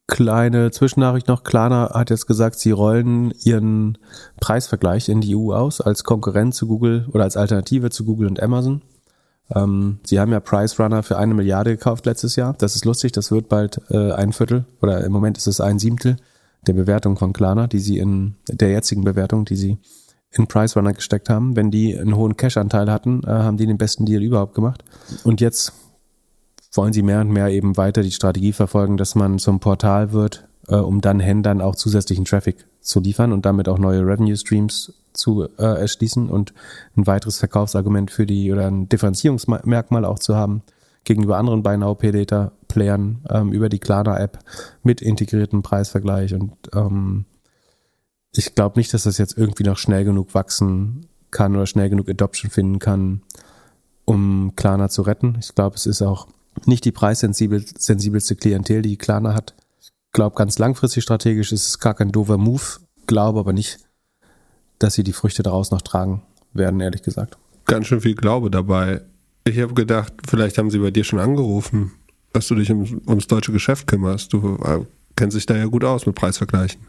kleine 0.06 0.70
Zwischennachricht 0.70 1.28
noch, 1.28 1.42
Klarna 1.42 1.90
hat 1.94 2.10
jetzt 2.10 2.26
gesagt, 2.26 2.58
sie 2.58 2.70
rollen 2.70 3.32
ihren 3.42 3.98
Preisvergleich 4.40 5.08
in 5.08 5.20
die 5.20 5.34
EU 5.34 5.52
aus 5.52 5.80
als 5.80 6.04
Konkurrent 6.04 6.54
zu 6.54 6.66
Google 6.66 7.08
oder 7.12 7.24
als 7.24 7.36
Alternative 7.36 7.90
zu 7.90 8.04
Google 8.04 8.28
und 8.28 8.42
Amazon. 8.42 8.82
Ähm, 9.54 10.00
sie 10.04 10.18
haben 10.18 10.32
ja 10.32 10.40
Price 10.40 10.78
Runner 10.78 11.02
für 11.02 11.18
eine 11.18 11.34
Milliarde 11.34 11.70
gekauft 11.76 12.06
letztes 12.06 12.36
Jahr. 12.36 12.54
Das 12.58 12.74
ist 12.74 12.84
lustig, 12.84 13.12
das 13.12 13.30
wird 13.30 13.48
bald 13.48 13.80
äh, 13.90 14.12
ein 14.12 14.32
Viertel 14.32 14.64
oder 14.82 15.04
im 15.04 15.12
Moment 15.12 15.38
ist 15.38 15.46
es 15.46 15.60
ein 15.60 15.78
Siebtel 15.78 16.16
der 16.66 16.72
Bewertung 16.72 17.16
von 17.16 17.32
Klarna, 17.32 17.66
die 17.66 17.78
sie 17.78 17.98
in 17.98 18.34
der 18.50 18.70
jetzigen 18.70 19.04
Bewertung, 19.04 19.44
die 19.44 19.56
sie 19.56 19.78
in 20.32 20.46
Price 20.48 20.76
Runner 20.76 20.92
gesteckt 20.92 21.30
haben. 21.30 21.54
Wenn 21.56 21.70
die 21.70 21.96
einen 21.96 22.16
hohen 22.16 22.36
Cash-Anteil 22.36 22.90
hatten, 22.90 23.22
äh, 23.24 23.28
haben 23.28 23.56
die 23.56 23.66
den 23.66 23.78
besten 23.78 24.04
Deal 24.04 24.22
überhaupt 24.22 24.54
gemacht. 24.54 24.84
Und 25.24 25.40
jetzt 25.40 25.72
wollen 26.72 26.92
sie 26.92 27.02
mehr 27.02 27.20
und 27.20 27.30
mehr 27.30 27.48
eben 27.48 27.76
weiter 27.76 28.02
die 28.02 28.12
Strategie 28.12 28.52
verfolgen, 28.52 28.96
dass 28.96 29.14
man 29.14 29.38
zum 29.38 29.60
Portal 29.60 30.12
wird, 30.12 30.46
äh, 30.68 30.76
um 30.76 31.00
dann 31.00 31.20
Händlern 31.20 31.60
auch 31.60 31.76
zusätzlichen 31.76 32.24
Traffic 32.24 32.66
zu 32.80 33.00
liefern 33.00 33.32
und 33.32 33.46
damit 33.46 33.68
auch 33.68 33.78
neue 33.78 34.00
Revenue 34.00 34.36
Streams 34.36 34.92
zu 35.12 35.44
äh, 35.58 35.80
erschließen 35.80 36.28
und 36.28 36.52
ein 36.96 37.06
weiteres 37.06 37.38
Verkaufsargument 37.38 38.10
für 38.10 38.26
die 38.26 38.52
oder 38.52 38.66
ein 38.66 38.88
Differenzierungsmerkmal 38.88 40.04
auch 40.04 40.18
zu 40.18 40.36
haben 40.36 40.62
gegenüber 41.04 41.38
anderen 41.38 41.62
Buy 41.62 41.78
Now 41.78 41.94
Pay 41.94 42.10
Later 42.10 42.52
Playern 42.68 43.24
ähm, 43.30 43.52
über 43.52 43.68
die 43.68 43.78
Klarna 43.78 44.18
App 44.18 44.38
mit 44.82 45.00
integriertem 45.00 45.62
Preisvergleich 45.62 46.34
und 46.34 46.52
ähm, 46.74 47.24
ich 48.32 48.54
glaube 48.54 48.78
nicht, 48.78 48.92
dass 48.92 49.04
das 49.04 49.18
jetzt 49.18 49.38
irgendwie 49.38 49.62
noch 49.62 49.78
schnell 49.78 50.04
genug 50.04 50.34
wachsen 50.34 51.06
kann 51.30 51.56
oder 51.56 51.66
schnell 51.66 51.88
genug 51.88 52.08
Adoption 52.08 52.50
finden 52.50 52.78
kann, 52.78 53.22
um 54.04 54.52
Klarna 54.56 54.88
zu 54.88 55.02
retten. 55.02 55.36
Ich 55.40 55.54
glaube, 55.54 55.76
es 55.76 55.86
ist 55.86 56.02
auch 56.02 56.28
nicht 56.66 56.84
die 56.84 56.92
preissensibelste 56.92 58.36
Klientel, 58.36 58.82
die 58.82 58.96
Klarna 58.96 59.34
hat. 59.34 59.54
Ich 60.16 60.18
glaube, 60.18 60.34
ganz 60.34 60.58
langfristig 60.58 61.02
strategisch 61.02 61.52
ist 61.52 61.68
es 61.68 61.78
gar 61.78 61.92
kein 61.92 62.10
doofer 62.10 62.38
Move, 62.38 62.62
glaube 63.06 63.38
aber 63.38 63.52
nicht, 63.52 63.80
dass 64.78 64.94
sie 64.94 65.02
die 65.02 65.12
Früchte 65.12 65.42
daraus 65.42 65.70
noch 65.70 65.82
tragen 65.82 66.22
werden, 66.54 66.80
ehrlich 66.80 67.02
gesagt. 67.02 67.36
Ganz 67.66 67.86
schön 67.86 68.00
viel 68.00 68.14
Glaube 68.14 68.50
dabei. 68.50 69.02
Ich 69.44 69.60
habe 69.60 69.74
gedacht, 69.74 70.14
vielleicht 70.26 70.56
haben 70.56 70.70
sie 70.70 70.78
bei 70.78 70.90
dir 70.90 71.04
schon 71.04 71.18
angerufen, 71.18 71.92
dass 72.32 72.46
du 72.46 72.54
dich 72.54 72.72
um, 72.72 73.02
ums 73.06 73.26
deutsche 73.26 73.52
Geschäft 73.52 73.86
kümmerst. 73.88 74.32
Du 74.32 74.56
äh, 74.64 74.86
kennst 75.16 75.36
dich 75.36 75.44
da 75.44 75.54
ja 75.54 75.66
gut 75.66 75.84
aus 75.84 76.06
mit 76.06 76.14
Preisvergleichen. 76.14 76.80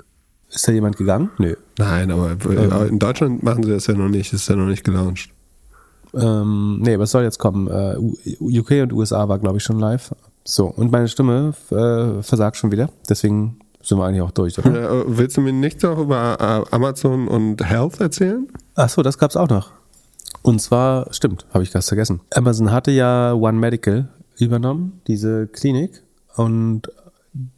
Ist 0.50 0.66
da 0.66 0.72
jemand 0.72 0.96
gegangen? 0.96 1.30
Nö. 1.38 1.54
Nein, 1.78 2.12
aber 2.12 2.32
ähm. 2.32 2.92
in 2.92 3.00
Deutschland 3.00 3.44
machen 3.44 3.62
sie 3.62 3.72
das 3.72 3.88
ja 3.88 3.94
noch 3.94 4.08
nicht, 4.08 4.32
ist 4.32 4.48
ja 4.48 4.56
noch 4.56 4.68
nicht 4.68 4.86
gelauncht. 4.86 5.32
Ähm, 6.14 6.80
nee, 6.82 6.98
was 6.98 7.12
soll 7.12 7.24
jetzt 7.24 7.40
kommen? 7.40 7.68
Äh, 7.68 7.98
UK 8.40 8.84
und 8.84 8.94
USA 8.94 9.28
war, 9.28 9.38
glaube 9.38 9.58
ich, 9.58 9.66
schon 9.66 9.80
live. 9.80 10.14
So, 10.50 10.68
und 10.68 10.94
meine 10.94 11.10
Stimme 11.10 11.54
äh, 11.72 12.24
versagt 12.24 12.56
schon 12.56 12.72
wieder. 12.72 12.90
Deswegen 13.10 13.60
sind 13.82 13.98
wir 13.98 14.06
eigentlich 14.06 14.22
auch 14.22 14.32
durch, 14.32 14.58
oder? 14.58 15.02
Äh, 15.02 15.04
willst 15.08 15.36
du 15.36 15.42
mir 15.42 15.52
nichts 15.52 15.84
auch 15.84 15.98
über 15.98 16.38
äh, 16.40 16.74
Amazon 16.74 17.28
und 17.28 17.62
Health 17.70 18.00
erzählen? 18.00 18.48
Ach 18.74 18.88
so, 18.88 19.02
das 19.02 19.18
gab's 19.18 19.36
auch 19.36 19.50
noch. 19.50 19.72
Und 20.44 20.62
zwar, 20.62 21.14
stimmt, 21.14 21.46
habe 21.54 21.66
ich 21.66 21.74
ganz 21.74 21.90
vergessen. 21.90 22.22
Amazon 22.34 22.72
hatte 22.72 22.92
ja 22.92 23.34
One 23.34 23.60
Medical 23.60 24.08
übernommen, 24.38 25.02
diese 25.08 25.48
Klinik. 25.48 26.02
Und 26.38 26.84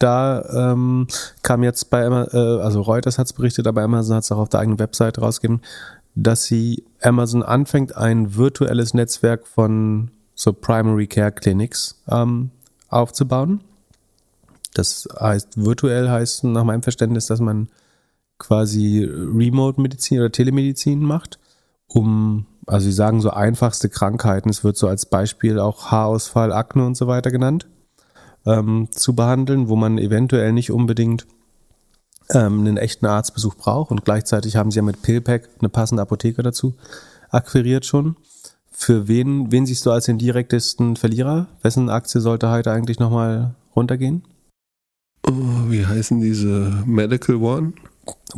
da 0.00 0.72
ähm, 0.72 1.06
kam 1.42 1.62
jetzt 1.62 1.90
bei 1.90 2.04
Amazon, 2.04 2.40
äh, 2.40 2.60
also 2.60 2.80
Reuters 2.80 3.18
hat 3.18 3.26
es 3.26 3.32
berichtet, 3.32 3.68
aber 3.68 3.82
Amazon 3.82 4.16
hat 4.16 4.24
es 4.24 4.32
auch 4.32 4.38
auf 4.38 4.48
der 4.48 4.58
eigenen 4.58 4.80
Website 4.80 5.20
rausgegeben, 5.20 5.60
dass 6.16 6.42
sie 6.42 6.82
Amazon 7.00 7.44
anfängt, 7.44 7.96
ein 7.96 8.34
virtuelles 8.34 8.94
Netzwerk 8.94 9.46
von 9.46 10.10
so 10.34 10.52
Primary 10.52 11.06
Care 11.06 11.30
Clinics 11.30 12.02
ähm, 12.08 12.50
aufzubauen. 12.90 13.60
Das 14.74 15.08
heißt, 15.18 15.64
virtuell 15.64 16.08
heißt 16.08 16.44
nach 16.44 16.64
meinem 16.64 16.82
Verständnis, 16.82 17.26
dass 17.26 17.40
man 17.40 17.68
quasi 18.38 19.04
Remote-Medizin 19.04 20.20
oder 20.20 20.32
Telemedizin 20.32 21.02
macht 21.02 21.38
um, 21.92 22.46
also 22.66 22.84
sie 22.84 22.92
sagen 22.92 23.20
so 23.20 23.30
einfachste 23.30 23.88
Krankheiten, 23.88 24.48
es 24.48 24.62
wird 24.62 24.76
so 24.76 24.86
als 24.86 25.06
Beispiel 25.06 25.58
auch 25.58 25.90
Haarausfall, 25.90 26.52
Akne 26.52 26.86
und 26.86 26.96
so 26.96 27.06
weiter 27.06 27.30
genannt, 27.30 27.66
ähm, 28.46 28.88
zu 28.92 29.14
behandeln, 29.14 29.68
wo 29.68 29.76
man 29.76 29.98
eventuell 29.98 30.52
nicht 30.52 30.70
unbedingt 30.70 31.26
ähm, 32.30 32.60
einen 32.60 32.76
echten 32.76 33.06
Arztbesuch 33.06 33.56
braucht 33.56 33.90
und 33.90 34.04
gleichzeitig 34.04 34.54
haben 34.56 34.70
sie 34.70 34.76
ja 34.76 34.82
mit 34.82 35.02
Pillpack 35.02 35.48
eine 35.58 35.68
passende 35.68 36.02
Apotheke 36.02 36.42
dazu 36.42 36.74
akquiriert 37.30 37.84
schon. 37.86 38.16
Für 38.72 39.08
wen, 39.08 39.50
wen 39.52 39.66
siehst 39.66 39.84
du 39.84 39.90
als 39.90 40.06
den 40.06 40.18
direktesten 40.18 40.96
Verlierer? 40.96 41.48
Wessen 41.62 41.90
Aktie 41.90 42.20
sollte 42.20 42.50
heute 42.50 42.70
eigentlich 42.70 42.98
nochmal 42.98 43.54
runtergehen? 43.76 44.22
Oh, 45.26 45.32
wie 45.68 45.84
heißen 45.84 46.20
diese 46.20 46.82
Medical 46.86 47.36
One? 47.36 47.72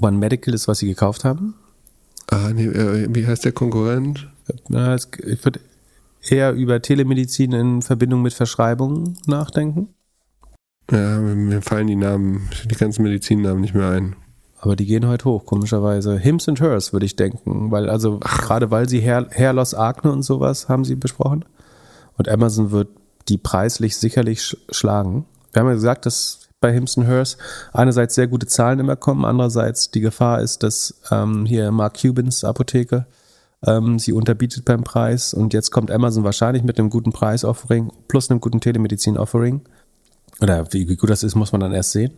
One 0.00 0.16
Medical 0.18 0.54
ist, 0.54 0.68
was 0.68 0.78
sie 0.78 0.86
gekauft 0.88 1.24
haben. 1.24 1.54
Ah, 2.30 2.50
nee, 2.54 2.64
äh, 2.66 3.08
wie 3.14 3.26
heißt 3.26 3.44
der 3.44 3.52
Konkurrent? 3.52 4.28
Na, 4.68 4.94
es- 4.94 5.08
Ich 5.24 5.44
würde 5.44 5.60
eher 6.28 6.52
über 6.52 6.80
Telemedizin 6.80 7.52
in 7.52 7.82
Verbindung 7.82 8.22
mit 8.22 8.32
Verschreibungen 8.32 9.18
nachdenken. 9.26 9.88
Ja, 10.90 11.20
mir- 11.20 11.34
mir 11.36 11.62
fallen 11.62 11.86
die 11.86 11.96
Namen, 11.96 12.48
die 12.70 12.74
ganzen 12.74 13.02
Medizinnamen 13.02 13.60
nicht 13.60 13.74
mehr 13.74 13.90
ein. 13.90 14.16
Aber 14.62 14.76
die 14.76 14.86
gehen 14.86 15.08
heute 15.08 15.24
hoch, 15.24 15.44
komischerweise. 15.44 16.16
Hims 16.16 16.48
and 16.48 16.60
Hers, 16.60 16.92
würde 16.92 17.04
ich 17.04 17.16
denken. 17.16 17.72
Weil, 17.72 17.90
also, 17.90 18.20
gerade 18.20 18.70
weil 18.70 18.88
sie 18.88 19.00
Hair 19.02 19.52
Loss 19.52 19.74
Akne 19.74 20.12
und 20.12 20.22
sowas 20.22 20.68
haben 20.68 20.84
sie 20.84 20.94
besprochen. 20.94 21.44
Und 22.16 22.28
Amazon 22.28 22.70
wird 22.70 22.88
die 23.28 23.38
preislich 23.38 23.96
sicherlich 23.96 24.44
sch 24.44 24.56
schlagen. 24.70 25.26
Wir 25.52 25.60
haben 25.60 25.66
ja 25.66 25.74
gesagt, 25.74 26.06
dass 26.06 26.48
bei 26.60 26.72
Hims 26.72 26.96
and 26.96 27.08
Hers 27.08 27.38
einerseits 27.72 28.14
sehr 28.14 28.28
gute 28.28 28.46
Zahlen 28.46 28.78
immer 28.78 28.94
kommen, 28.94 29.24
andererseits 29.24 29.90
die 29.90 30.00
Gefahr 30.00 30.40
ist, 30.40 30.62
dass 30.62 30.94
ähm, 31.10 31.44
hier 31.44 31.72
Mark 31.72 32.00
Cubans 32.00 32.44
Apotheke 32.44 33.06
ähm, 33.66 33.98
sie 33.98 34.12
unterbietet 34.12 34.64
beim 34.64 34.84
Preis. 34.84 35.34
Und 35.34 35.54
jetzt 35.54 35.72
kommt 35.72 35.90
Amazon 35.90 36.22
wahrscheinlich 36.22 36.62
mit 36.62 36.78
einem 36.78 36.88
guten 36.88 37.10
Preis-Offering 37.10 37.90
plus 38.06 38.30
einem 38.30 38.38
guten 38.38 38.60
Telemedizin-Offering. 38.60 39.62
Oder 40.40 40.72
wie, 40.72 40.88
wie 40.88 40.96
gut 40.96 41.10
das 41.10 41.24
ist, 41.24 41.34
muss 41.34 41.50
man 41.50 41.62
dann 41.62 41.72
erst 41.72 41.90
sehen. 41.90 42.12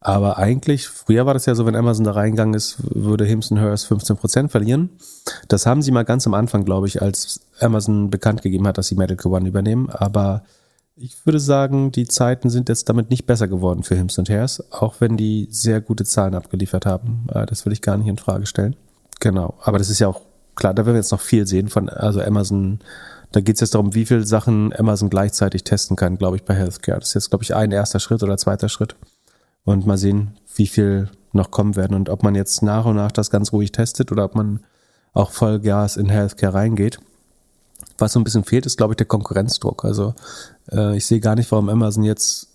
Aber 0.00 0.38
eigentlich, 0.38 0.88
früher 0.88 1.26
war 1.26 1.34
das 1.34 1.46
ja 1.46 1.54
so, 1.54 1.66
wenn 1.66 1.74
Amazon 1.74 2.04
da 2.04 2.12
reingegangen 2.12 2.54
ist, 2.54 2.76
würde 2.78 3.24
Hims 3.24 3.50
Hers 3.50 3.90
15% 3.90 4.48
verlieren. 4.48 4.90
Das 5.48 5.66
haben 5.66 5.82
sie 5.82 5.90
mal 5.90 6.04
ganz 6.04 6.26
am 6.26 6.34
Anfang, 6.34 6.64
glaube 6.64 6.86
ich, 6.86 7.02
als 7.02 7.40
Amazon 7.60 8.10
bekannt 8.10 8.42
gegeben 8.42 8.66
hat, 8.66 8.78
dass 8.78 8.88
sie 8.88 8.94
Medical 8.94 9.32
One 9.32 9.48
übernehmen. 9.48 9.90
Aber 9.90 10.44
ich 10.96 11.26
würde 11.26 11.40
sagen, 11.40 11.92
die 11.92 12.06
Zeiten 12.06 12.50
sind 12.50 12.68
jetzt 12.68 12.88
damit 12.88 13.10
nicht 13.10 13.26
besser 13.26 13.48
geworden 13.48 13.82
für 13.82 13.96
Hims 13.96 14.16
Hers, 14.28 14.62
auch 14.72 14.96
wenn 15.00 15.16
die 15.16 15.48
sehr 15.50 15.80
gute 15.80 16.04
Zahlen 16.04 16.34
abgeliefert 16.34 16.86
haben. 16.86 17.26
Äh, 17.32 17.46
Das 17.46 17.64
will 17.66 17.72
ich 17.72 17.82
gar 17.82 17.96
nicht 17.96 18.08
in 18.08 18.18
Frage 18.18 18.46
stellen. 18.46 18.76
Genau. 19.20 19.54
Aber 19.62 19.78
das 19.78 19.90
ist 19.90 19.98
ja 19.98 20.08
auch 20.08 20.20
klar, 20.54 20.74
da 20.74 20.84
werden 20.84 20.94
wir 20.94 21.00
jetzt 21.00 21.12
noch 21.12 21.20
viel 21.20 21.46
sehen 21.46 21.68
von, 21.68 21.88
also 21.88 22.20
Amazon, 22.20 22.80
da 23.32 23.40
geht 23.40 23.56
es 23.56 23.60
jetzt 23.60 23.74
darum, 23.74 23.94
wie 23.94 24.06
viele 24.06 24.26
Sachen 24.26 24.74
Amazon 24.78 25.10
gleichzeitig 25.10 25.64
testen 25.64 25.96
kann, 25.96 26.16
glaube 26.16 26.36
ich, 26.36 26.44
bei 26.44 26.54
Healthcare. 26.54 26.98
Das 26.98 27.08
ist 27.08 27.14
jetzt, 27.14 27.30
glaube 27.30 27.44
ich, 27.44 27.54
ein 27.54 27.72
erster 27.72 28.00
Schritt 28.00 28.22
oder 28.22 28.36
zweiter 28.38 28.68
Schritt. 28.68 28.96
Und 29.66 29.84
mal 29.84 29.98
sehen, 29.98 30.38
wie 30.54 30.66
viel 30.66 31.10
noch 31.32 31.50
kommen 31.50 31.76
werden 31.76 31.94
und 31.94 32.08
ob 32.08 32.22
man 32.22 32.34
jetzt 32.34 32.62
nach 32.62 32.86
und 32.86 32.96
nach 32.96 33.12
das 33.12 33.30
ganz 33.30 33.52
ruhig 33.52 33.72
testet 33.72 34.10
oder 34.10 34.24
ob 34.24 34.34
man 34.34 34.60
auch 35.12 35.32
Vollgas 35.32 35.98
in 35.98 36.08
Healthcare 36.08 36.54
reingeht. 36.54 36.98
Was 37.98 38.12
so 38.12 38.20
ein 38.20 38.24
bisschen 38.24 38.44
fehlt, 38.44 38.64
ist, 38.64 38.76
glaube 38.76 38.92
ich, 38.92 38.96
der 38.96 39.06
Konkurrenzdruck. 39.06 39.84
Also 39.84 40.14
äh, 40.70 40.96
ich 40.96 41.04
sehe 41.04 41.20
gar 41.20 41.34
nicht, 41.34 41.50
warum 41.50 41.68
Amazon 41.68 42.04
jetzt 42.04 42.48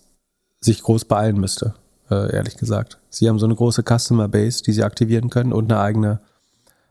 sich 0.60 0.82
groß 0.82 1.04
beeilen 1.04 1.38
müsste, 1.38 1.74
äh, 2.10 2.34
ehrlich 2.34 2.56
gesagt. 2.56 2.98
Sie 3.10 3.28
haben 3.28 3.38
so 3.38 3.46
eine 3.46 3.56
große 3.56 3.82
Customer 3.82 4.28
Base, 4.28 4.62
die 4.62 4.72
sie 4.72 4.82
aktivieren 4.82 5.30
können 5.30 5.52
und 5.52 5.70
eine 5.70 5.80
eigene, 5.80 6.20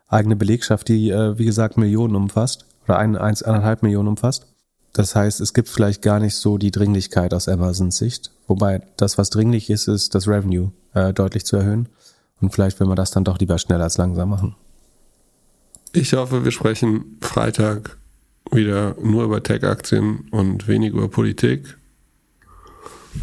eigene 0.08 0.36
Belegschaft, 0.36 0.88
die, 0.88 1.10
äh, 1.10 1.38
wie 1.38 1.46
gesagt, 1.46 1.78
Millionen 1.78 2.16
umfasst 2.16 2.66
oder 2.86 2.98
ein, 2.98 3.18
eins, 3.18 3.42
eineinhalb 3.44 3.84
Millionen 3.84 4.10
umfasst. 4.10 4.48
Das 4.94 5.16
heißt, 5.16 5.40
es 5.40 5.54
gibt 5.54 5.70
vielleicht 5.70 6.02
gar 6.02 6.20
nicht 6.20 6.36
so 6.36 6.58
die 6.58 6.72
Dringlichkeit 6.72 7.34
aus 7.34 7.48
Amazons 7.48 7.98
Sicht. 7.98 8.32
Wobei 8.52 8.82
das, 8.97 9.18
was 9.18 9.30
dringlich 9.30 9.70
ist, 9.70 9.88
ist 9.88 10.14
das 10.14 10.28
Revenue 10.28 10.74
äh, 10.93 11.14
deutlich 11.14 11.45
zu 11.45 11.56
erhöhen. 11.56 11.88
Und 12.41 12.54
vielleicht 12.54 12.82
will 12.82 12.88
man 12.88 12.97
das 12.97 13.10
dann 13.10 13.24
doch 13.24 13.39
lieber 13.39 13.58
schneller 13.58 13.86
als 13.86 13.95
langsam 13.95 14.30
machen. 14.30 14.58
Ich 15.93 16.12
hoffe, 16.12 16.43
wir 16.43 16.52
sprechen 16.52 17.18
Freitag 17.22 17.97
wieder 18.52 18.97
nur 19.02 19.24
über 19.24 19.41
Tech-Aktien 19.41 20.28
und 20.32 20.68
wenig 20.68 20.91
über 20.91 21.08
Politik. 21.08 21.78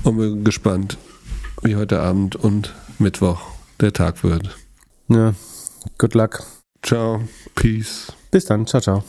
Und 0.03 0.17
bin 0.17 0.45
gespannt, 0.45 0.97
wie 1.61 1.77
heute 1.77 2.01
Abend 2.01 2.35
und 2.35 2.75
Mittwoch 2.99 3.43
der 3.81 3.93
Tag 3.93 4.25
wird. 4.25 4.57
Ja, 5.09 5.35
good 5.99 6.15
luck. 6.15 6.43
Ciao, 6.83 7.21
peace. 7.55 8.15
Bis 8.31 8.47
dann. 8.47 8.67
Ciao, 8.67 8.81
ciao. 8.81 9.05